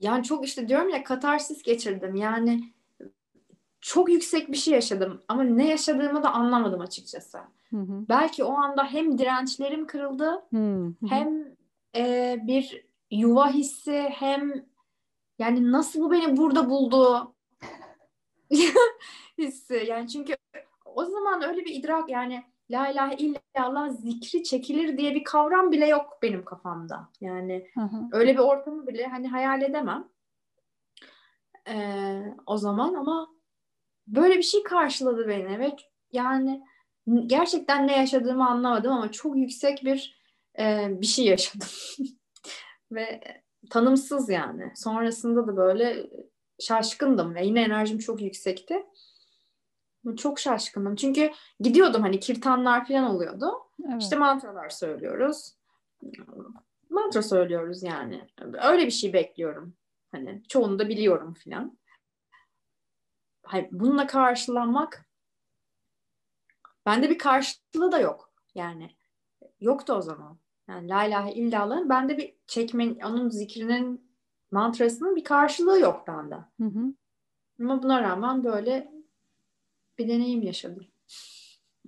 Yani 0.00 0.24
çok 0.24 0.46
işte 0.46 0.68
diyorum 0.68 0.88
ya 0.88 1.04
katarsis 1.04 1.62
geçirdim. 1.62 2.14
Yani 2.14 2.72
çok 3.80 4.10
yüksek 4.10 4.52
bir 4.52 4.56
şey 4.56 4.74
yaşadım 4.74 5.22
ama 5.28 5.42
ne 5.42 5.68
yaşadığımı 5.68 6.22
da 6.22 6.32
anlamadım 6.32 6.80
açıkçası. 6.80 7.38
Hı 7.70 7.76
hı. 7.76 8.04
Belki 8.08 8.44
o 8.44 8.52
anda 8.52 8.84
hem 8.84 9.18
dirençlerim 9.18 9.86
kırıldı 9.86 10.42
hı 10.52 10.86
hı. 11.00 11.06
hem 11.08 11.56
e, 11.96 12.36
bir 12.42 12.86
yuva 13.10 13.50
hissi 13.50 14.08
hem 14.12 14.66
yani 15.38 15.72
nasıl 15.72 16.00
bu 16.00 16.10
beni 16.10 16.36
burada 16.36 16.70
buldu 16.70 17.34
hissi. 19.38 19.84
Yani 19.88 20.08
çünkü 20.08 20.36
o 20.84 21.04
zaman 21.04 21.42
öyle 21.42 21.64
bir 21.64 21.74
idrak 21.74 22.10
yani 22.10 22.44
la 22.70 22.88
ilahe 22.88 23.16
illallah 23.16 23.90
zikri 23.90 24.42
çekilir 24.42 24.98
diye 24.98 25.14
bir 25.14 25.24
kavram 25.24 25.72
bile 25.72 25.86
yok 25.86 26.18
benim 26.22 26.44
kafamda. 26.44 27.08
Yani 27.20 27.66
hı 27.74 27.80
hı. 27.80 28.08
öyle 28.12 28.34
bir 28.34 28.38
ortamı 28.38 28.86
bile 28.86 29.06
hani 29.06 29.28
hayal 29.28 29.62
edemem. 29.62 30.08
Ee, 31.68 32.22
o 32.46 32.56
zaman 32.56 32.94
ama 32.94 33.28
böyle 34.06 34.36
bir 34.36 34.42
şey 34.42 34.62
karşıladı 34.62 35.28
beni 35.28 35.58
ve 35.58 35.76
yani 36.12 36.62
gerçekten 37.26 37.86
ne 37.86 37.98
yaşadığımı 37.98 38.48
anlamadım 38.48 38.92
ama 38.92 39.12
çok 39.12 39.36
yüksek 39.36 39.84
bir 39.84 40.20
e, 40.58 40.88
bir 41.00 41.06
şey 41.06 41.26
yaşadım. 41.26 41.68
ve 42.92 43.20
tanımsız 43.70 44.28
yani. 44.28 44.72
Sonrasında 44.76 45.46
da 45.46 45.56
böyle 45.56 46.10
şaşkındım 46.60 47.34
ve 47.34 47.46
yine 47.46 47.62
enerjim 47.62 47.98
çok 47.98 48.22
yüksekti. 48.22 48.86
Çok 50.16 50.38
şaşkınım. 50.38 50.96
Çünkü 50.96 51.30
gidiyordum 51.60 52.02
hani 52.02 52.20
kirtanlar 52.20 52.88
falan 52.88 53.04
oluyordu. 53.04 53.52
Evet. 53.88 54.02
İşte 54.02 54.16
mantralar 54.16 54.68
söylüyoruz. 54.68 55.56
Mantra 56.90 57.22
söylüyoruz 57.22 57.82
yani. 57.82 58.28
Öyle 58.62 58.86
bir 58.86 58.90
şey 58.90 59.12
bekliyorum. 59.12 59.74
Hani 60.12 60.42
çoğunu 60.48 60.78
da 60.78 60.88
biliyorum 60.88 61.34
falan. 61.44 61.78
Hayır, 63.42 63.68
bununla 63.70 64.06
karşılanmak 64.06 65.06
bende 66.86 67.10
bir 67.10 67.18
karşılığı 67.18 67.92
da 67.92 67.98
yok. 67.98 68.32
Yani 68.54 68.96
yoktu 69.60 69.92
o 69.92 70.02
zaman. 70.02 70.38
Yani 70.68 70.88
la 70.88 71.04
ilahe 71.04 71.32
illallah'ın 71.32 71.88
bende 71.88 72.18
bir 72.18 72.34
çekmen, 72.46 72.98
onun 73.04 73.28
zikrinin 73.28 74.05
mantrasının 74.50 75.16
bir 75.16 75.24
karşılığı 75.24 75.80
yok 75.80 76.04
bende. 76.08 76.34
Hı 76.34 76.64
hı. 76.64 76.94
Ama 77.60 77.82
buna 77.82 78.02
rağmen 78.02 78.44
böyle 78.44 78.92
bir 79.98 80.08
deneyim 80.08 80.42
yaşadım. 80.42 80.86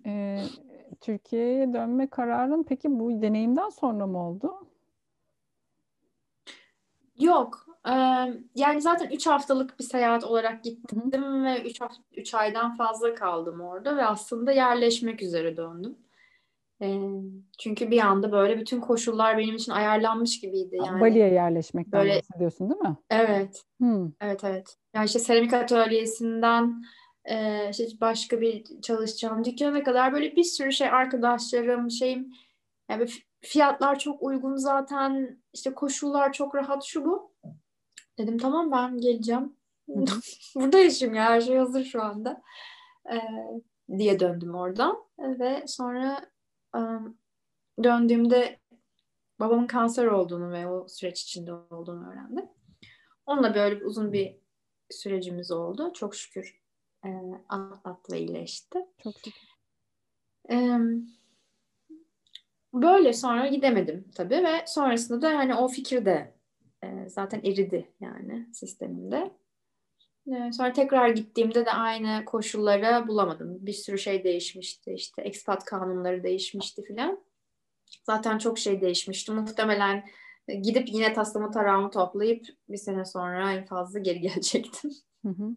Ee, 0.06 0.44
Türkiye'ye 1.00 1.72
dönme 1.72 2.06
kararın 2.10 2.62
peki 2.62 2.98
bu 3.00 3.22
deneyimden 3.22 3.68
sonra 3.68 4.06
mı 4.06 4.28
oldu? 4.28 4.54
Yok. 7.18 7.66
Ee, 7.88 7.92
yani 8.54 8.80
zaten 8.80 9.10
3 9.10 9.26
haftalık 9.26 9.78
bir 9.78 9.84
seyahat 9.84 10.24
olarak 10.24 10.64
gittim 10.64 11.02
Hı. 11.22 11.44
ve 11.44 11.62
3 11.62 11.80
3 12.16 12.34
aydan 12.34 12.76
fazla 12.76 13.14
kaldım 13.14 13.60
orada 13.60 13.96
ve 13.96 14.04
aslında 14.04 14.52
yerleşmek 14.52 15.22
üzere 15.22 15.56
döndüm. 15.56 15.98
Ee, 16.82 17.00
çünkü 17.58 17.90
bir 17.90 18.00
anda 18.00 18.32
böyle 18.32 18.58
bütün 18.58 18.80
koşullar 18.80 19.38
benim 19.38 19.56
için 19.56 19.72
ayarlanmış 19.72 20.40
gibiydi 20.40 20.76
yani. 20.86 21.00
Bali'ye 21.00 21.32
yerleşmekten 21.32 22.00
Böyle- 22.00 22.16
bahsediyorsun 22.16 22.70
değil 22.70 22.80
mi? 22.80 22.96
Evet. 23.10 23.64
Hı. 23.82 24.12
Evet 24.20 24.44
evet. 24.44 24.76
Yani 24.94 25.06
işte 25.06 25.18
seramik 25.18 25.52
atölyesinden 25.52 26.82
e, 27.24 27.68
işte 27.70 27.84
başka 28.00 28.40
bir 28.40 28.64
çalışacağım 28.82 29.44
dükkana 29.44 29.82
kadar 29.82 30.12
böyle 30.12 30.36
bir 30.36 30.44
sürü 30.44 30.72
şey 30.72 30.88
arkadaşlarım 30.88 31.90
şeyim 31.90 32.32
yani 32.90 33.06
fiyatlar 33.40 33.98
çok 33.98 34.22
uygun 34.22 34.56
zaten 34.56 35.38
işte 35.52 35.74
koşullar 35.74 36.32
çok 36.32 36.54
rahat 36.54 36.84
şu 36.84 37.04
bu. 37.04 37.32
Dedim 38.18 38.38
tamam 38.38 38.72
ben 38.72 38.98
geleceğim. 38.98 39.56
Burada 40.54 40.78
yaşıyorum 40.78 41.16
ya 41.16 41.24
her 41.24 41.40
şey 41.40 41.56
hazır 41.56 41.84
şu 41.84 42.02
anda. 42.02 42.42
E, 43.12 43.16
diye 43.98 44.20
döndüm 44.20 44.54
oradan 44.54 44.96
ve 45.18 45.64
sonra 45.66 46.16
e, 46.16 46.37
döndüğümde 47.82 48.60
babamın 49.40 49.66
kanser 49.66 50.06
olduğunu 50.06 50.52
ve 50.52 50.66
o 50.66 50.88
süreç 50.88 51.22
içinde 51.22 51.52
olduğunu 51.52 52.10
öğrendim. 52.10 52.48
Onunla 53.26 53.54
böyle 53.54 53.84
uzun 53.84 54.12
bir 54.12 54.36
sürecimiz 54.90 55.50
oldu. 55.50 55.92
Çok 55.92 56.14
şükür 56.14 56.60
e, 57.04 57.08
atlattı 57.48 58.12
ve 58.12 58.18
iyileşti. 58.18 58.78
Çok 59.02 59.14
şükür. 59.14 59.48
E, 60.50 60.78
böyle 62.74 63.12
sonra 63.12 63.46
gidemedim 63.46 64.10
tabii 64.14 64.44
ve 64.44 64.64
sonrasında 64.66 65.22
da 65.22 65.38
hani 65.38 65.54
o 65.54 65.68
fikir 65.68 66.04
de 66.04 66.34
e, 66.84 67.08
zaten 67.08 67.40
eridi 67.44 67.94
yani 68.00 68.46
sistemimde. 68.52 69.37
E, 70.28 70.52
sonra 70.52 70.72
tekrar 70.72 71.08
gittiğimde 71.08 71.66
de 71.66 71.72
aynı 71.72 72.24
koşulları 72.24 73.08
bulamadım. 73.08 73.66
Bir 73.66 73.72
sürü 73.72 73.98
şey 73.98 74.24
değişmişti. 74.24 74.92
İşte 74.92 75.22
expat 75.22 75.64
kanunları 75.64 76.22
değişmişti 76.22 76.84
filan. 76.84 77.24
Zaten 78.04 78.38
çok 78.38 78.58
şey 78.58 78.80
değişmişti. 78.80 79.32
Muhtemelen 79.32 80.04
gidip 80.62 80.88
yine 80.88 81.12
taslamı 81.12 81.50
tarağımı 81.50 81.90
toplayıp 81.90 82.46
bir 82.68 82.76
sene 82.76 83.04
sonra 83.04 83.52
en 83.52 83.64
fazla 83.66 83.98
geri 83.98 84.20
gelecektim. 84.20 84.90
Hı 85.24 85.28
hı. 85.28 85.56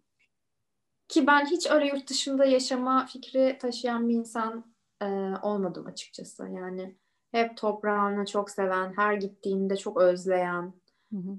Ki 1.08 1.28
ben 1.28 1.46
hiç 1.46 1.72
öyle 1.72 1.88
yurt 1.88 2.10
dışında 2.10 2.46
yaşama 2.46 3.06
fikri 3.06 3.58
taşıyan 3.62 4.10
bir 4.10 4.14
insan 4.14 4.76
e, 5.02 5.06
olmadım 5.42 5.86
açıkçası. 5.88 6.44
Yani 6.44 6.96
hep 7.32 7.58
toprağını 7.58 8.26
çok 8.26 8.50
seven, 8.50 8.94
her 8.96 9.14
gittiğinde 9.14 9.78
çok 9.78 10.02
özleyen 10.02 10.74
Hı 11.12 11.18
hı. 11.18 11.38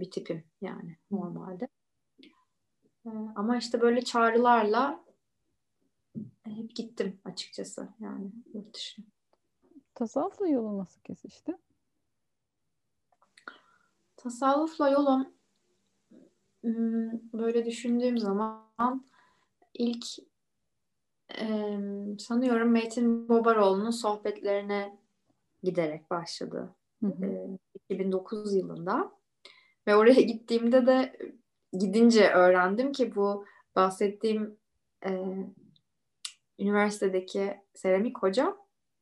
Bir 0.00 0.10
tipim 0.10 0.44
yani 0.60 0.96
normalde. 1.10 1.68
E, 3.06 3.10
ama 3.36 3.56
işte 3.56 3.80
böyle 3.80 4.02
çağrılarla 4.02 5.04
hep 6.44 6.76
gittim 6.76 7.20
açıkçası 7.24 7.88
yani 8.00 8.32
yurt 8.54 8.74
dışına. 8.74 9.06
Tasavvufla 9.94 10.48
yolu 10.48 10.78
nasıl 10.78 11.00
kesişti? 11.00 11.56
Tasavvufla 14.16 14.90
yolum 14.90 15.28
hmm, 16.62 17.10
böyle 17.32 17.66
düşündüğüm 17.66 18.18
zaman 18.18 19.06
ilk 19.74 20.04
sanıyorum 22.18 22.70
Metin 22.70 23.28
Bobaroğlu'nun 23.28 23.90
sohbetlerine 23.90 24.98
giderek 25.62 26.10
başladı. 26.10 26.74
Hı 27.00 27.06
hı. 27.06 27.26
e, 27.26 27.58
2009 27.74 28.54
yılında. 28.54 29.12
Ve 29.88 29.96
oraya 29.96 30.20
gittiğimde 30.20 30.86
de 30.86 31.18
gidince 31.72 32.28
öğrendim 32.30 32.92
ki 32.92 33.14
bu 33.14 33.44
bahsettiğim 33.76 34.58
e, 35.06 35.10
üniversitedeki 36.58 37.60
seramik 37.74 38.18
hocam 38.18 38.56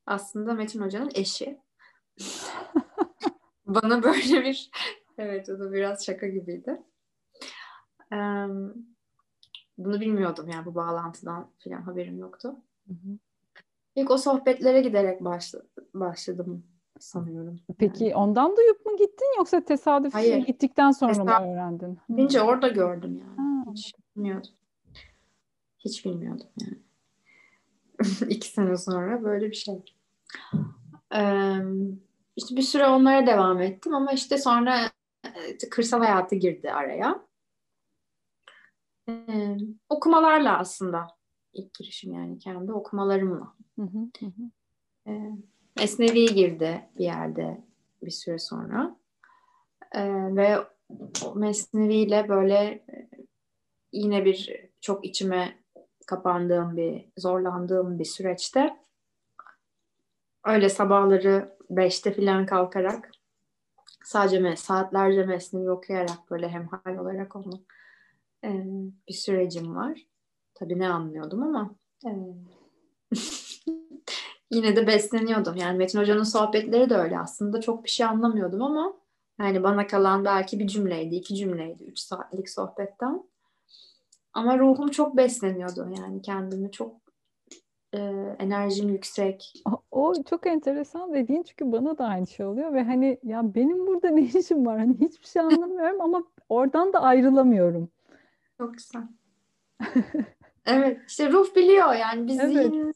aslında 0.06 0.54
Metin 0.54 0.80
Hoca'nın 0.80 1.10
eşi. 1.14 1.60
Bana 3.66 4.02
böyle 4.02 4.44
bir 4.44 4.70
evet 5.18 5.48
o 5.48 5.58
da 5.58 5.72
biraz 5.72 6.06
şaka 6.06 6.28
gibiydi. 6.28 6.82
Eee, 8.12 8.46
bunu 9.78 10.00
bilmiyordum 10.00 10.48
yani 10.48 10.66
bu 10.66 10.74
bağlantıdan 10.74 11.50
falan 11.64 11.82
haberim 11.82 12.18
yoktu. 12.18 12.56
Hı 12.86 12.92
hı. 12.92 13.18
İlk 13.96 14.10
o 14.10 14.18
sohbetlere 14.18 14.80
giderek 14.80 15.20
başla- 15.20 15.62
başladım 15.94 16.66
sanıyorum. 17.00 17.60
Peki 17.78 18.14
ondan 18.14 18.56
duyup 18.56 18.86
mu 18.86 18.96
gittin 18.96 19.36
yoksa 19.38 19.64
tesadüf 19.64 20.14
Hayır. 20.14 20.46
gittikten 20.46 20.90
sonra 20.90 21.12
mı 21.12 21.18
Tesadüf. 21.24 21.46
öğrendin? 21.48 21.98
Hı. 22.06 22.12
Gidince 22.12 22.42
orada 22.42 22.68
gördüm 22.68 23.18
yani. 23.18 23.36
Ha. 23.36 23.72
Hiç 23.74 23.94
bilmiyordum. 24.16 24.50
Hiç 25.78 26.04
bilmiyordum 26.04 26.46
yani. 26.60 26.78
İki 28.28 28.48
sene 28.48 28.76
sonra 28.76 29.24
böyle 29.24 29.50
bir 29.50 29.56
şey. 29.56 29.82
Ee, 31.14 31.56
işte 32.36 32.56
bir 32.56 32.62
süre 32.62 32.86
onlara 32.86 33.26
devam 33.26 33.60
ettim 33.62 33.94
ama 33.94 34.12
işte 34.12 34.38
sonra 34.38 34.90
e, 35.24 35.58
kırsal 35.70 35.98
hayatı 35.98 36.34
girdi 36.36 36.72
araya. 36.72 37.26
Ee, 39.08 39.56
okumalarla 39.88 40.58
aslında 40.58 41.06
ilk 41.52 41.74
girişim 41.74 42.12
yani 42.12 42.38
kendi 42.38 42.72
okumalarımla. 42.72 43.54
Hı 43.76 43.82
hı, 43.82 43.98
hı 44.20 44.26
hı. 44.26 44.50
Ee, 45.06 45.32
Esnevi 45.80 46.34
girdi 46.34 46.88
bir 46.98 47.04
yerde 47.04 47.64
bir 48.02 48.10
süre 48.10 48.38
sonra. 48.38 48.96
Ee, 49.94 50.36
ve 50.36 50.58
o 51.24 51.34
Mesnevi'yle 51.34 52.28
böyle 52.28 52.54
e, 52.54 53.08
yine 53.92 54.24
bir 54.24 54.66
çok 54.80 55.04
içime 55.04 55.58
kapandığım 56.06 56.76
bir, 56.76 57.04
zorlandığım 57.16 57.98
bir 57.98 58.04
süreçte 58.04 58.76
öyle 60.44 60.68
sabahları 60.68 61.56
beşte 61.70 62.14
falan 62.14 62.46
kalkarak 62.46 63.10
sadece 64.04 64.36
me- 64.36 64.56
saatlerce 64.56 65.22
Mesnevi 65.26 65.70
okuyarak 65.70 66.30
böyle 66.30 66.48
hemhal 66.48 66.98
olarak 66.98 67.36
onu 67.36 67.64
e, 68.44 68.64
bir 69.08 69.14
sürecim 69.14 69.76
var. 69.76 70.06
Tabii 70.54 70.78
ne 70.78 70.88
anlıyordum 70.88 71.42
ama 71.42 71.74
e, 72.06 72.10
yine 74.50 74.76
de 74.76 74.86
besleniyordum. 74.86 75.56
Yani 75.56 75.78
Metin 75.78 75.98
Hoca'nın 75.98 76.22
sohbetleri 76.22 76.90
de 76.90 76.94
öyle 76.96 77.18
aslında. 77.18 77.60
Çok 77.60 77.84
bir 77.84 77.90
şey 77.90 78.06
anlamıyordum 78.06 78.62
ama 78.62 78.92
yani 79.40 79.62
bana 79.62 79.86
kalan 79.86 80.24
belki 80.24 80.58
bir 80.58 80.66
cümleydi, 80.66 81.14
iki 81.14 81.34
cümleydi 81.34 81.84
üç 81.84 81.98
saatlik 81.98 82.50
sohbetten. 82.50 83.22
Ama 84.32 84.58
ruhum 84.58 84.88
çok 84.88 85.16
besleniyordu 85.16 85.88
yani 86.00 86.22
kendimi 86.22 86.70
çok 86.72 86.96
e, 87.94 87.98
enerjim 88.38 88.88
yüksek. 88.88 89.52
O- 89.72 89.82
O 89.90 90.22
çok 90.30 90.46
enteresan 90.46 91.14
dediğin 91.14 91.42
çünkü 91.42 91.72
bana 91.72 91.98
da 91.98 92.04
aynı 92.06 92.26
şey 92.26 92.46
oluyor 92.46 92.72
ve 92.72 92.82
hani 92.82 93.18
ya 93.22 93.54
benim 93.54 93.86
burada 93.86 94.08
ne 94.08 94.20
işim 94.38 94.66
var? 94.66 94.78
Hani 94.78 94.94
hiçbir 95.00 95.26
şey 95.26 95.42
anlamıyorum 95.42 96.00
ama 96.00 96.24
oradan 96.48 96.92
da 96.92 97.02
ayrılamıyorum. 97.02 97.88
Çok 98.58 98.74
güzel. 98.74 99.02
Evet 100.66 101.00
işte 101.08 101.32
ruh 101.32 101.56
biliyor 101.56 101.92
yani 101.94 102.26
biz 102.26 102.38
Evet. 102.40 102.52
zihin 102.52 102.92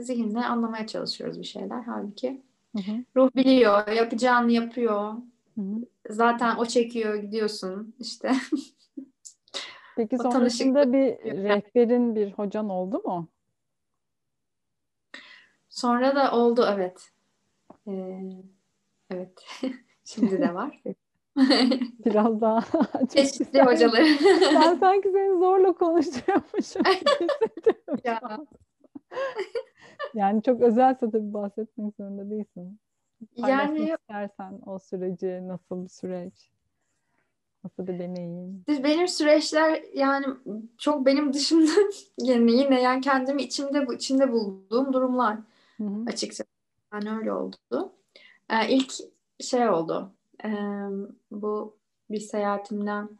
zihinle 0.00 0.44
anlamaya 0.44 0.86
çalışıyoruz 0.86 1.40
bir 1.40 1.46
şeyler. 1.46 1.82
Halbuki 1.82 2.42
Hı 2.76 2.82
hı, 2.82 3.04
ruh 3.16 3.30
biliyor, 3.36 3.88
yapacağını 3.88 4.52
yapıyor. 4.52 5.12
hı 5.54 5.60
hı. 5.60 5.86
Zaten 6.10 6.56
o 6.56 6.66
çekiyor 6.66 7.14
gidiyorsun 7.14 7.94
işte. 8.00 8.32
Peki 9.96 10.16
O 10.18 10.22
sonrasında 10.22 10.92
bir 10.92 11.18
rehberin, 11.44 12.14
bir 12.14 12.32
hocan 12.32 12.68
oldu 12.68 13.02
mu? 13.04 13.28
Sonra 15.68 16.16
da 16.16 16.32
oldu 16.32 16.66
evet. 16.74 17.08
Ee, 17.88 18.20
evet. 19.10 19.44
Şimdi 20.04 20.40
de 20.40 20.54
var. 20.54 20.82
Biraz 22.04 22.40
daha 22.40 22.64
çeşitli 23.08 23.62
hocaları. 23.62 24.06
ben 24.54 24.74
sanki 24.74 25.10
seni 25.12 25.38
zorla 25.38 25.72
konuşturuyormuşum. 25.72 26.82
ya. 28.04 28.20
Yani 30.14 30.42
çok 30.42 30.60
özelse 30.60 30.98
tabii 31.00 31.32
bahsetmek 31.34 31.94
zorunda 31.96 32.30
değilsin. 32.30 32.80
Paylaşmak 33.40 33.78
Yani 33.80 33.98
istersen 34.00 34.60
o 34.66 34.78
süreci 34.78 35.48
nasıl 35.48 35.84
bir 35.84 35.88
süreç? 35.88 36.50
Nasıl 37.64 37.86
bir 37.86 37.98
deneyim? 37.98 38.66
benim 38.68 39.08
süreçler 39.08 39.82
yani 39.94 40.26
çok 40.78 41.06
benim 41.06 41.32
dışımda 41.32 41.70
yani 42.18 42.52
yine 42.52 42.82
yani 42.82 43.00
kendimi 43.00 43.42
içimde 43.42 43.86
bu 43.86 43.94
içinde 43.94 44.32
bulduğum 44.32 44.92
durumlar 44.92 45.38
Hı 45.78 45.84
hı. 45.84 46.04
açıkçası. 46.06 46.44
Yani 46.94 47.12
öyle 47.12 47.32
oldu. 47.32 47.92
Ee, 48.50 48.68
ilk 48.70 48.92
şey 49.40 49.70
oldu. 49.70 50.12
Ee, 50.44 50.48
bu 51.30 51.78
bir 52.10 52.20
seyahatimden 52.20 53.10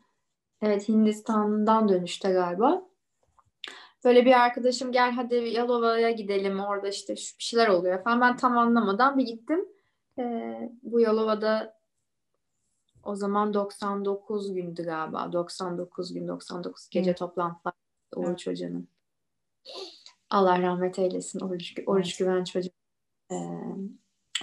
evet 0.62 0.88
Hindistan'dan 0.90 1.90
dönüşte 1.90 2.32
galiba. 2.32 2.87
Böyle 4.04 4.24
bir 4.24 4.40
arkadaşım 4.40 4.92
gel 4.92 5.12
hadi 5.12 5.34
Yalova'ya 5.34 6.10
gidelim 6.10 6.60
orada 6.60 6.88
işte 6.88 7.16
şu 7.16 7.38
bir 7.38 7.42
şeyler 7.42 7.68
oluyor 7.68 8.04
falan. 8.04 8.20
Ben 8.20 8.36
tam 8.36 8.58
anlamadan 8.58 9.18
bir 9.18 9.26
gittim. 9.26 9.68
Ee, 10.18 10.72
bu 10.82 11.00
Yalova'da 11.00 11.78
o 13.02 13.14
zaman 13.14 13.54
99 13.54 14.52
gündü 14.54 14.84
galiba. 14.84 15.32
99 15.32 16.14
gün 16.14 16.28
99 16.28 16.88
gece 16.88 17.10
Hı. 17.10 17.14
toplantılar 17.14 17.74
Oruç 18.16 18.46
Evet. 18.46 18.56
Hoca'nın. 18.56 18.88
Allah 20.30 20.62
rahmet 20.62 20.98
eylesin. 20.98 21.40
Oruç, 21.40 21.74
Oruç 21.86 22.16
Güvenç 22.16 22.54
Hoca 22.54 22.70
e, 23.32 23.36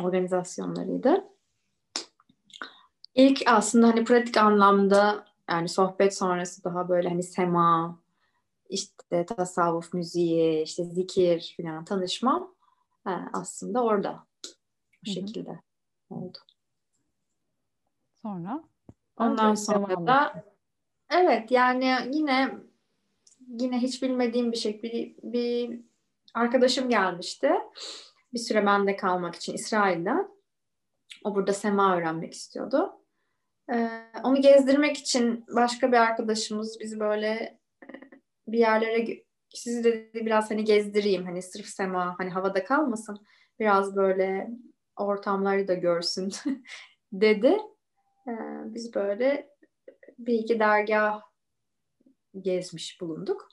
organizasyonlarıydı. 0.02 1.24
İlk 3.16 3.42
aslında 3.48 3.88
hani 3.88 4.04
pratik 4.04 4.38
anlamda 4.38 5.26
yani 5.50 5.70
sohbet 5.70 6.18
sonrası 6.18 6.64
daha 6.64 6.90
böyle 6.90 7.10
hani 7.10 7.24
sema, 7.24 8.00
işte 8.70 9.26
tasavvuf 9.26 9.94
müziği, 9.94 10.64
işte 10.64 10.84
zikir 10.84 11.56
falan 11.62 11.86
tanışmam 11.86 12.56
e, 13.08 13.12
aslında 13.34 13.84
orada. 13.84 14.26
Hı. 15.06 15.12
şekilde 15.12 15.60
oldu. 16.10 16.38
Sonra? 18.22 18.64
Ondan 19.18 19.56
sonra 19.56 20.08
da 20.08 20.34
et. 20.36 20.44
evet 21.10 21.52
yani 21.52 21.96
yine 22.12 22.52
yine 23.48 23.78
hiç 23.78 24.04
bilmediğim 24.04 24.52
bir 24.52 24.58
şey 24.58 24.84
bir, 24.84 25.16
bir 25.24 25.82
arkadaşım 26.34 26.90
gelmişti. 26.90 27.52
Bir 28.34 28.40
süre 28.40 28.66
bende 28.66 28.96
kalmak 28.96 29.36
için 29.36 29.54
İsrail'den. 29.54 30.30
O 31.24 31.36
burada 31.36 31.54
sema 31.54 31.98
öğrenmek 31.98 32.34
istiyordu. 32.34 33.02
Ee, 33.74 33.90
onu 34.24 34.42
gezdirmek 34.42 34.98
için 34.98 35.46
başka 35.56 35.92
bir 35.92 35.98
arkadaşımız 35.98 36.80
bizi 36.80 37.00
böyle 37.00 37.60
bir 38.48 38.58
yerlere 38.58 39.24
sizi 39.50 39.84
dedi 39.84 40.26
biraz 40.26 40.52
hani 40.52 40.64
gezdireyim 40.64 41.26
hani 41.26 41.42
sırf 41.42 41.66
sema 41.66 42.16
hani 42.20 42.30
havada 42.30 42.64
kalmasın 42.64 43.26
biraz 43.60 43.96
böyle 43.96 44.50
ortamları 44.96 45.68
da 45.68 45.74
görsün 45.74 46.34
dedi. 47.14 47.58
Ee, 48.28 48.32
biz 48.66 48.96
böyle 48.96 49.50
bir 50.20 50.34
iki 50.34 50.60
dergah 50.60 51.22
gezmiş 52.42 53.02
bulunduk. 53.02 53.50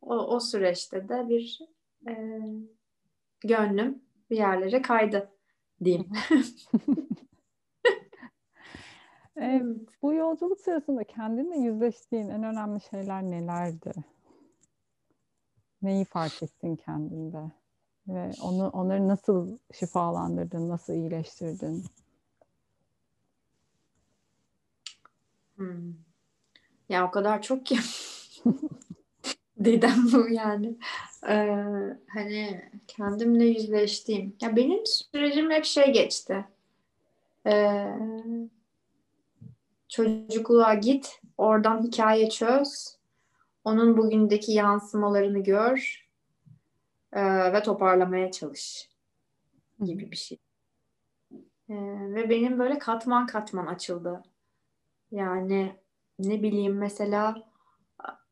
O, 0.00 0.16
o 0.16 0.40
süreçte 0.40 1.08
de 1.08 1.28
bir 1.28 1.58
e, 2.08 2.14
gönlüm 3.40 4.02
bir 4.30 4.36
yerlere 4.36 4.82
kaydı 4.82 5.30
diyeyim. 5.84 6.08
Evet, 9.40 9.64
bu 10.02 10.14
yolculuk 10.14 10.60
sırasında 10.60 11.04
kendinle 11.04 11.56
yüzleştiğin 11.56 12.28
en 12.28 12.42
önemli 12.42 12.80
şeyler 12.80 13.22
nelerdi? 13.22 13.92
Neyi 15.82 16.04
fark 16.04 16.42
ettin 16.42 16.76
kendinde? 16.76 17.52
Ve 18.08 18.30
onu 18.42 18.68
onları 18.68 19.08
nasıl 19.08 19.58
şifalandırdın, 19.74 20.68
nasıl 20.68 20.92
iyileştirdin? 20.92 21.84
Hmm. 25.56 25.94
Ya 26.88 27.06
o 27.06 27.10
kadar 27.10 27.42
çok 27.42 27.66
ki 27.66 27.78
Didem 29.64 30.12
bu 30.12 30.28
yani. 30.28 30.76
Ee, 31.28 31.96
hani 32.08 32.70
kendimle 32.88 33.44
yüzleştiğim. 33.44 34.36
Ya 34.40 34.56
benim 34.56 34.86
sürecim 34.86 35.50
hep 35.50 35.64
şey 35.64 35.92
geçti. 35.92 36.44
Ee, 37.46 37.94
çocukluğa 39.88 40.74
git, 40.74 41.20
oradan 41.38 41.82
hikaye 41.82 42.30
çöz, 42.30 42.98
onun 43.64 43.96
bugündeki 43.96 44.52
yansımalarını 44.52 45.42
gör 45.42 46.08
ee, 47.12 47.52
ve 47.52 47.62
toparlamaya 47.62 48.30
çalış 48.30 48.88
gibi 49.84 50.10
bir 50.10 50.16
şey. 50.16 50.38
Ee, 51.68 51.74
ve 52.14 52.30
benim 52.30 52.58
böyle 52.58 52.78
katman 52.78 53.26
katman 53.26 53.66
açıldı. 53.66 54.22
Yani 55.10 55.76
ne 56.18 56.42
bileyim 56.42 56.78
mesela 56.78 57.48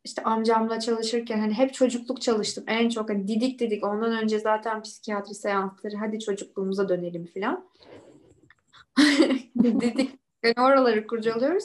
işte 0.05 0.23
amcamla 0.23 0.81
çalışırken 0.81 1.39
hani 1.39 1.53
hep 1.53 1.75
çocukluk 1.75 2.23
çalıştım. 2.23 2.65
En 2.67 2.89
çok 2.89 3.11
hani 3.11 3.29
didik 3.29 3.61
didik 3.61 3.85
ondan 3.85 4.23
önce 4.23 4.39
zaten 4.39 4.83
psikiyatri 4.83 5.35
seansları 5.35 5.97
hadi 5.97 6.21
çocukluğumuza 6.21 6.89
dönelim 6.89 7.27
filan. 7.27 7.69
didik 9.63 10.26
yani 10.47 10.67
oraları 10.67 11.07
kurcalıyoruz. 11.07 11.65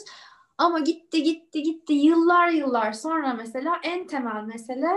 Ama 0.58 0.80
gitti 0.80 1.24
gitti 1.24 1.64
gitti 1.64 1.94
yıllar 1.94 2.50
yıllar 2.50 2.94
sonra 2.94 3.34
mesela 3.34 3.80
en 3.84 4.08
temel 4.08 4.44
mesele 4.44 4.90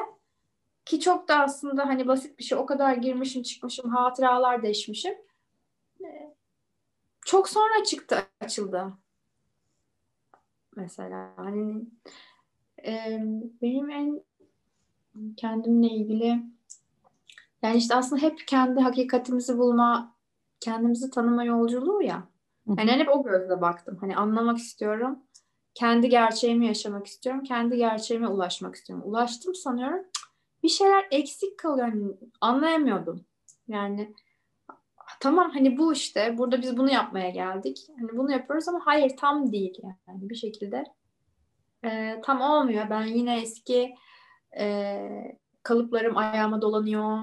ki 0.85 1.01
çok 1.01 1.29
da 1.29 1.41
aslında 1.41 1.87
hani 1.87 2.09
basit 2.09 2.39
bir 2.39 2.45
şey 2.45 2.59
o 2.59 2.67
kadar 2.67 2.95
girmişim 2.95 3.43
çıkmışım 3.43 3.91
hatıralar 3.91 4.63
deşmişim. 4.63 5.15
Çok 7.27 7.49
sonra 7.49 7.85
çıktı 7.85 8.27
açıldı. 8.41 8.93
Mesela 10.77 11.33
hani 11.37 11.85
e, 12.87 13.21
benim 13.63 13.91
en 13.91 14.23
kendimle 15.37 15.87
ilgili 15.87 16.43
yani 17.63 17.77
işte 17.77 17.95
aslında 17.95 18.23
hep 18.23 18.49
kendi 18.49 18.81
hakikatimizi 18.81 19.59
bulma, 19.59 20.15
kendimizi 20.61 21.11
tanıma 21.11 21.45
yolculuğu 21.45 22.03
ya. 22.03 22.29
Yani 22.67 22.91
hep 22.91 23.09
o 23.09 23.25
gözle 23.25 23.61
baktım. 23.61 23.99
Hani 24.01 24.17
anlamak 24.17 24.59
istiyorum. 24.59 25.19
Kendi 25.75 26.09
gerçeğimi 26.09 26.67
yaşamak 26.67 27.07
istiyorum. 27.07 27.43
Kendi 27.43 27.77
gerçeğime 27.77 28.29
ulaşmak 28.29 28.75
istiyorum. 28.75 29.05
Ulaştım 29.09 29.55
sanıyorum. 29.55 30.05
Bir 30.63 30.69
şeyler 30.69 31.07
eksik 31.11 31.59
kalıyor. 31.59 31.89
Yani 31.89 32.13
anlayamıyordum. 32.41 33.25
Yani 33.69 34.15
tamam 35.21 35.51
hani 35.51 35.79
bu 35.79 35.93
işte 35.93 36.39
burada 36.39 36.63
biz 36.63 36.77
bunu 36.77 36.93
yapmaya 36.93 37.31
geldik. 37.31 37.79
Hani 38.01 38.19
bunu 38.19 38.33
yapıyoruz 38.33 38.69
ama 38.69 38.81
hayır 38.85 39.17
tam 39.17 39.53
değil 39.53 39.79
yani 40.09 40.31
bir 40.31 40.35
şekilde 40.35 40.85
e, 41.85 42.21
tam 42.25 42.41
olmuyor. 42.41 42.91
Ben 42.91 43.05
yine 43.05 43.41
eski 43.41 43.95
e, 44.59 45.39
kalıplarım 45.63 46.17
ayağıma 46.17 46.63
dolanıyor. 46.63 47.19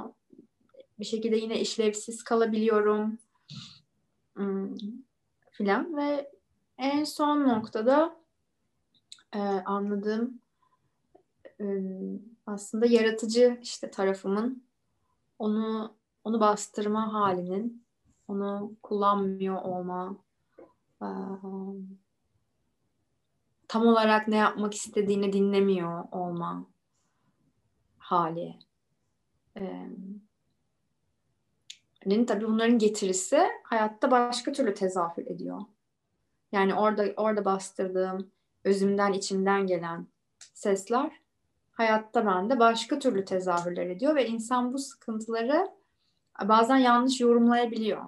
Bir 1.00 1.06
şekilde 1.06 1.38
yine 1.38 1.60
işlevsiz 1.60 2.24
kalabiliyorum. 2.24 3.18
Hmm, 4.36 4.76
filan 5.52 5.98
ve 5.98 6.32
en 6.78 7.04
son 7.04 7.48
noktada 7.48 8.16
e, 9.34 9.40
anladığım 9.40 10.42
e, 11.60 11.66
aslında 12.46 12.86
yaratıcı 12.86 13.60
işte 13.62 13.92
tarafımın 13.92 14.64
onu 15.40 15.96
onu 16.24 16.40
bastırma 16.40 17.14
halinin 17.14 17.86
onu 18.28 18.76
kullanmıyor 18.84 19.62
olma 19.62 20.18
e, 21.02 21.08
tam 23.68 23.88
olarak 23.88 24.28
ne 24.28 24.36
yapmak 24.38 24.74
istediğini 24.74 25.34
dinlemiyor 25.34 26.04
olma 26.12 26.66
hali. 27.98 28.60
Ee, 32.06 32.26
tabii 32.26 32.48
bunların 32.48 32.80
getirisi 32.80 33.48
hayatta 33.64 34.12
başka 34.12 34.52
türlü 34.52 34.74
tezahür 34.74 35.28
ediyor. 35.28 35.62
Yani 36.52 36.76
orada 36.76 37.06
orada 37.18 37.46
bastırdığım 37.46 38.32
özümden 38.64 39.14
içimden 39.14 39.68
gelen 39.68 40.08
sesler 40.54 41.12
hayatta 41.72 42.26
bende 42.26 42.60
başka 42.60 43.00
türlü 43.00 43.26
tezahürler 43.26 43.88
ediyor 43.88 44.16
ve 44.16 44.28
insan 44.28 44.74
bu 44.74 44.80
sıkıntıları 44.80 45.72
bazen 46.44 46.78
yanlış 46.78 47.22
yorumlayabiliyor. 47.22 48.08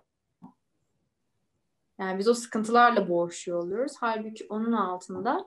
Yani 1.99 2.19
biz 2.19 2.27
o 2.27 2.33
sıkıntılarla 2.33 3.09
boğuşuyor 3.09 3.63
oluyoruz. 3.63 3.93
Halbuki 3.99 4.45
onun 4.49 4.71
altında 4.71 5.45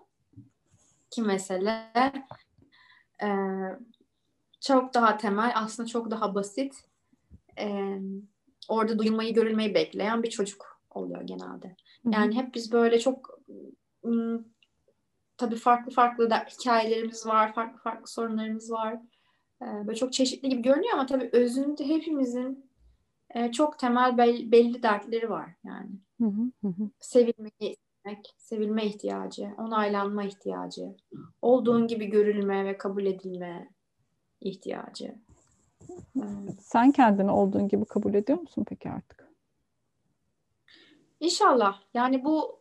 ki 1.11 1.22
mesele 1.22 1.92
e, 3.22 3.28
çok 4.61 4.94
daha 4.94 5.16
temel, 5.16 5.53
aslında 5.55 5.88
çok 5.88 6.11
daha 6.11 6.34
basit. 6.34 6.74
E, 7.59 7.99
orada 8.69 8.99
duyulmayı, 8.99 9.35
görülmeyi 9.35 9.75
bekleyen 9.75 10.23
bir 10.23 10.31
çocuk 10.31 10.81
oluyor 10.91 11.23
genelde. 11.23 11.77
Yani 12.05 12.37
hep 12.37 12.55
biz 12.55 12.73
böyle 12.73 12.99
çok 12.99 13.41
ım, 14.05 14.49
tabii 15.37 15.57
farklı 15.57 15.93
farklı 15.93 16.31
da 16.31 16.37
hikayelerimiz 16.37 17.27
var, 17.27 17.55
farklı 17.55 17.79
farklı 17.79 18.07
sorunlarımız 18.07 18.71
var. 18.71 18.95
Ee, 19.62 19.67
böyle 19.87 19.97
çok 19.97 20.12
çeşitli 20.12 20.49
gibi 20.49 20.62
görünüyor 20.62 20.95
ama 20.95 21.07
tabii 21.07 21.31
özünde 21.33 21.89
hepimizin 21.89 22.71
e, 23.35 23.53
çok 23.53 23.79
temel 23.79 24.19
belli, 24.19 24.53
belli 24.53 24.83
dertleri 24.83 25.31
var 25.31 25.51
yani. 25.64 25.91
Hı 26.21 26.27
hı 26.62 26.69
hı. 26.69 26.91
Sevilmeyi 27.01 27.77
istemek, 28.07 28.35
sevilme 28.39 28.87
ihtiyacı, 28.87 29.49
onaylanma 29.59 30.25
ihtiyacı, 30.25 30.97
olduğun 31.43 31.87
gibi 31.87 32.07
görülme 32.07 32.64
ve 32.64 32.79
kabul 32.79 33.07
edilme 33.07 33.69
ihtiyacı. 34.41 35.14
Sen 36.61 36.93
kendini 36.93 37.30
olduğun 37.30 37.68
gibi 37.68 37.84
kabul 37.84 38.14
ediyor 38.14 38.41
musun 38.41 38.64
peki 38.68 38.91
artık? 38.91 39.28
İnşallah. 41.20 41.80
Yani 41.95 42.24
bu 42.24 42.61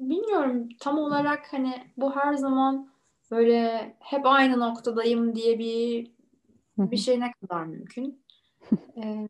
bilmiyorum 0.00 0.68
tam 0.80 0.98
olarak 0.98 1.52
hani 1.52 1.92
bu 1.96 2.16
her 2.16 2.34
zaman 2.34 2.92
böyle 3.30 3.96
hep 4.00 4.26
aynı 4.26 4.60
noktadayım 4.60 5.34
diye 5.34 5.58
bir 5.58 6.12
bir 6.78 6.96
şey 6.96 7.20
ne 7.20 7.32
kadar 7.32 7.64
mümkün. 7.64 8.22
Ee, 8.96 9.28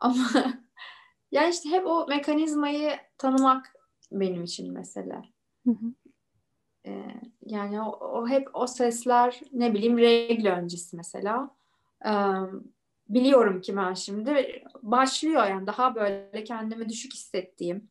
ama 0.00 0.28
yani 1.32 1.50
işte 1.50 1.68
hep 1.68 1.86
o 1.86 2.06
mekanizmayı 2.08 2.90
tanımak 3.18 3.76
benim 4.12 4.44
için 4.44 4.72
hı. 5.70 5.94
Ee, 6.86 7.14
yani 7.46 7.82
o, 7.82 7.90
o 7.90 8.28
hep 8.28 8.48
o 8.54 8.66
sesler 8.66 9.40
ne 9.52 9.74
bileyim 9.74 9.98
regl 9.98 10.46
öncesi 10.46 10.96
mesela. 10.96 11.57
Biliyorum 13.08 13.60
ki 13.60 13.76
ben 13.76 13.94
şimdi 13.94 14.62
başlıyor 14.82 15.46
yani 15.46 15.66
daha 15.66 15.94
böyle 15.94 16.44
kendimi 16.44 16.88
düşük 16.88 17.14
hissettiğim, 17.14 17.90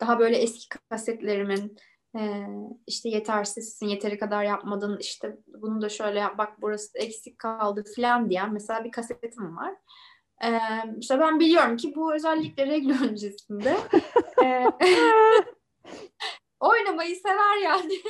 daha 0.00 0.18
böyle 0.18 0.36
eski 0.36 0.78
kasetlerimin 0.90 1.76
e, 2.18 2.46
işte 2.86 3.08
yetersizsin, 3.08 3.86
yeteri 3.86 4.18
kadar 4.18 4.44
yapmadın, 4.44 4.98
işte 5.00 5.36
bunu 5.46 5.82
da 5.82 5.88
şöyle 5.88 6.18
yap, 6.18 6.38
bak 6.38 6.52
burası 6.60 6.98
eksik 6.98 7.38
kaldı 7.38 7.84
falan 7.96 8.30
diyen 8.30 8.52
mesela 8.52 8.84
bir 8.84 8.90
kasetim 8.90 9.56
var. 9.56 9.74
Ee, 10.44 10.58
işte 11.00 11.18
ben 11.18 11.40
biliyorum 11.40 11.76
ki 11.76 11.92
bu 11.96 12.14
özellikle 12.14 12.66
regl 12.66 13.04
öncesinde 13.04 13.76
e, 14.44 14.64
oynamayı 16.60 17.16
sever 17.16 17.56
yani. 17.64 17.92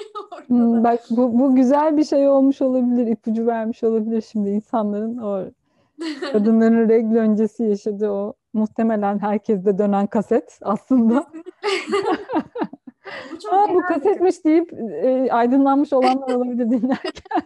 Hmm, 0.46 0.84
bak 0.84 1.00
bu, 1.10 1.38
bu 1.38 1.54
güzel 1.54 1.96
bir 1.96 2.04
şey 2.04 2.28
olmuş 2.28 2.62
olabilir, 2.62 3.06
ipucu 3.06 3.46
vermiş 3.46 3.84
olabilir 3.84 4.24
şimdi 4.32 4.50
insanların 4.50 5.18
o 5.18 5.44
kadınların 6.32 6.88
regl 6.88 7.16
öncesi 7.16 7.62
yaşadığı 7.62 8.10
o 8.10 8.34
muhtemelen 8.52 9.18
herkeste 9.18 9.78
dönen 9.78 10.06
kaset 10.06 10.58
aslında. 10.62 11.26
bu 13.32 13.38
çok 13.38 13.52
Aa, 13.52 13.74
bu 13.74 13.82
kasetmiş 13.82 14.44
deyip 14.44 14.72
e, 14.72 15.28
aydınlanmış 15.32 15.92
olanlar 15.92 16.34
olabilir 16.34 16.70
dinlerken. 16.70 17.42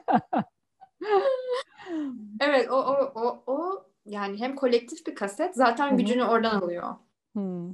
Evet 2.40 2.70
o, 2.70 2.76
o, 2.76 3.12
o, 3.14 3.42
o 3.46 3.84
yani 4.06 4.40
hem 4.40 4.54
kolektif 4.56 5.06
bir 5.06 5.14
kaset 5.14 5.54
zaten 5.54 5.96
gücünü 5.96 6.24
oradan 6.24 6.60
alıyor. 6.60 6.84
Hmm, 7.32 7.70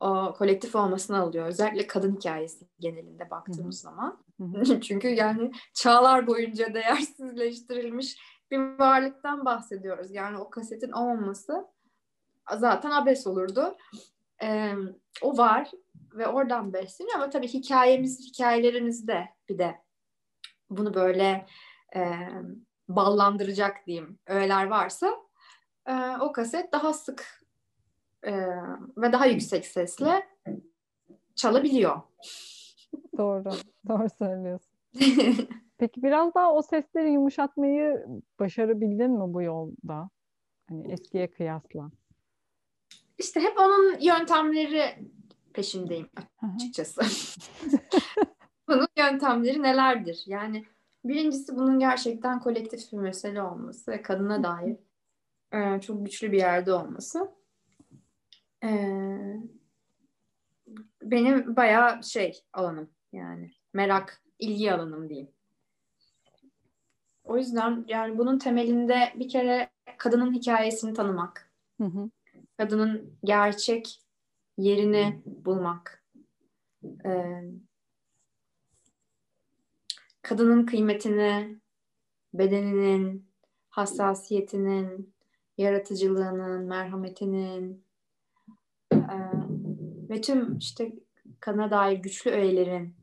O 0.00 0.34
kolektif 0.38 0.74
olmasını 0.74 1.18
alıyor. 1.18 1.46
Özellikle 1.46 1.86
kadın 1.86 2.16
hikayesi 2.16 2.68
genelinde 2.80 3.30
baktığımız 3.30 3.80
zaman. 3.80 4.24
hı 4.40 4.44
hı. 4.44 4.80
Çünkü 4.80 5.08
yani 5.08 5.52
çağlar 5.74 6.26
boyunca 6.26 6.74
değersizleştirilmiş 6.74 8.16
bir 8.50 8.78
varlıktan 8.78 9.44
bahsediyoruz. 9.44 10.10
Yani 10.10 10.38
o 10.38 10.50
kasetin 10.50 10.92
olmaması 10.92 11.66
zaten 12.56 12.90
abes 12.90 13.26
olurdu. 13.26 13.76
Ee, 14.42 14.74
o 15.22 15.36
var 15.38 15.70
ve 16.14 16.26
oradan 16.26 16.72
besleniyor 16.72 17.16
ama 17.16 17.30
tabii 17.30 17.48
hikayemiz, 17.48 18.20
hikayelerimizde 18.20 19.28
bir 19.48 19.58
de 19.58 19.80
bunu 20.70 20.94
böyle 20.94 21.46
e, 21.96 22.18
ballandıracak 22.88 23.86
diyeyim 23.86 24.18
öğeler 24.26 24.66
varsa 24.66 25.16
e, 25.86 25.92
o 26.20 26.32
kaset 26.32 26.72
daha 26.72 26.92
sık 26.92 27.43
e, 28.26 28.32
ve 28.96 29.12
daha 29.12 29.26
yüksek 29.26 29.66
sesle 29.66 30.26
çalabiliyor. 31.34 32.00
Doğru, 33.18 33.50
doğru 33.88 34.08
söylüyorsun. 34.18 34.74
Peki 35.78 36.02
biraz 36.02 36.34
daha 36.34 36.54
o 36.54 36.62
sesleri 36.62 37.12
yumuşatmayı 37.12 38.06
başarabildin 38.38 39.10
mi 39.10 39.34
bu 39.34 39.42
yolda? 39.42 40.10
Hani 40.68 40.92
eskiye 40.92 41.30
kıyasla. 41.30 41.90
İşte 43.18 43.40
hep 43.40 43.58
onun 43.58 43.98
yöntemleri 44.00 44.82
peşindeyim 45.52 46.08
açıkçası. 46.54 47.02
bunun 48.68 48.88
yöntemleri 48.98 49.62
nelerdir? 49.62 50.22
Yani 50.26 50.64
birincisi 51.04 51.56
bunun 51.56 51.78
gerçekten 51.78 52.40
kolektif 52.40 52.92
bir 52.92 52.98
mesele 52.98 53.42
olması 53.42 53.90
ve 53.90 54.02
kadına 54.02 54.42
dair 54.42 54.76
e, 55.52 55.80
çok 55.80 56.06
güçlü 56.06 56.32
bir 56.32 56.38
yerde 56.38 56.72
olması. 56.72 57.30
E, 58.64 58.70
benim 61.02 61.56
bayağı 61.56 62.02
şey 62.02 62.44
alanım 62.52 62.90
yani 63.12 63.52
merak, 63.72 64.22
ilgi 64.38 64.72
alanım 64.72 65.08
diyeyim. 65.08 65.30
O 67.24 67.36
yüzden 67.36 67.84
yani 67.88 68.18
bunun 68.18 68.38
temelinde 68.38 69.12
bir 69.16 69.28
kere 69.28 69.70
kadının 69.98 70.32
hikayesini 70.34 70.94
tanımak, 70.94 71.52
Hı 71.80 71.84
hı. 71.84 72.10
kadının 72.56 73.18
gerçek 73.24 74.00
yerini 74.58 75.22
bulmak, 75.26 76.04
Ee, 77.04 77.42
kadının 80.22 80.66
kıymetini, 80.66 81.58
bedeninin, 82.34 83.30
hassasiyetinin, 83.68 85.14
yaratıcılığının, 85.58 86.64
merhametinin 86.64 87.83
e, 89.10 89.16
ve 90.10 90.20
tüm 90.20 90.58
işte 90.58 90.92
kadına 91.40 91.70
dair 91.70 91.98
güçlü 91.98 92.30
öğelerin 92.30 92.96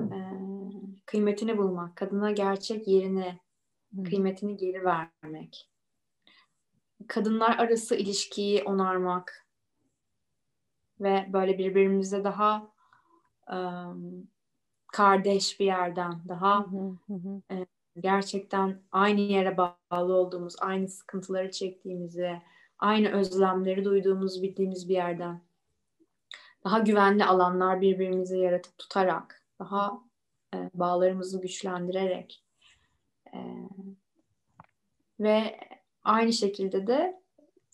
e, 0.00 0.16
kıymetini 1.06 1.58
bulmak, 1.58 1.96
kadına 1.96 2.30
gerçek 2.30 2.88
yerini, 2.88 3.38
kıymetini 4.04 4.56
geri 4.56 4.84
vermek, 4.84 5.70
kadınlar 7.06 7.58
arası 7.58 7.96
ilişkiyi 7.96 8.62
onarmak 8.62 9.46
ve 11.00 11.28
böyle 11.32 11.58
birbirimize 11.58 12.24
daha 12.24 12.72
ım, 13.52 14.28
kardeş 14.92 15.60
bir 15.60 15.64
yerden, 15.64 16.12
daha 16.28 16.66
hı. 16.66 17.42
gerçekten 18.00 18.82
aynı 18.92 19.20
yere 19.20 19.56
bağlı 19.56 20.14
olduğumuz, 20.14 20.54
aynı 20.60 20.88
sıkıntıları 20.88 21.50
çektiğimizi, 21.50 22.42
aynı 22.84 23.08
özlemleri 23.08 23.84
duyduğumuz, 23.84 24.42
bildiğimiz 24.42 24.88
bir 24.88 24.94
yerden 24.94 25.40
daha 26.64 26.78
güvenli 26.78 27.24
alanlar 27.24 27.80
birbirimize 27.80 28.38
yaratıp 28.38 28.78
tutarak, 28.78 29.46
daha 29.58 30.00
e, 30.54 30.70
bağlarımızı 30.74 31.40
güçlendirerek 31.40 32.44
e, 33.34 33.38
ve 35.20 35.60
aynı 36.02 36.32
şekilde 36.32 36.86
de 36.86 37.20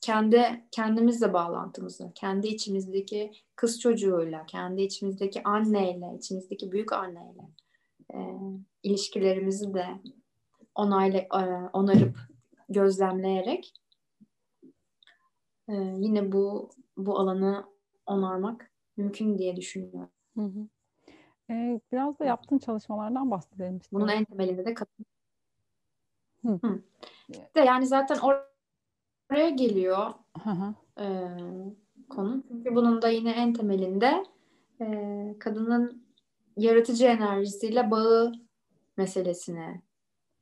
kendi 0.03 0.65
kendimizle 0.71 1.33
bağlantımızı, 1.33 2.13
kendi 2.15 2.47
içimizdeki 2.49 3.33
kız 3.57 3.81
çocuğuyla, 3.81 4.47
kendi 4.47 4.83
içimizdeki 4.83 5.43
anneyle, 5.43 6.17
içimizdeki 6.19 6.73
büyük 6.73 6.93
anneyle 6.93 7.43
e, 8.15 8.19
ilişkilerimizi 8.83 9.75
de 9.75 9.87
onayla, 10.75 11.21
e, 11.21 11.71
onarıp 11.73 12.19
gözlemleyerek 12.69 13.75
e, 15.71 15.75
yine 15.99 16.33
bu 16.33 16.71
bu 16.97 17.19
alanı 17.19 17.65
onarmak 18.07 18.71
mümkün 18.97 19.39
diye 19.39 19.57
düşünüyorum. 19.57 20.11
Hı 20.37 20.43
hı. 20.45 20.69
Ee, 21.51 21.81
biraz 21.93 22.19
da 22.19 22.25
yaptığın 22.25 22.59
çalışmalardan 22.59 23.31
bahsedelim 23.31 23.81
Bunun 23.93 24.07
istiyorum. 24.07 24.09
en 24.09 24.25
temelinde 24.25 24.65
de 24.67 24.75
kadın. 24.75 25.07
Hı. 26.43 26.59
Hı. 26.65 26.83
De 27.57 27.61
yani 27.61 27.87
zaten 27.87 28.17
or- 28.17 28.45
oraya 29.33 29.51
geliyor 29.51 30.13
Hı 30.45 30.51
hı. 30.51 30.75
e, 31.05 31.07
konu. 32.11 32.43
Çünkü 32.49 32.75
bunun 32.75 33.03
da 33.03 33.09
yine 33.09 33.31
en 33.31 33.53
temelinde 33.53 34.25
e, 34.81 35.37
kadının 35.39 36.07
yaratıcı 36.57 37.05
enerjisiyle 37.05 37.91
bağı 37.91 38.33
meselesine 38.97 39.83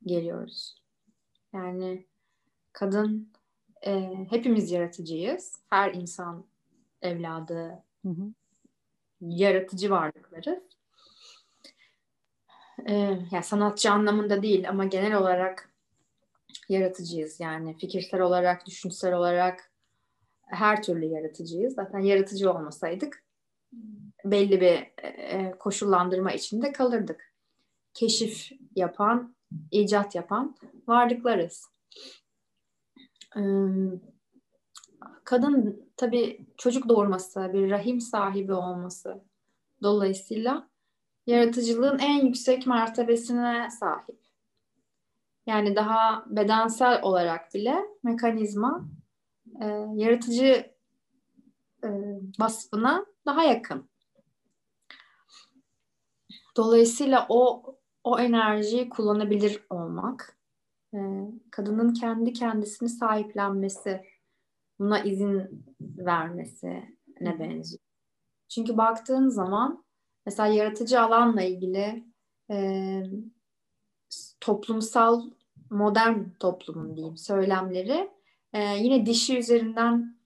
geliyoruz. 0.05 0.83
Yani 1.53 2.07
kadın 2.73 3.31
e, 3.85 4.09
hepimiz 4.29 4.71
yaratıcıyız. 4.71 5.55
Her 5.69 5.93
insan 5.93 6.45
evladı 7.01 7.83
Hı 8.05 8.09
hı. 8.09 8.33
yaratıcı 9.21 9.89
varlıklarız. 9.89 10.63
E, 12.85 12.93
yani 13.31 13.43
sanatçı 13.43 13.91
anlamında 13.91 14.41
değil 14.41 14.69
ama 14.69 14.85
genel 14.85 15.13
olarak 15.13 15.69
yaratıcıyız. 16.69 17.39
Yani 17.39 17.77
fikirsel 17.77 18.21
olarak, 18.21 18.65
düşünsel 18.65 19.13
olarak, 19.13 19.71
her 20.41 20.83
türlü 20.83 21.05
yaratıcıyız. 21.05 21.73
Zaten 21.73 21.99
yaratıcı 21.99 22.51
olmasaydık 22.51 23.23
belli 24.25 24.61
bir 24.61 25.03
e, 25.03 25.51
koşullandırma 25.59 26.31
içinde 26.31 26.71
kalırdık. 26.71 27.33
Keşif 27.93 28.51
yapan, 28.75 29.35
icat 29.71 30.15
yapan 30.15 30.55
varlıklarız. 30.87 31.65
Kadın 35.23 35.85
tabii 35.97 36.45
çocuk 36.57 36.89
doğurması, 36.89 37.49
bir 37.53 37.69
rahim 37.69 38.01
sahibi 38.01 38.53
olması 38.53 39.23
dolayısıyla 39.83 40.69
yaratıcılığın 41.27 41.99
en 41.99 42.25
yüksek 42.25 42.67
mertebesine 42.67 43.69
sahip. 43.79 44.19
Yani 45.45 45.75
daha 45.75 46.25
bedensel 46.27 47.01
olarak 47.01 47.53
bile 47.53 47.85
mekanizma 48.03 48.89
yaratıcı 49.93 50.71
e, 51.83 51.89
vasfına 52.39 53.05
daha 53.25 53.43
yakın. 53.43 53.89
Dolayısıyla 56.57 57.25
o 57.29 57.63
o 58.03 58.19
enerjiyi 58.19 58.89
kullanabilir 58.89 59.63
olmak, 59.69 60.38
e, 60.93 60.99
kadının 61.51 61.93
kendi 61.93 62.33
kendisini 62.33 62.89
sahiplenmesi, 62.89 64.05
buna 64.79 64.99
izin 64.99 65.65
vermesi 65.81 66.97
ne 67.21 67.39
benziyor. 67.39 67.83
Çünkü 68.49 68.77
baktığın 68.77 69.29
zaman 69.29 69.83
mesela 70.25 70.47
yaratıcı 70.47 71.01
alanla 71.01 71.41
ilgili 71.41 72.03
e, 72.51 73.03
toplumsal 74.41 75.23
modern 75.69 76.23
toplumun 76.39 76.95
diyeyim 76.95 77.17
söylemleri 77.17 78.09
e, 78.53 78.77
yine 78.77 79.05
dişi 79.05 79.37
üzerinden 79.37 80.19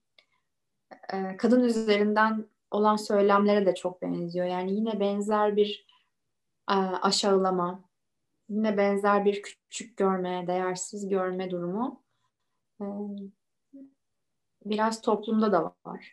e, 1.12 1.36
kadın 1.36 1.62
üzerinden 1.62 2.46
olan 2.70 2.96
söylemlere 2.96 3.66
de 3.66 3.74
çok 3.74 4.02
benziyor. 4.02 4.46
Yani 4.46 4.74
yine 4.74 5.00
benzer 5.00 5.56
bir 5.56 5.86
e, 6.70 6.74
aşağılama, 6.74 7.83
yine 8.56 8.76
benzer 8.76 9.24
bir 9.24 9.42
küçük 9.42 9.96
görme, 9.96 10.44
değersiz 10.46 11.08
görme 11.08 11.50
durumu 11.50 12.02
e, 12.80 12.84
biraz 14.64 15.00
toplumda 15.00 15.52
da 15.52 15.74
var. 15.86 16.12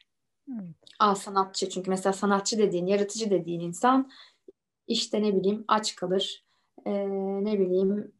Evet. 0.50 0.76
Aa, 1.00 1.16
sanatçı 1.16 1.70
çünkü 1.70 1.89
mesela 1.89 2.14
sanatçı 2.14 2.58
dediğin, 2.58 2.86
yaratıcı 2.86 3.30
dediğin 3.30 3.60
insan 3.60 4.12
işte 4.88 5.22
ne 5.22 5.36
bileyim 5.36 5.66
aç 5.68 5.96
kalır, 5.96 6.46
e, 6.86 6.92
ne 7.44 7.60
bileyim 7.60 8.12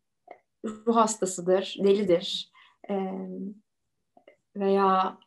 ruh 0.66 0.96
hastasıdır, 0.96 1.78
delidir 1.84 2.52
e, 2.90 2.96
veya 4.56 5.20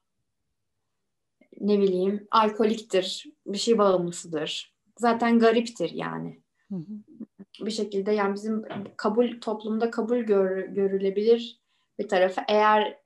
ne 1.60 1.78
bileyim 1.78 2.28
alkoliktir, 2.30 3.26
bir 3.46 3.58
şey 3.58 3.78
bağımlısıdır. 3.78 4.74
Zaten 4.98 5.38
gariptir 5.38 5.90
yani. 5.90 6.42
Hı 6.68 6.76
hı. 6.76 7.23
Bir 7.60 7.70
şekilde 7.70 8.12
yani 8.12 8.34
bizim 8.34 8.64
kabul 8.96 9.40
toplumda 9.40 9.90
kabul 9.90 10.18
gör, 10.18 10.58
görülebilir 10.58 11.60
bir 11.98 12.08
tarafı 12.08 12.40
eğer 12.48 12.98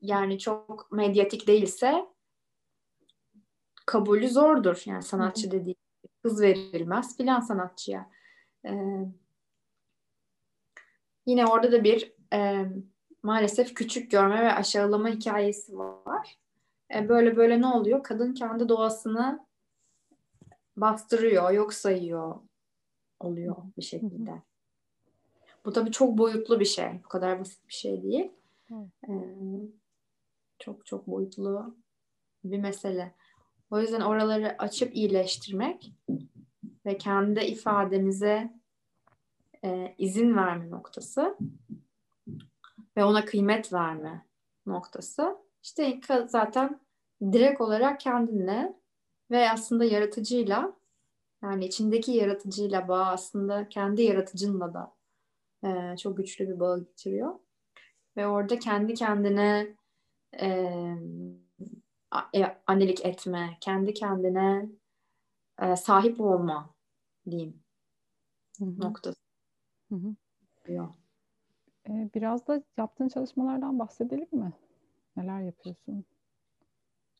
yani 0.00 0.38
çok 0.38 0.92
medyatik 0.92 1.46
değilse 1.46 2.06
kabulü 3.86 4.28
zordur. 4.28 4.82
Yani 4.86 5.02
sanatçı 5.02 5.50
dediği 5.50 5.76
kız 6.22 6.40
verilmez 6.40 7.16
filan 7.16 7.40
sanatçıya. 7.40 8.10
Ee, 8.66 9.00
yine 11.26 11.46
orada 11.46 11.72
da 11.72 11.84
bir 11.84 12.12
e, 12.32 12.66
maalesef 13.22 13.74
küçük 13.74 14.10
görme 14.10 14.42
ve 14.44 14.52
aşağılama 14.52 15.08
hikayesi 15.08 15.78
var. 15.78 16.38
E, 16.94 17.08
böyle 17.08 17.36
böyle 17.36 17.60
ne 17.60 17.66
oluyor? 17.66 18.02
Kadın 18.02 18.34
kendi 18.34 18.68
doğasını 18.68 19.46
bastırıyor, 20.76 21.50
yok 21.50 21.74
sayıyor 21.74 22.36
oluyor 23.20 23.56
bir 23.76 23.82
şekilde. 23.82 24.42
Bu 25.64 25.72
tabii 25.72 25.90
çok 25.90 26.18
boyutlu 26.18 26.60
bir 26.60 26.64
şey. 26.64 27.00
Bu 27.04 27.08
kadar 27.08 27.40
basit 27.40 27.68
bir 27.68 27.74
şey 27.74 28.02
değil. 28.02 28.32
Ee, 29.08 29.12
çok 30.58 30.86
çok 30.86 31.06
boyutlu 31.06 31.76
bir 32.44 32.58
mesele. 32.58 33.14
O 33.70 33.80
yüzden 33.80 34.00
oraları 34.00 34.54
açıp 34.58 34.96
iyileştirmek 34.96 35.92
ve 36.86 36.98
kendi 36.98 37.40
ifademize 37.40 38.52
e, 39.64 39.94
izin 39.98 40.36
verme 40.36 40.70
noktası 40.70 41.36
ve 42.96 43.04
ona 43.04 43.24
kıymet 43.24 43.72
verme 43.72 44.26
noktası 44.66 45.36
işte 45.62 46.00
zaten 46.28 46.80
direkt 47.32 47.60
olarak 47.60 48.00
kendinle 48.00 48.76
ve 49.30 49.50
aslında 49.50 49.84
yaratıcıyla 49.84 50.76
yani 51.42 51.64
içindeki 51.64 52.12
yaratıcıyla 52.12 52.88
bağ 52.88 53.06
aslında 53.06 53.68
kendi 53.68 54.02
yaratıcınla 54.02 54.74
da 54.74 54.94
e, 55.64 55.96
çok 55.96 56.16
güçlü 56.16 56.48
bir 56.48 56.60
bağ 56.60 56.78
getiriyor. 56.78 57.34
Ve 58.16 58.26
orada 58.26 58.58
kendi 58.58 58.94
kendine 58.94 59.76
e, 60.40 60.46
e, 62.34 62.56
annelik 62.66 63.06
etme, 63.06 63.58
kendi 63.60 63.94
kendine 63.94 64.68
e, 65.62 65.76
sahip 65.76 66.20
olma 66.20 66.74
diyeyim 67.30 67.62
Hı-hı. 68.58 68.80
noktası. 68.80 69.20
Hı-hı. 69.88 70.16
Ee, 71.88 72.10
biraz 72.14 72.46
da 72.46 72.62
yaptığın 72.76 73.08
çalışmalardan 73.08 73.78
bahsedelim 73.78 74.28
mi? 74.32 74.52
Neler 75.16 75.40
yapıyorsun? 75.40 76.04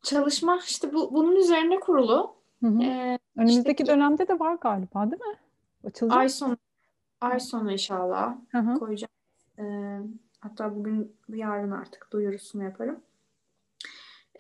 Çalışma 0.03 0.61
işte 0.67 0.95
bu 0.95 1.15
bunun 1.15 1.37
üzerine 1.37 1.81
kurulu. 1.81 2.37
Hı 2.63 2.67
hı. 2.67 2.83
Ee, 2.83 3.19
Önümüzdeki 3.37 3.83
işte, 3.83 3.95
dönemde 3.95 4.29
de 4.29 4.39
var 4.39 4.55
galiba 4.55 5.11
değil 5.11 5.23
mi? 5.23 5.39
Açılacak. 5.85 6.19
Ay 6.19 6.29
sonu, 6.29 6.57
ay 7.21 7.41
sonu 7.41 7.73
inşallah 7.73 8.37
hı 8.49 8.59
hı. 8.59 8.75
koyacağım. 8.75 9.11
Ee, 9.59 9.99
hatta 10.41 10.77
bugün 10.77 11.17
yarın 11.29 11.71
artık 11.71 12.13
duyurusunu 12.13 12.65
yaparım. 12.65 13.01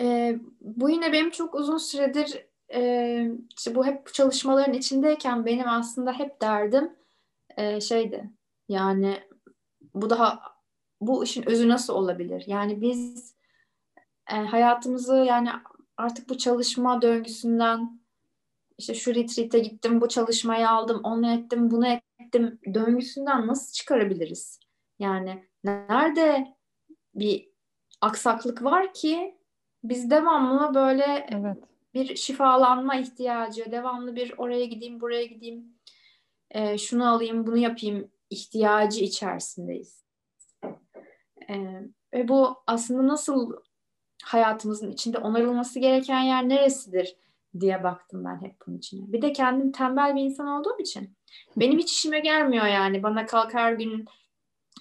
Ee, 0.01 0.39
bu 0.61 0.91
yine 0.91 1.13
benim 1.13 1.31
çok 1.31 1.55
uzun 1.55 1.79
süredir 1.79 2.47
e, 2.75 3.31
işte 3.57 3.75
bu 3.75 3.87
hep 3.87 4.15
çalışmaların 4.15 4.75
içindeyken 4.75 5.47
benim 5.47 5.69
aslında 5.69 6.13
hep 6.13 6.43
derdim 6.43 6.93
e, 7.57 7.81
şeydi 7.81 8.31
yani 8.69 9.21
bu 9.95 10.11
daha 10.11 10.41
bu 11.01 11.25
işin 11.25 11.49
özü 11.49 11.69
nasıl 11.69 11.95
olabilir? 11.95 12.45
Yani 12.47 12.81
biz 12.81 13.35
e, 14.33 14.35
hayatımızı 14.35 15.15
yani 15.17 15.51
artık 15.97 16.29
bu 16.29 16.39
çalışma 16.39 17.03
döngüsünden 17.03 18.01
işte 18.79 18.95
şu 18.95 19.15
retreat'e 19.15 19.59
gittim, 19.59 20.01
bu 20.01 20.09
çalışmayı 20.09 20.71
aldım, 20.71 21.01
onu 21.05 21.33
ettim, 21.33 21.71
bunu 21.71 21.87
ettim 22.19 22.61
döngüsünden 22.75 23.47
nasıl 23.47 23.73
çıkarabiliriz? 23.73 24.61
Yani 24.99 25.45
nerede 25.65 26.55
bir 27.15 27.49
aksaklık 28.01 28.65
var 28.65 28.95
ki 28.95 29.39
biz 29.85 30.11
devamlı 30.11 30.75
böyle 30.75 31.27
evet. 31.31 31.57
bir 31.95 32.17
şifalanma 32.17 32.97
ihtiyacı, 32.97 33.73
devamlı 33.73 34.17
bir 34.17 34.35
oraya 34.39 34.65
gideyim, 34.65 35.01
buraya 35.01 35.25
gideyim, 35.25 35.77
e, 36.51 36.79
şunu 36.79 37.09
alayım, 37.09 37.47
bunu 37.47 37.57
yapayım 37.57 38.11
ihtiyacı 38.31 39.05
içerisindeyiz. 39.05 40.05
E, 41.49 41.55
ve 42.15 42.29
bu 42.29 42.57
aslında 42.67 43.07
nasıl 43.07 43.53
hayatımızın 44.25 44.93
içinde 44.93 45.19
onarılması 45.19 45.79
gereken 45.79 46.23
yer 46.23 46.49
neresidir 46.49 47.17
diye 47.61 47.85
baktım 47.85 48.25
ben 48.25 48.43
hep 48.43 48.57
bunun 48.67 48.79
içine. 48.79 49.13
Bir 49.13 49.23
de 49.23 49.33
kendim 49.33 49.73
tembel 49.73 50.17
bir 50.17 50.21
insan 50.21 50.47
olduğum 50.47 50.79
için 50.81 51.17
benim 51.57 51.79
hiç 51.79 51.93
işime 51.93 52.21
gelmiyor 52.21 52.67
yani. 52.67 53.03
Bana 53.03 53.27
kalk 53.27 53.55
her 53.55 53.73
gün 53.73 54.05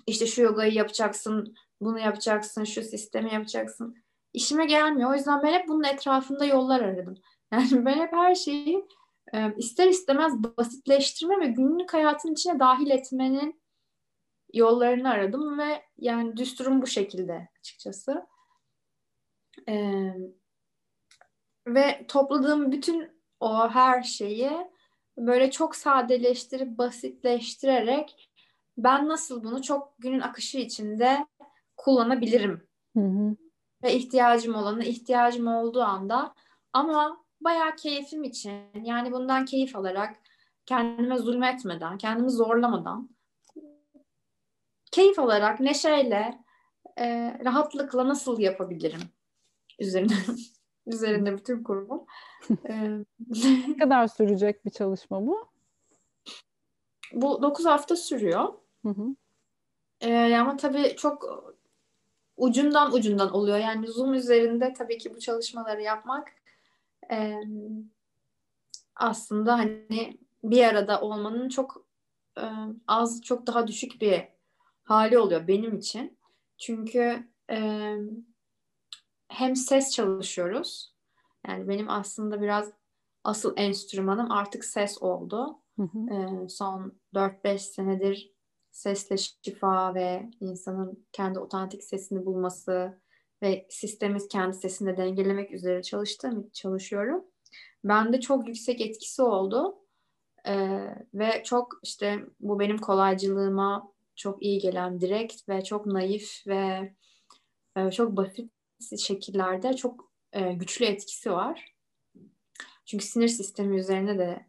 işte 0.07 0.27
şu 0.27 0.41
yogayı 0.41 0.73
yapacaksın, 0.73 1.55
bunu 1.81 1.99
yapacaksın, 1.99 2.63
şu 2.63 2.81
sistemi 2.81 3.33
yapacaksın. 3.33 3.95
İşime 4.33 4.65
gelmiyor. 4.65 5.11
O 5.11 5.15
yüzden 5.15 5.43
ben 5.43 5.53
hep 5.53 5.67
bunun 5.67 5.83
etrafında 5.83 6.45
yollar 6.45 6.81
aradım. 6.81 7.15
Yani 7.51 7.85
ben 7.85 7.99
hep 7.99 8.13
her 8.13 8.35
şeyi 8.35 8.85
e, 9.33 9.53
ister 9.57 9.87
istemez 9.87 10.33
basitleştirme 10.43 11.39
ve 11.39 11.47
günlük 11.47 11.93
hayatın 11.93 12.33
içine 12.33 12.59
dahil 12.59 12.89
etmenin 12.89 13.61
yollarını 14.53 15.09
aradım 15.09 15.59
ve 15.59 15.83
yani 15.97 16.37
düsturum 16.37 16.81
bu 16.81 16.87
şekilde 16.87 17.49
açıkçası. 17.59 18.27
Ee, 19.69 20.13
ve 21.67 22.05
topladığım 22.07 22.71
bütün 22.71 23.09
o 23.39 23.69
her 23.69 24.03
şeyi 24.03 24.51
böyle 25.17 25.51
çok 25.51 25.75
sadeleştirip 25.75 26.77
basitleştirerek 26.77 28.29
ben 28.77 29.07
nasıl 29.07 29.43
bunu 29.43 29.61
çok 29.61 29.93
günün 29.99 30.19
akışı 30.19 30.57
içinde 30.57 31.27
kullanabilirim. 31.77 32.67
Hı 32.97 33.03
hı. 33.03 33.35
Ve 33.83 33.95
ihtiyacım 33.95 34.55
olanı 34.55 34.83
ihtiyacım 34.83 35.47
olduğu 35.47 35.81
anda 35.81 36.33
ama 36.73 37.25
bayağı 37.41 37.75
keyfim 37.75 38.23
için 38.23 38.63
yani 38.83 39.11
bundan 39.11 39.45
keyif 39.45 39.75
alarak 39.75 40.15
kendime 40.65 41.17
zulmetmeden, 41.17 41.97
kendimi 41.97 42.31
zorlamadan 42.31 43.15
keyif 44.95 45.19
alarak 45.19 45.59
neşeyle 45.59 46.39
e, 46.97 47.37
rahatlıkla 47.45 48.07
nasıl 48.07 48.39
yapabilirim 48.39 49.01
üzerine 49.79 50.13
üzerinde 50.85 51.37
bütün 51.37 51.63
kurumum. 51.63 52.05
ne 53.67 53.77
kadar 53.79 54.07
sürecek 54.07 54.65
bir 54.65 54.71
çalışma 54.71 55.27
bu? 55.27 55.47
Bu 57.13 57.41
9 57.41 57.65
hafta 57.65 57.95
sürüyor. 57.95 58.53
Hı 58.81 58.89
hı. 58.89 59.15
Ee, 60.01 60.35
ama 60.35 60.57
tabii 60.57 60.95
çok 60.97 61.45
ucundan 62.37 62.93
ucundan 62.93 63.33
oluyor. 63.33 63.57
Yani 63.57 63.87
Zoom 63.87 64.13
üzerinde 64.13 64.73
tabii 64.73 64.97
ki 64.97 65.15
bu 65.15 65.19
çalışmaları 65.19 65.81
yapmak 65.81 66.27
e, 67.11 67.35
aslında 68.95 69.57
hani 69.57 70.17
bir 70.43 70.63
arada 70.63 71.01
olmanın 71.01 71.49
çok 71.49 71.85
e, 72.37 72.43
az, 72.87 73.21
çok 73.21 73.47
daha 73.47 73.67
düşük 73.67 74.01
bir 74.01 74.23
hali 74.83 75.17
oluyor 75.17 75.47
benim 75.47 75.77
için. 75.77 76.17
Çünkü 76.57 77.27
e, 77.51 77.95
hem 79.27 79.55
ses 79.55 79.91
çalışıyoruz. 79.91 80.95
Yani 81.47 81.67
benim 81.67 81.89
aslında 81.89 82.41
biraz 82.41 82.71
asıl 83.23 83.53
enstrümanım 83.57 84.31
artık 84.31 84.65
ses 84.65 85.01
oldu. 85.01 85.61
Hı 85.75 85.83
hı. 85.83 86.13
E, 86.13 86.49
son 86.49 86.99
4-5 87.13 87.59
senedir 87.59 88.35
sesle 88.71 89.15
şifa 89.17 89.95
ve 89.95 90.29
insanın 90.39 91.05
kendi 91.11 91.39
otantik 91.39 91.83
sesini 91.83 92.25
bulması 92.25 93.01
ve 93.43 93.67
sistemi 93.69 94.27
kendi 94.27 94.55
sesinde 94.55 94.97
dengelemek 94.97 95.51
üzere 95.51 95.81
çalıştığım 95.81 96.49
çalışıyorum. 96.49 97.25
Bende 97.83 98.21
çok 98.21 98.47
yüksek 98.47 98.81
etkisi 98.81 99.21
oldu. 99.21 99.75
Ee, 100.47 100.95
ve 101.13 101.43
çok 101.43 101.79
işte 101.83 102.25
bu 102.39 102.59
benim 102.59 102.77
kolaycılığıma 102.77 103.91
çok 104.15 104.43
iyi 104.43 104.59
gelen 104.59 105.01
direkt 105.01 105.49
ve 105.49 105.63
çok 105.63 105.85
naif 105.85 106.47
ve 106.47 106.93
e, 107.77 107.91
çok 107.91 108.17
basit 108.17 108.54
şekillerde 108.97 109.75
çok 109.75 110.11
e, 110.33 110.53
güçlü 110.53 110.85
etkisi 110.85 111.31
var. 111.31 111.75
Çünkü 112.85 113.05
sinir 113.05 113.27
sistemi 113.27 113.79
üzerine 113.79 114.17
de 114.17 114.45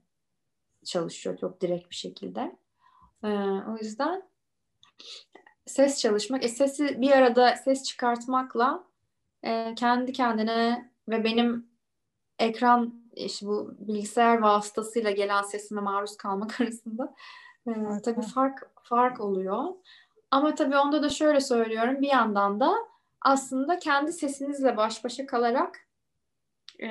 çalışıyor 0.84 1.38
çok 1.38 1.60
direkt 1.60 1.90
bir 1.90 1.94
şekilde. 1.94 2.56
Ee, 3.24 3.28
o 3.68 3.76
yüzden 3.80 4.22
ses 5.66 6.00
çalışmak, 6.00 6.44
e, 6.44 6.48
sesi 6.48 7.00
bir 7.00 7.10
arada 7.10 7.56
ses 7.56 7.84
çıkartmakla 7.84 8.84
e, 9.42 9.74
kendi 9.74 10.12
kendine 10.12 10.92
ve 11.08 11.24
benim 11.24 11.70
ekran 12.38 12.94
işte 13.12 13.46
bu 13.46 13.74
bilgisayar 13.78 14.38
vasıtasıyla 14.38 15.10
gelen 15.10 15.42
sesime 15.42 15.80
maruz 15.80 16.16
kalmak 16.16 16.60
arasında 16.60 17.14
e, 17.66 17.72
tabii 18.04 18.22
fark 18.22 18.70
fark 18.82 19.20
oluyor. 19.20 19.64
Ama 20.30 20.54
tabii 20.54 20.76
onda 20.76 21.02
da 21.02 21.08
şöyle 21.08 21.40
söylüyorum 21.40 22.02
bir 22.02 22.08
yandan 22.08 22.60
da 22.60 22.74
aslında 23.20 23.78
kendi 23.78 24.12
sesinizle 24.12 24.76
baş 24.76 25.04
başa 25.04 25.26
kalarak 25.26 25.86
e, 26.82 26.88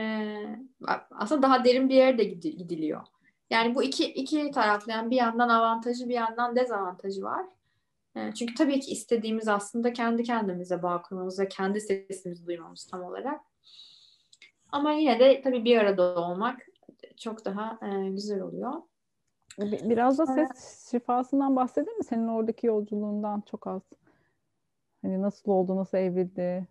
aslında 1.12 1.42
daha 1.42 1.66
derin 1.66 1.90
bir 1.90 1.96
yere 1.96 2.18
de 2.18 2.24
gidiliyor. 2.24 3.02
Yani 3.50 3.76
bu 3.76 3.84
iki 3.84 4.06
iki 4.06 4.52
taraflı 4.52 4.92
yani 4.92 5.10
bir 5.10 5.16
yandan 5.16 5.50
avantajı 5.50 6.10
bir 6.10 6.14
yandan 6.14 6.56
dezavantajı 6.56 7.22
var. 7.22 7.46
E, 8.16 8.32
çünkü 8.32 8.54
tabii 8.54 8.80
ki 8.80 8.92
istediğimiz 8.92 9.48
aslında 9.48 9.94
kendi 9.94 10.24
kendimize 10.24 10.84
bağ 10.84 11.02
kurmamız 11.02 11.40
ve 11.40 11.48
kendi 11.48 11.82
sesimizi 11.82 12.48
duymamız 12.48 12.86
tam 12.86 13.04
olarak. 13.04 13.42
Ama 14.72 14.92
yine 14.92 15.20
de 15.20 15.42
tabii 15.42 15.66
bir 15.66 15.78
arada 15.78 16.16
olmak 16.16 16.68
çok 17.18 17.46
daha 17.46 17.80
e, 17.82 18.10
güzel 18.10 18.42
oluyor. 18.42 18.74
Biraz 19.60 20.18
da 20.18 20.26
ses 20.26 20.92
şifasından 20.92 21.56
bahsedeyim 21.56 21.98
mi? 21.98 22.04
Senin 22.04 22.28
oradaki 22.28 22.68
yolculuğundan 22.68 23.44
çok 23.52 23.68
az. 23.68 23.82
Hani 25.06 25.22
nasıl 25.22 25.52
oldu, 25.52 25.76
nasıl 25.76 25.98
evrildi? 25.98 26.68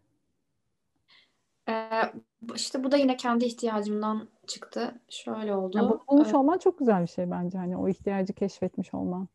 Ee, 1.69 2.13
işte 2.55 2.85
bu 2.85 2.93
da 2.93 2.97
yine 2.97 3.17
kendi 3.17 3.45
ihtiyacımdan 3.45 4.29
çıktı. 4.47 5.01
Şöyle 5.09 5.55
oldu. 5.55 5.79
Yani 5.79 5.91
bulmuş 6.09 6.33
ee, 6.33 6.37
olman 6.37 6.59
çok 6.59 6.79
güzel 6.79 7.03
bir 7.03 7.07
şey 7.07 7.31
bence. 7.31 7.59
Hani 7.59 7.77
o 7.77 7.89
ihtiyacı 7.89 8.33
keşfetmiş 8.33 8.95
olman. 8.95 9.29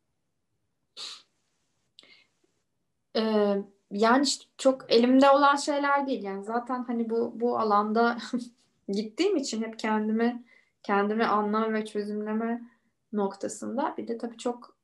Ee, 3.15 3.55
yani 3.91 4.23
işte 4.23 4.45
çok 4.57 4.91
elimde 4.91 5.29
olan 5.29 5.55
şeyler 5.55 6.07
değil. 6.07 6.23
Yani 6.23 6.43
zaten 6.43 6.83
hani 6.83 7.09
bu 7.09 7.31
bu 7.35 7.59
alanda 7.59 8.17
gittiğim 8.89 9.37
için 9.37 9.63
hep 9.63 9.79
kendimi 9.79 10.43
kendimi 10.83 11.25
anlam 11.25 11.73
ve 11.73 11.85
çözümleme 11.85 12.61
noktasında 13.13 13.93
bir 13.97 14.07
de 14.07 14.17
tabii 14.17 14.37
çok 14.37 14.77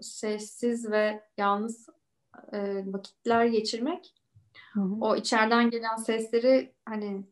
sessiz 0.00 0.90
ve 0.90 1.22
yalnız 1.36 1.88
e, 2.52 2.84
vakitler 2.92 3.44
geçirmek 3.46 4.14
hı 4.72 4.80
hı. 4.80 4.94
o 5.00 5.16
içeriden 5.16 5.70
gelen 5.70 5.96
sesleri 5.96 6.72
hani 6.86 7.24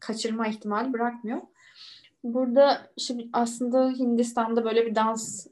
kaçırma 0.00 0.46
ihtimali 0.46 0.92
bırakmıyor. 0.92 1.40
Burada 2.24 2.90
şimdi 2.98 3.28
aslında 3.32 3.90
Hindistan'da 3.90 4.64
böyle 4.64 4.86
bir 4.86 4.94
dans 4.94 5.46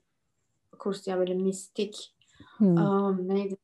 kursu 0.78 1.10
ya 1.10 1.18
böyle 1.18 1.34
mistik 1.34 2.14
um, 2.60 3.28
neydi? 3.28 3.56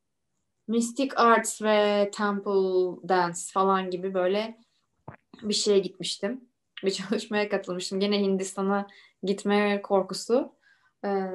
Mystic 0.68 1.10
Arts 1.16 1.62
ve 1.62 2.10
Temple 2.14 3.08
Dance 3.08 3.40
falan 3.52 3.90
gibi 3.90 4.14
böyle 4.14 4.58
bir 5.42 5.54
şeye 5.54 5.78
gitmiştim. 5.78 6.40
Bir 6.84 6.90
çalışmaya 6.90 7.48
katılmıştım. 7.48 8.00
Gene 8.00 8.20
Hindistan'a 8.20 8.86
gitme 9.22 9.82
korkusu. 9.82 10.52
Ee, 11.04 11.30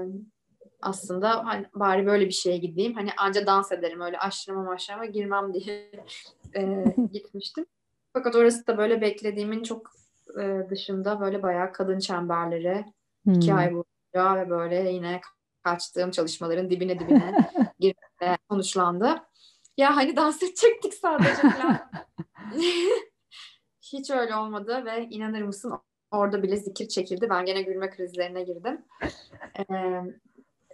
aslında 0.81 1.45
hani 1.45 1.65
bari 1.75 2.05
böyle 2.05 2.25
bir 2.25 2.31
şeye 2.31 2.57
gideyim. 2.57 2.93
Hani 2.93 3.09
anca 3.17 3.47
dans 3.47 3.71
ederim. 3.71 4.01
Öyle 4.01 4.19
aşırıma 4.19 4.63
maşrama 4.63 5.05
girmem 5.05 5.53
diye 5.53 5.91
e, 6.55 6.85
gitmiştim. 7.13 7.65
Fakat 8.13 8.35
orası 8.35 8.67
da 8.67 8.77
böyle 8.77 9.01
beklediğimin 9.01 9.63
çok 9.63 9.91
e, 10.41 10.69
dışında 10.69 11.19
böyle 11.19 11.43
bayağı 11.43 11.73
kadın 11.73 11.99
çemberleri 11.99 12.85
hmm. 13.23 13.33
iki 13.33 13.53
ay 13.53 13.71
boyunca 13.71 14.35
ve 14.35 14.49
böyle 14.49 14.91
yine 14.91 15.21
kaçtığım 15.63 16.11
çalışmaların 16.11 16.69
dibine 16.69 16.99
dibine 16.99 17.49
girmeye 17.79 18.37
sonuçlandı. 18.51 19.23
Ya 19.77 19.95
hani 19.95 20.15
dans 20.15 20.43
edecektik 20.43 20.93
sadece 20.93 21.33
falan. 21.33 21.91
Hiç 23.81 24.09
öyle 24.09 24.35
olmadı 24.35 24.85
ve 24.85 25.07
inanır 25.09 25.41
mısın 25.41 25.73
orada 26.11 26.43
bile 26.43 26.57
zikir 26.57 26.87
çekildi. 26.87 27.29
Ben 27.29 27.45
gene 27.45 27.61
gülme 27.61 27.89
krizlerine 27.89 28.43
girdim. 28.43 28.81
Ee, 29.59 30.01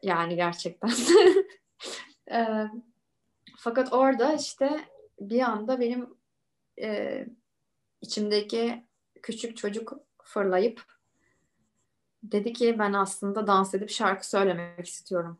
yani 0.03 0.35
gerçekten. 0.35 0.91
ee, 2.31 2.67
fakat 3.57 3.93
orada 3.93 4.33
işte 4.33 4.79
bir 5.19 5.41
anda 5.41 5.79
benim 5.79 6.09
e, 6.81 7.25
içimdeki 8.01 8.83
küçük 9.21 9.57
çocuk 9.57 9.93
fırlayıp 10.23 10.83
dedi 12.23 12.53
ki 12.53 12.79
ben 12.79 12.93
aslında 12.93 13.47
dans 13.47 13.73
edip 13.73 13.89
şarkı 13.89 14.29
söylemek 14.29 14.87
istiyorum. 14.87 15.39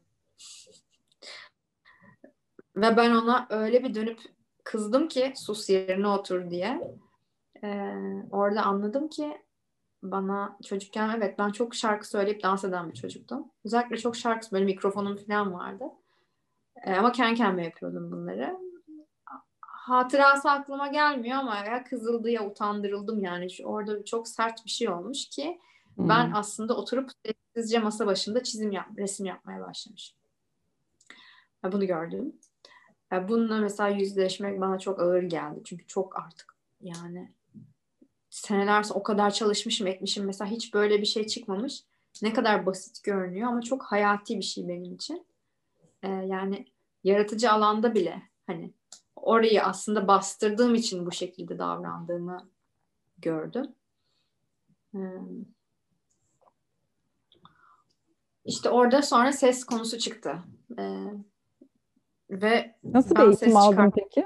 Ve 2.76 2.98
ben 2.98 3.11
ona 3.11 3.48
öyle 3.49 3.84
bir 3.84 3.95
dönüp 3.95 4.19
kızdım 4.64 5.07
ki 5.07 5.34
sus 5.35 5.69
yerine 5.69 6.07
otur 6.07 6.49
diye. 6.49 6.81
Ee, 7.64 7.94
orada 8.31 8.64
anladım 8.64 9.07
ki 9.07 9.43
bana 10.04 10.58
çocukken 10.66 11.10
evet 11.18 11.40
ben 11.40 11.50
çok 11.50 11.76
şarkı 11.76 12.10
söyleyip 12.10 12.44
dans 12.44 12.64
eden 12.64 12.90
bir 12.90 12.96
çocuktum. 12.96 13.48
Özellikle 13.66 13.98
çok 13.98 14.16
şarkı 14.16 14.52
böyle 14.52 14.66
mikrofonum 14.66 15.18
falan 15.18 15.54
vardı. 15.54 15.86
Ee, 16.86 16.94
ama 16.96 17.12
kendi 17.12 17.36
kendime 17.36 17.66
yapıyordum 17.66 18.12
bunları. 18.12 18.58
Hatırası 19.62 20.52
aklıma 20.52 20.88
gelmiyor 20.88 21.38
ama 21.38 21.56
ya 21.56 21.84
kızıldı 21.84 22.30
ya 22.30 22.48
utandırıldım 22.48 23.24
yani. 23.24 23.52
Şu, 23.52 23.64
orada 23.64 24.06
çok 24.06 24.28
sert 24.28 24.66
bir 24.66 24.70
şey 24.70 24.90
olmuş 24.90 25.30
ki 25.30 25.60
hmm. 25.96 26.10
ben 26.10 26.32
aslında 26.36 26.78
oturup 26.78 27.10
sessizce 27.26 27.80
masa 27.80 28.06
başında 28.08 28.44
çizim 28.44 28.72
yap, 28.72 28.88
resim 28.98 29.26
yapmaya 29.26 29.62
başlamışım. 29.62 30.18
Bunu 31.64 31.88
gördüm. 31.88 32.36
Bununla 33.28 33.58
mesela 33.58 33.90
yüzleşmek 33.90 34.62
bana 34.62 34.80
çok 34.80 35.02
ağır 35.02 35.24
geldi. 35.24 35.62
Çünkü 35.66 35.88
çok 35.88 36.20
artık 36.20 36.56
yani 36.82 37.32
seneler 38.34 38.85
o 38.93 39.03
kadar 39.03 39.31
çalışmışım 39.31 39.88
etmişim 39.88 40.26
mesela 40.26 40.51
hiç 40.51 40.73
böyle 40.73 41.01
bir 41.01 41.05
şey 41.05 41.27
çıkmamış. 41.27 41.84
Ne 42.22 42.34
kadar 42.34 42.65
basit 42.65 43.03
görünüyor 43.03 43.47
ama 43.47 43.61
çok 43.61 43.84
hayati 43.84 44.38
bir 44.38 44.43
şey 44.43 44.68
benim 44.68 44.93
için. 44.93 45.26
Ee, 46.03 46.10
yani 46.10 46.65
yaratıcı 47.03 47.51
alanda 47.51 47.95
bile 47.95 48.22
hani 48.47 48.73
orayı 49.15 49.64
aslında 49.64 50.07
bastırdığım 50.07 50.76
için 50.76 51.05
bu 51.05 51.11
şekilde 51.11 51.60
davrandığımı 51.60 52.49
gördüm. 53.18 53.76
Ee, 54.95 54.99
işte 58.45 58.69
orada 58.69 59.01
sonra 59.01 59.31
ses 59.31 59.64
konusu 59.64 59.97
çıktı. 59.97 60.43
Ee, 60.80 61.05
ve 62.30 62.76
Nasıl 62.84 63.15
bir 63.15 63.22
eğitim 63.22 63.57
aldın 63.57 63.91
peki? 63.95 64.26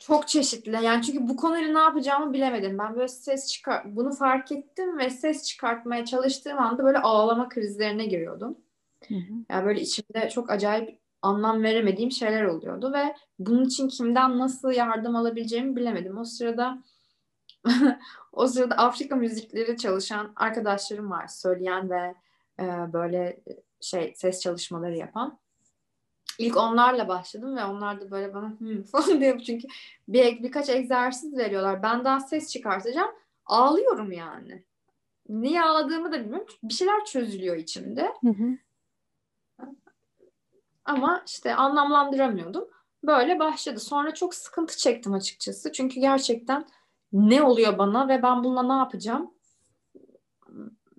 Çok 0.00 0.28
çeşitli. 0.28 0.84
Yani 0.84 1.02
çünkü 1.02 1.28
bu 1.28 1.36
konuyla 1.36 1.72
ne 1.72 1.78
yapacağımı 1.78 2.32
bilemedim. 2.32 2.78
Ben 2.78 2.94
böyle 2.94 3.08
ses 3.08 3.52
çıkar 3.52 3.96
bunu 3.96 4.12
fark 4.12 4.52
ettim 4.52 4.98
ve 4.98 5.10
ses 5.10 5.44
çıkartmaya 5.44 6.04
çalıştığım 6.04 6.58
anda 6.58 6.84
böyle 6.84 6.98
ağlama 6.98 7.48
krizlerine 7.48 8.06
giriyordum. 8.06 8.58
Hı 9.08 9.14
hı. 9.14 9.32
Yani 9.50 9.66
böyle 9.66 9.80
içimde 9.80 10.30
çok 10.30 10.50
acayip 10.50 10.98
anlam 11.22 11.62
veremediğim 11.62 12.10
şeyler 12.10 12.44
oluyordu 12.44 12.92
ve 12.92 13.14
bunun 13.38 13.64
için 13.64 13.88
kimden 13.88 14.38
nasıl 14.38 14.70
yardım 14.70 15.16
alabileceğimi 15.16 15.76
bilemedim. 15.76 16.18
O 16.18 16.24
sırada 16.24 16.82
o 18.32 18.46
sırada 18.46 18.74
Afrika 18.74 19.16
müzikleri 19.16 19.76
çalışan 19.76 20.32
arkadaşlarım 20.36 21.10
var. 21.10 21.26
Söyleyen 21.26 21.90
ve 21.90 22.14
e, 22.60 22.64
böyle 22.92 23.40
şey 23.80 24.12
ses 24.16 24.40
çalışmaları 24.40 24.96
yapan. 24.96 25.38
İlk 26.40 26.56
onlarla 26.56 27.08
başladım 27.08 27.56
ve 27.56 27.64
onlar 27.64 28.00
da 28.00 28.10
böyle 28.10 28.34
bana 28.34 28.48
hmm 28.48 28.82
falan 28.92 29.20
diyor 29.20 29.40
çünkü 29.40 29.68
bir 30.08 30.42
birkaç 30.42 30.68
egzersiz 30.68 31.38
veriyorlar. 31.38 31.82
Ben 31.82 32.04
daha 32.04 32.20
ses 32.20 32.52
çıkartacağım. 32.52 33.10
Ağlıyorum 33.46 34.12
yani. 34.12 34.64
Niye 35.28 35.62
ağladığımı 35.62 36.12
da 36.12 36.20
bilmiyorum. 36.20 36.46
Bir 36.62 36.74
şeyler 36.74 37.04
çözülüyor 37.04 37.56
içimde. 37.56 38.12
Hı 38.20 38.30
hı. 38.30 38.58
Ama 40.84 41.22
işte 41.26 41.54
anlamlandıramıyordum. 41.54 42.68
Böyle 43.04 43.38
başladı. 43.38 43.80
Sonra 43.80 44.14
çok 44.14 44.34
sıkıntı 44.34 44.76
çektim 44.76 45.12
açıkçası. 45.12 45.72
Çünkü 45.72 46.00
gerçekten 46.00 46.66
ne 47.12 47.42
oluyor 47.42 47.78
bana 47.78 48.08
ve 48.08 48.22
ben 48.22 48.44
bununla 48.44 48.62
ne 48.62 48.78
yapacağım 48.78 49.34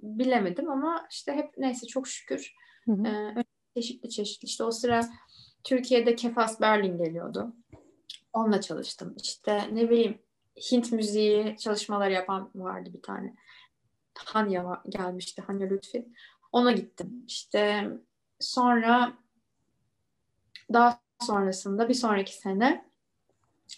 bilemedim 0.01 0.69
ama 0.69 1.07
işte 1.11 1.33
hep 1.33 1.57
neyse 1.57 1.87
çok 1.87 2.07
şükür 2.07 2.53
hı 2.85 2.91
hı. 2.91 3.07
E, 3.07 3.43
çeşitli 3.75 4.09
çeşitli 4.09 4.45
işte 4.45 4.63
o 4.63 4.71
sıra 4.71 5.09
Türkiye'de 5.63 6.15
Kefas 6.15 6.61
Berlin 6.61 6.97
geliyordu. 6.97 7.53
Onunla 8.33 8.61
çalıştım. 8.61 9.15
İşte 9.23 9.69
ne 9.75 9.89
bileyim 9.89 10.19
Hint 10.71 10.91
müziği 10.91 11.57
çalışmaları 11.57 12.11
yapan 12.11 12.49
vardı 12.55 12.89
bir 12.93 13.01
tane. 13.01 13.35
Hanya 14.25 14.81
gelmişti. 14.89 15.41
Hanya 15.47 15.67
Lütfi. 15.67 16.07
Ona 16.51 16.71
gittim. 16.71 17.23
İşte 17.27 17.89
sonra 18.39 19.13
daha 20.73 20.99
sonrasında 21.21 21.89
bir 21.89 21.93
sonraki 21.93 22.37
sene 22.37 22.85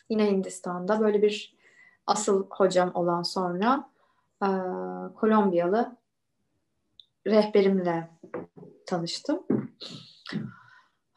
yine 0.10 0.31
Hindistan'da 0.31 0.99
böyle 0.99 1.22
bir 1.22 1.55
asıl 2.07 2.47
hocam 2.49 2.91
olan 2.93 3.23
sonra 3.23 3.89
e, 4.43 4.47
Kolombiyalı 5.15 5.97
rehberimle 7.27 8.10
tanıştım. 8.85 9.43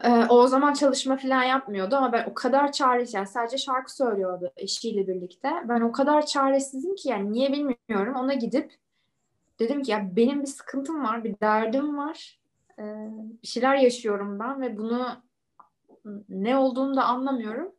E, 0.05 0.10
o 0.28 0.47
zaman 0.47 0.73
çalışma 0.73 1.16
falan 1.16 1.43
yapmıyordu 1.43 1.97
ama 1.97 2.12
ben 2.12 2.24
o 2.31 2.35
kadar 2.35 2.73
çaresiz 2.73 3.14
yani 3.14 3.27
sadece 3.27 3.59
şarkı 3.59 3.97
söylüyordu 3.97 4.52
eşiyle 4.56 5.09
birlikte. 5.09 5.52
Ben 5.68 5.81
o 5.81 5.93
kadar 5.93 6.27
çaresizim 6.27 6.94
ki 6.94 7.09
yani 7.09 7.32
niye 7.32 7.52
bilmiyorum 7.52 8.14
ona 8.16 8.35
gidip 8.35 8.74
dedim 9.59 9.82
ki 9.82 9.90
ya 9.90 10.16
benim 10.16 10.43
bir 10.43 10.47
sıkıntım 10.47 11.05
var, 11.05 11.24
bir 11.24 11.40
derdim 11.40 11.98
var. 11.98 12.40
E, 12.78 12.82
bir 13.43 13.48
şeyler 13.48 13.77
yaşıyorum 13.77 14.39
ben 14.39 14.60
ve 14.60 14.78
bunu 14.78 15.27
ne 16.28 16.56
olduğunu 16.56 16.97
da 16.97 17.05
anlamıyorum. 17.05 17.73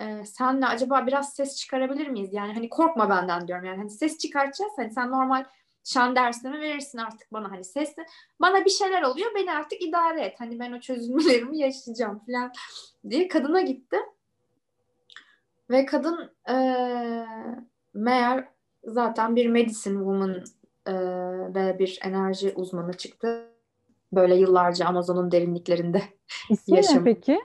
Ee, 0.00 0.24
senle 0.24 0.66
acaba 0.66 1.06
biraz 1.06 1.32
ses 1.32 1.56
çıkarabilir 1.56 2.08
miyiz? 2.08 2.30
Yani 2.32 2.52
hani 2.52 2.68
korkma 2.68 3.10
benden 3.10 3.48
diyorum. 3.48 3.64
Yani 3.64 3.76
hani 3.76 3.90
ses 3.90 4.18
çıkartacağız. 4.18 4.72
Hani 4.76 4.90
sen 4.90 5.10
normal 5.10 5.44
şan 5.84 6.16
dersini 6.16 6.60
verirsin 6.60 6.98
artık 6.98 7.32
bana 7.32 7.50
hani 7.50 7.64
sesle. 7.64 8.06
Bana 8.40 8.64
bir 8.64 8.70
şeyler 8.70 9.02
oluyor. 9.02 9.34
Beni 9.34 9.52
artık 9.52 9.82
idare 9.82 10.20
et. 10.20 10.34
Hani 10.38 10.58
ben 10.58 10.72
o 10.72 10.80
çözülmelerimi 10.80 11.58
yaşayacağım 11.62 12.22
falan 12.26 12.52
diye 13.10 13.28
kadına 13.28 13.60
gitti. 13.60 13.96
Ve 15.70 15.86
kadın 15.86 16.32
e, 16.50 16.56
meğer 17.94 18.48
zaten 18.84 19.36
bir 19.36 19.46
medicine 19.46 19.98
woman 19.98 20.44
e, 20.86 20.94
ve 21.54 21.78
bir 21.78 21.98
enerji 22.02 22.52
uzmanı 22.56 22.92
çıktı. 22.92 23.50
Böyle 24.12 24.34
yıllarca 24.34 24.86
Amazon'un 24.86 25.32
derinliklerinde 25.32 26.02
İsmi 26.50 26.76
yaşam. 26.76 26.98
ne 26.98 27.04
peki? 27.04 27.40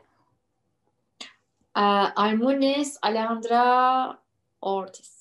E, 1.78 1.82
Almunis 2.16 2.98
Alejandra 3.02 4.20
Ortiz. 4.62 5.15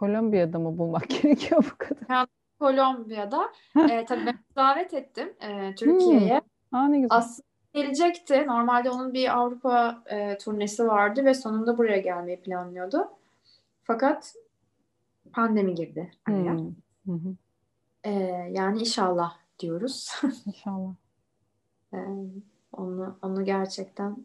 Kolombiya'da 0.00 0.58
mı 0.58 0.78
bulmak 0.78 1.08
gerekiyor 1.22 1.64
bu 1.72 1.78
kadar? 1.78 2.06
Yani 2.08 2.28
Kolombiya'da. 2.58 3.52
e, 3.90 4.04
tabii 4.04 4.26
ben 4.26 4.38
davet 4.56 4.94
ettim 4.94 5.32
e, 5.40 5.74
Türkiye'ye. 5.74 6.40
Hmm. 6.70 6.78
Aa, 6.78 6.88
ne 6.88 7.00
güzel. 7.00 7.18
Aslında 7.18 7.46
gelecekti. 7.72 8.46
Normalde 8.46 8.90
onun 8.90 9.14
bir 9.14 9.38
Avrupa 9.38 10.02
e, 10.06 10.38
turnesi 10.38 10.86
vardı 10.86 11.24
ve 11.24 11.34
sonunda 11.34 11.78
buraya 11.78 11.98
gelmeyi 11.98 12.40
planlıyordu. 12.40 13.08
Fakat 13.82 14.34
pandemi 15.32 15.74
girdi. 15.74 16.10
Hmm. 16.26 16.58
Hı 17.06 17.12
hı. 17.12 17.36
E, 18.04 18.10
yani 18.50 18.80
inşallah 18.80 19.36
diyoruz. 19.58 20.08
İnşallah. 20.46 20.94
e, 21.94 21.98
onu 22.72 23.18
onu 23.22 23.44
gerçekten 23.44 24.16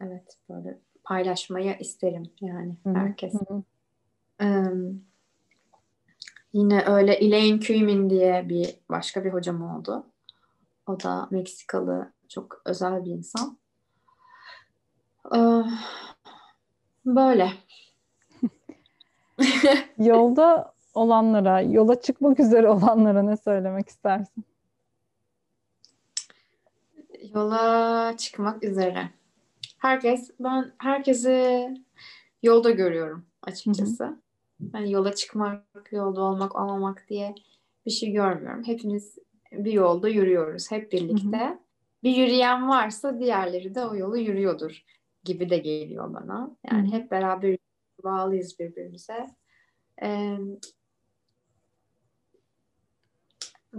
evet 0.00 0.38
böyle 0.50 0.78
paylaşmayı 1.04 1.76
isterim 1.78 2.30
yani 2.40 2.76
herkes. 2.84 3.34
Ee, 4.40 4.64
yine 6.52 6.84
öyle 6.86 7.12
Elaine 7.12 7.60
Kümin 7.60 8.10
diye 8.10 8.48
bir 8.48 8.76
başka 8.88 9.24
bir 9.24 9.32
hocam 9.32 9.62
oldu. 9.62 10.06
O 10.86 11.00
da 11.00 11.28
Meksikalı 11.30 12.12
çok 12.28 12.62
özel 12.64 13.04
bir 13.04 13.10
insan. 13.10 13.58
Ee, 15.34 15.62
böyle. 17.06 17.52
Yolda 19.98 20.74
olanlara, 20.94 21.60
yola 21.60 22.00
çıkmak 22.00 22.40
üzere 22.40 22.68
olanlara 22.68 23.22
ne 23.22 23.36
söylemek 23.36 23.88
istersin? 23.88 24.44
Yola 27.34 28.14
çıkmak 28.16 28.64
üzere 28.64 29.10
herkes 29.78 30.30
ben 30.40 30.72
herkesi 30.78 31.68
yolda 32.42 32.70
görüyorum 32.70 33.26
açıkçası. 33.42 34.04
Hı 34.04 34.08
hı. 34.08 34.25
Yani 34.74 34.92
yola 34.92 35.14
çıkmak, 35.14 35.92
yolda 35.92 36.20
olmak, 36.20 36.56
olmamak 36.56 37.06
diye 37.08 37.34
bir 37.86 37.90
şey 37.90 38.12
görmüyorum. 38.12 38.62
Hepimiz 38.66 39.18
bir 39.52 39.72
yolda 39.72 40.08
yürüyoruz 40.08 40.70
hep 40.70 40.92
birlikte. 40.92 41.38
Hı 41.38 41.52
hı. 41.52 41.58
Bir 42.02 42.16
yürüyen 42.16 42.68
varsa 42.68 43.20
diğerleri 43.20 43.74
de 43.74 43.84
o 43.84 43.96
yolu 43.96 44.18
yürüyordur 44.18 44.84
gibi 45.24 45.50
de 45.50 45.58
geliyor 45.58 46.14
bana. 46.14 46.56
Yani 46.72 46.88
hı. 46.88 46.96
hep 46.96 47.10
beraber 47.10 47.56
bağlıyız 48.04 48.58
birbirimize. 48.58 49.26
Ee, 50.02 50.38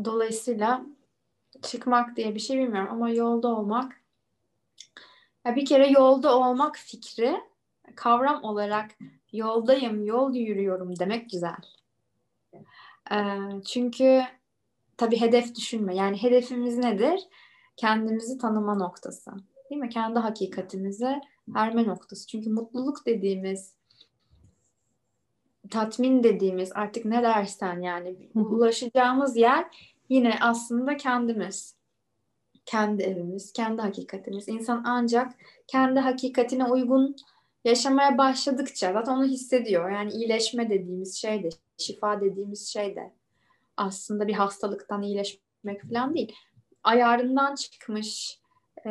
dolayısıyla 0.06 0.86
çıkmak 1.62 2.16
diye 2.16 2.36
bir 2.36 2.40
şey 2.40 2.60
bilmiyorum 2.60 2.90
ama 2.92 3.10
yolda 3.10 3.48
olmak 3.48 4.02
ya 5.46 5.56
bir 5.56 5.66
kere 5.66 5.88
yolda 5.88 6.38
olmak 6.38 6.78
fikri 6.78 7.36
kavram 7.96 8.44
olarak 8.44 8.92
yoldayım, 9.34 10.06
yol 10.06 10.34
yürüyorum 10.34 11.00
demek 11.00 11.30
güzel. 11.30 11.58
Ee, 13.12 13.16
çünkü 13.68 14.22
tabii 14.98 15.22
hedef 15.22 15.56
düşünme. 15.56 15.96
Yani 15.96 16.24
hedefimiz 16.24 16.78
nedir? 16.78 17.20
Kendimizi 17.76 18.38
tanıma 18.38 18.76
noktası. 18.76 19.32
Değil 19.70 19.82
mi? 19.82 19.90
Kendi 19.90 20.20
hakikatimize 20.20 21.22
erme 21.56 21.88
noktası. 21.88 22.28
Çünkü 22.28 22.50
mutluluk 22.50 23.06
dediğimiz 23.06 23.78
tatmin 25.70 26.24
dediğimiz 26.24 26.72
artık 26.76 27.06
ne 27.06 27.24
dersen 27.24 27.82
yani 27.82 28.16
ulaşacağımız 28.36 29.38
yer 29.38 29.66
yine 30.10 30.36
aslında 30.42 30.98
kendimiz 30.98 31.76
kendi 32.66 33.04
evimiz, 33.04 33.54
kendi 33.54 33.82
hakikatimiz. 33.82 34.48
İnsan 34.48 34.84
ancak 34.86 35.34
kendi 35.68 36.00
hakikatine 36.00 36.66
uygun 36.66 37.16
yaşamaya 37.68 38.18
başladıkça 38.18 38.94
zaten 38.94 39.12
onu 39.12 39.26
hissediyor. 39.26 39.92
Yani 39.92 40.12
iyileşme 40.12 40.70
dediğimiz 40.70 41.16
şey 41.16 41.44
de, 41.44 41.50
şifa 41.78 42.22
dediğimiz 42.22 42.68
şey 42.68 42.96
de 42.96 43.14
aslında 43.78 44.28
bir 44.28 44.34
hastalıktan 44.34 45.02
iyileşmek 45.02 45.90
falan 45.90 46.16
değil. 46.16 46.36
Ayarından 46.84 47.56
çıkmış 47.56 48.40
e, 48.86 48.90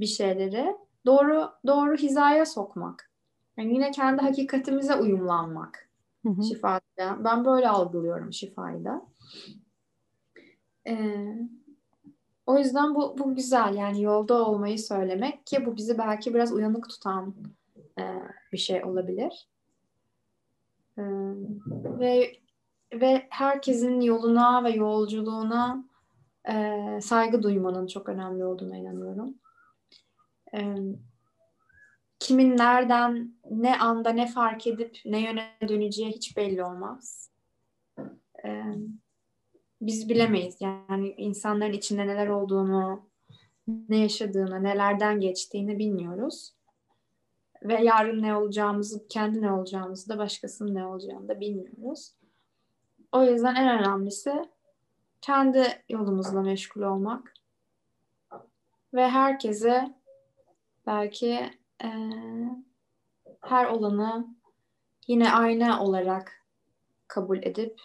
bir 0.00 0.06
şeyleri 0.06 0.76
doğru 1.06 1.50
doğru 1.66 1.96
hizaya 1.96 2.46
sokmak. 2.46 3.10
Yani 3.56 3.74
yine 3.74 3.90
kendi 3.90 4.22
hakikatimize 4.22 4.96
uyumlanmak. 4.96 5.88
Hı 6.22 6.28
hı. 6.28 6.42
Şifada. 6.42 6.80
Ben 7.24 7.44
böyle 7.44 7.68
algılıyorum 7.68 8.32
şifayı 8.32 8.84
da. 8.84 9.02
Ee, 10.86 11.26
o 12.46 12.58
yüzden 12.58 12.94
bu, 12.94 13.18
bu 13.18 13.34
güzel 13.34 13.74
yani 13.74 14.02
yolda 14.02 14.46
olmayı 14.46 14.78
söylemek 14.78 15.46
ki 15.46 15.66
bu 15.66 15.76
bizi 15.76 15.98
belki 15.98 16.34
biraz 16.34 16.52
uyanık 16.52 16.88
tutan 16.88 17.34
e, 17.98 18.04
bir 18.52 18.58
şey 18.58 18.84
olabilir. 18.84 19.48
E, 20.98 21.02
ve 21.98 22.42
ve 22.92 23.26
herkesin 23.30 24.00
yoluna 24.00 24.64
ve 24.64 24.70
yolculuğuna 24.70 25.84
e, 26.48 26.98
saygı 27.02 27.42
duymanın 27.42 27.86
çok 27.86 28.08
önemli 28.08 28.44
olduğuna 28.44 28.76
inanıyorum. 28.76 29.34
E, 30.54 30.76
kimin 32.18 32.56
nereden, 32.56 33.34
ne 33.50 33.78
anda, 33.78 34.10
ne 34.10 34.26
fark 34.26 34.66
edip 34.66 34.98
ne 35.04 35.20
yöne 35.20 35.56
döneceği 35.68 36.12
hiç 36.12 36.36
belli 36.36 36.64
olmaz. 36.64 37.30
E, 38.44 38.62
biz 39.80 40.08
bilemeyiz. 40.08 40.56
Yani 40.60 41.14
insanların 41.16 41.72
içinde 41.72 42.06
neler 42.06 42.26
olduğunu, 42.26 43.08
ne 43.88 43.98
yaşadığını, 43.98 44.62
nelerden 44.62 45.20
geçtiğini 45.20 45.78
bilmiyoruz. 45.78 46.54
Ve 47.62 47.82
yarın 47.82 48.22
ne 48.22 48.36
olacağımızı, 48.36 49.08
kendi 49.08 49.42
ne 49.42 49.52
olacağımızı 49.52 50.08
da 50.08 50.18
başkasının 50.18 50.74
ne 50.74 50.86
olacağını 50.86 51.28
da 51.28 51.40
bilmiyoruz. 51.40 52.12
O 53.12 53.22
yüzden 53.22 53.54
en 53.54 53.78
önemlisi 53.78 54.48
kendi 55.20 55.84
yolumuzla 55.88 56.42
meşgul 56.42 56.82
olmak 56.82 57.34
ve 58.94 59.08
herkese 59.08 59.94
belki 60.86 61.50
e, 61.84 61.88
her 63.40 63.66
olanı 63.66 64.26
yine 65.06 65.32
ayna 65.32 65.84
olarak 65.84 66.32
kabul 67.08 67.38
edip 67.42 67.80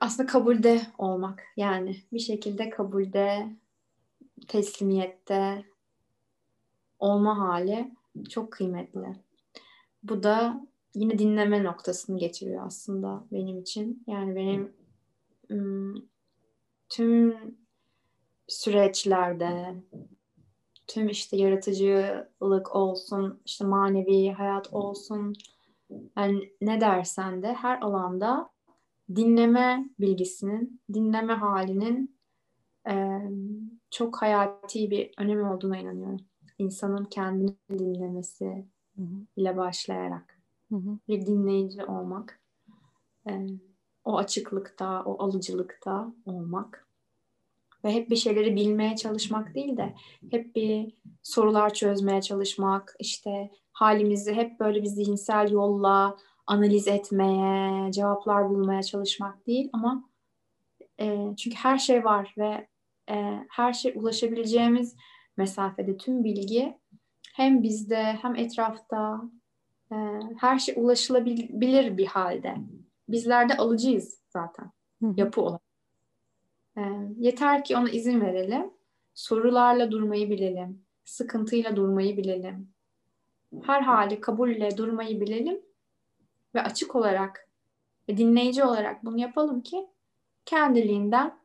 aslında 0.00 0.26
kabulde 0.26 0.80
olmak 0.98 1.42
yani 1.56 1.96
bir 2.12 2.18
şekilde 2.18 2.70
kabulde 2.70 3.48
teslimiyette 4.48 5.64
olma 6.98 7.38
hali 7.38 7.94
çok 8.28 8.52
kıymetli. 8.52 9.06
Bu 10.02 10.22
da 10.22 10.66
yine 10.94 11.18
dinleme 11.18 11.64
noktasını 11.64 12.18
getiriyor 12.18 12.66
aslında 12.66 13.24
benim 13.32 13.58
için. 13.58 14.04
Yani 14.06 14.36
benim 14.36 14.72
tüm 16.88 17.36
süreçlerde 18.48 19.74
tüm 20.86 21.08
işte 21.08 21.36
yaratıcılık 21.36 22.76
olsun, 22.76 23.40
işte 23.44 23.64
manevi 23.64 24.30
hayat 24.30 24.72
olsun, 24.72 25.34
yani 26.16 26.52
ne 26.60 26.80
dersen 26.80 27.42
de 27.42 27.52
her 27.54 27.80
alanda 27.80 28.50
dinleme 29.14 29.88
bilgisinin, 30.00 30.80
dinleme 30.92 31.32
halinin 31.32 32.16
e, 32.88 33.20
çok 33.90 34.22
hayati 34.22 34.90
bir 34.90 35.10
önemi 35.18 35.44
olduğuna 35.44 35.78
inanıyorum. 35.78 36.20
İnsanın 36.58 37.04
kendini 37.04 37.56
dinlemesi 37.70 38.66
hı 38.96 39.02
hı. 39.02 39.26
ile 39.36 39.56
başlayarak 39.56 40.38
hı 40.72 40.76
hı. 40.76 40.98
bir 41.08 41.26
dinleyici 41.26 41.84
olmak, 41.84 42.40
e, 43.28 43.46
o 44.04 44.16
açıklıkta, 44.16 45.02
o 45.04 45.22
alıcılıkta 45.24 46.12
olmak 46.26 46.86
ve 47.84 47.92
hep 47.92 48.10
bir 48.10 48.16
şeyleri 48.16 48.56
bilmeye 48.56 48.96
çalışmak 48.96 49.54
değil 49.54 49.76
de 49.76 49.94
hep 50.30 50.56
bir 50.56 50.94
sorular 51.22 51.74
çözmeye 51.74 52.22
çalışmak, 52.22 52.96
işte 52.98 53.50
halimizi 53.72 54.34
hep 54.34 54.60
böyle 54.60 54.82
bir 54.82 54.88
zihinsel 54.88 55.50
yolla 55.50 56.16
analiz 56.46 56.88
etmeye, 56.88 57.92
cevaplar 57.92 58.50
bulmaya 58.50 58.82
çalışmak 58.82 59.46
değil 59.46 59.70
ama 59.72 60.04
e, 61.00 61.34
çünkü 61.36 61.56
her 61.56 61.78
şey 61.78 62.04
var 62.04 62.34
ve 62.38 62.68
e, 63.10 63.46
her 63.50 63.72
şey 63.72 63.92
ulaşabileceğimiz 63.96 64.96
mesafede 65.36 65.96
tüm 65.96 66.24
bilgi 66.24 66.78
hem 67.34 67.62
bizde 67.62 68.02
hem 68.02 68.36
etrafta 68.36 69.22
e, 69.92 69.96
her 70.38 70.58
şey 70.58 70.74
ulaşılabilir 70.78 71.96
bir 71.96 72.06
halde. 72.06 72.56
Bizler 73.08 73.48
de 73.48 73.56
alıcıyız 73.56 74.20
zaten 74.28 74.70
yapı 75.16 75.40
olarak. 75.40 75.62
E, 76.76 76.82
yeter 77.16 77.64
ki 77.64 77.76
ona 77.76 77.90
izin 77.90 78.20
verelim. 78.20 78.70
Sorularla 79.14 79.90
durmayı 79.90 80.30
bilelim. 80.30 80.82
Sıkıntıyla 81.04 81.76
durmayı 81.76 82.16
bilelim. 82.16 82.68
Her 83.62 83.82
hali 83.82 84.20
kabulle 84.20 84.76
durmayı 84.76 85.20
bilelim 85.20 85.60
ve 86.54 86.62
açık 86.62 86.96
olarak 86.96 87.48
ve 88.08 88.16
dinleyici 88.16 88.64
olarak 88.64 89.04
bunu 89.04 89.18
yapalım 89.18 89.60
ki 89.60 89.86
kendiliğinden 90.44 91.38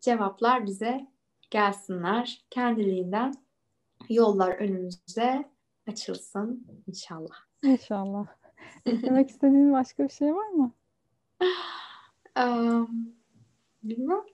cevaplar 0.00 0.66
bize 0.66 1.06
gelsinler. 1.50 2.46
Kendiliğinden 2.50 3.34
yollar 4.08 4.54
önümüzde 4.54 5.44
açılsın 5.88 6.66
inşallah. 6.86 7.36
İnşallah. 7.62 8.26
Eklemek 8.86 9.30
istediğin 9.30 9.72
başka 9.72 10.04
bir 10.04 10.12
şey 10.12 10.34
var 10.34 10.48
mı? 10.48 10.72
Um, 12.38 13.14
bilmem. 13.82 14.24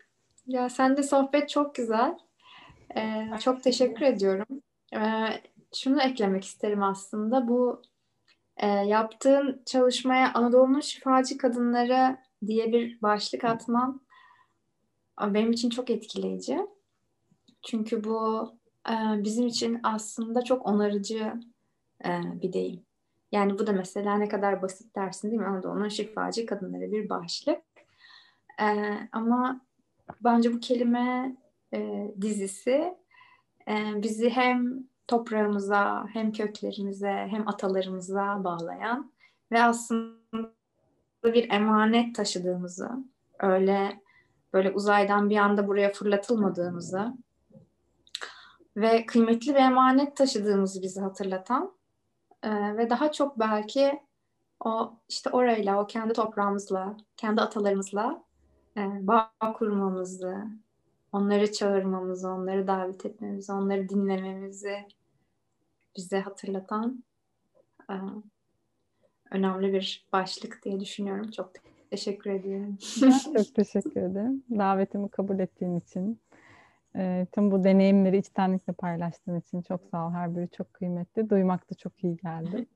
Ya 0.46 0.68
sen 0.68 0.96
de 0.96 1.02
sohbet 1.02 1.48
çok 1.48 1.74
güzel. 1.74 2.18
Ee, 2.96 3.28
çok 3.40 3.62
teşekkür 3.62 4.02
ediyorum. 4.02 4.46
Ee, 4.94 5.26
şunu 5.74 6.02
eklemek 6.02 6.44
isterim 6.44 6.82
aslında. 6.82 7.48
Bu 7.48 7.82
e, 8.56 8.66
yaptığın 8.66 9.62
çalışmaya 9.66 10.32
Anadolu'nun 10.34 10.80
şifacı 10.80 11.38
kadınları 11.38 12.16
diye 12.46 12.72
bir 12.72 13.02
başlık 13.02 13.44
atman 13.44 14.00
benim 15.20 15.52
için 15.52 15.70
çok 15.70 15.90
etkileyici. 15.90 16.58
Çünkü 17.64 18.04
bu 18.04 18.52
e, 18.90 19.24
bizim 19.24 19.46
için 19.46 19.80
aslında 19.82 20.42
çok 20.42 20.66
onarıcı 20.66 21.32
e, 22.04 22.10
bir 22.42 22.52
deyim. 22.52 22.82
Yani 23.32 23.58
bu 23.58 23.66
da 23.66 23.72
mesela 23.72 24.16
ne 24.16 24.28
kadar 24.28 24.62
basit 24.62 24.96
dersin 24.96 25.30
değil 25.30 25.40
mi? 25.40 25.46
Anadolu'nun 25.46 25.88
şifacı 25.88 26.46
kadınları 26.46 26.92
bir 26.92 27.08
başlık. 27.08 27.58
E, 28.60 28.66
ama 29.12 29.60
bence 30.24 30.52
bu 30.52 30.60
kelime 30.60 31.36
e, 31.74 32.08
dizisi 32.20 32.94
e, 33.68 34.02
bizi 34.02 34.30
hem 34.30 34.84
toprağımıza 35.06 36.06
hem 36.12 36.32
köklerimize 36.32 37.26
hem 37.30 37.48
atalarımıza 37.48 38.44
bağlayan 38.44 39.12
ve 39.52 39.62
aslında 39.62 40.52
bir 41.24 41.50
emanet 41.50 42.14
taşıdığımızı 42.14 42.90
öyle 43.40 44.00
böyle 44.52 44.70
uzaydan 44.70 45.30
bir 45.30 45.36
anda 45.36 45.68
buraya 45.68 45.92
fırlatılmadığımızı 45.92 47.14
ve 48.76 49.06
kıymetli 49.06 49.54
bir 49.54 49.60
emanet 49.60 50.16
taşıdığımızı 50.16 50.82
bizi 50.82 51.00
hatırlatan 51.00 51.72
e, 52.42 52.76
ve 52.76 52.90
daha 52.90 53.12
çok 53.12 53.38
belki 53.38 54.00
o 54.64 54.94
işte 55.08 55.30
orayla, 55.30 55.82
o 55.82 55.86
kendi 55.86 56.12
toprağımızla, 56.12 56.96
kendi 57.16 57.40
atalarımızla 57.40 58.24
e, 58.76 58.80
bağ 59.06 59.30
kurmamızı, 59.58 60.36
onları 61.12 61.52
çağırmamızı, 61.52 62.28
onları 62.28 62.66
davet 62.66 63.06
etmemizi, 63.06 63.52
onları 63.52 63.88
dinlememizi 63.88 64.76
bize 65.96 66.20
hatırlatan 66.20 67.04
e, 67.90 67.94
önemli 69.30 69.72
bir 69.72 70.06
başlık 70.12 70.60
diye 70.64 70.80
düşünüyorum. 70.80 71.30
Çok 71.30 71.50
teşekkür 71.90 72.30
ediyorum. 72.30 72.78
Ben 73.02 73.18
çok 73.34 73.54
teşekkür 73.54 74.00
ederim. 74.00 74.44
Davetimi 74.50 75.08
kabul 75.08 75.38
ettiğin 75.38 75.80
için. 75.80 76.20
E, 76.96 77.26
tüm 77.32 77.50
bu 77.50 77.64
deneyimleri 77.64 78.16
içtenlikle 78.16 78.72
paylaştığın 78.72 79.40
için 79.40 79.62
çok 79.62 79.80
sağ 79.90 80.06
ol. 80.06 80.12
Her 80.12 80.36
biri 80.36 80.50
çok 80.50 80.72
kıymetli. 80.72 81.30
Duymak 81.30 81.70
da 81.70 81.74
çok 81.74 82.04
iyi 82.04 82.16
geldi. 82.16 82.66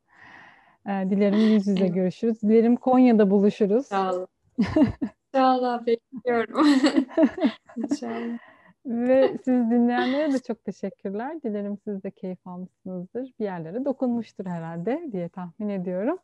E, 0.87 1.11
dilerim 1.11 1.39
yüz 1.39 1.67
yüze 1.67 1.89
görüşürüz. 1.89 2.43
Dilerim 2.43 2.77
Konya'da 2.77 3.31
buluşuruz. 3.31 3.87
Sağ 3.87 4.13
ol. 4.15 4.27
İnşallah 5.35 5.87
bekliyorum. 5.87 6.67
İnşallah. 7.77 8.39
Ve 8.87 9.39
siz 9.45 9.71
dinleyenlere 9.71 10.33
de 10.33 10.39
çok 10.39 10.65
teşekkürler. 10.65 11.43
Dilerim 11.43 11.79
siz 11.85 12.03
de 12.03 12.11
keyif 12.11 12.47
almışsınızdır. 12.47 13.33
Bir 13.41 13.45
yerlere 13.45 13.85
dokunmuştur 13.85 14.47
herhalde 14.47 15.09
diye 15.13 15.29
tahmin 15.29 15.69
ediyorum. 15.69 16.19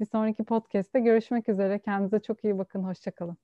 Bir 0.00 0.06
sonraki 0.06 0.44
podcast'te 0.44 1.00
görüşmek 1.00 1.48
üzere. 1.48 1.78
Kendinize 1.78 2.20
çok 2.20 2.44
iyi 2.44 2.58
bakın. 2.58 2.84
Hoşçakalın. 2.84 3.36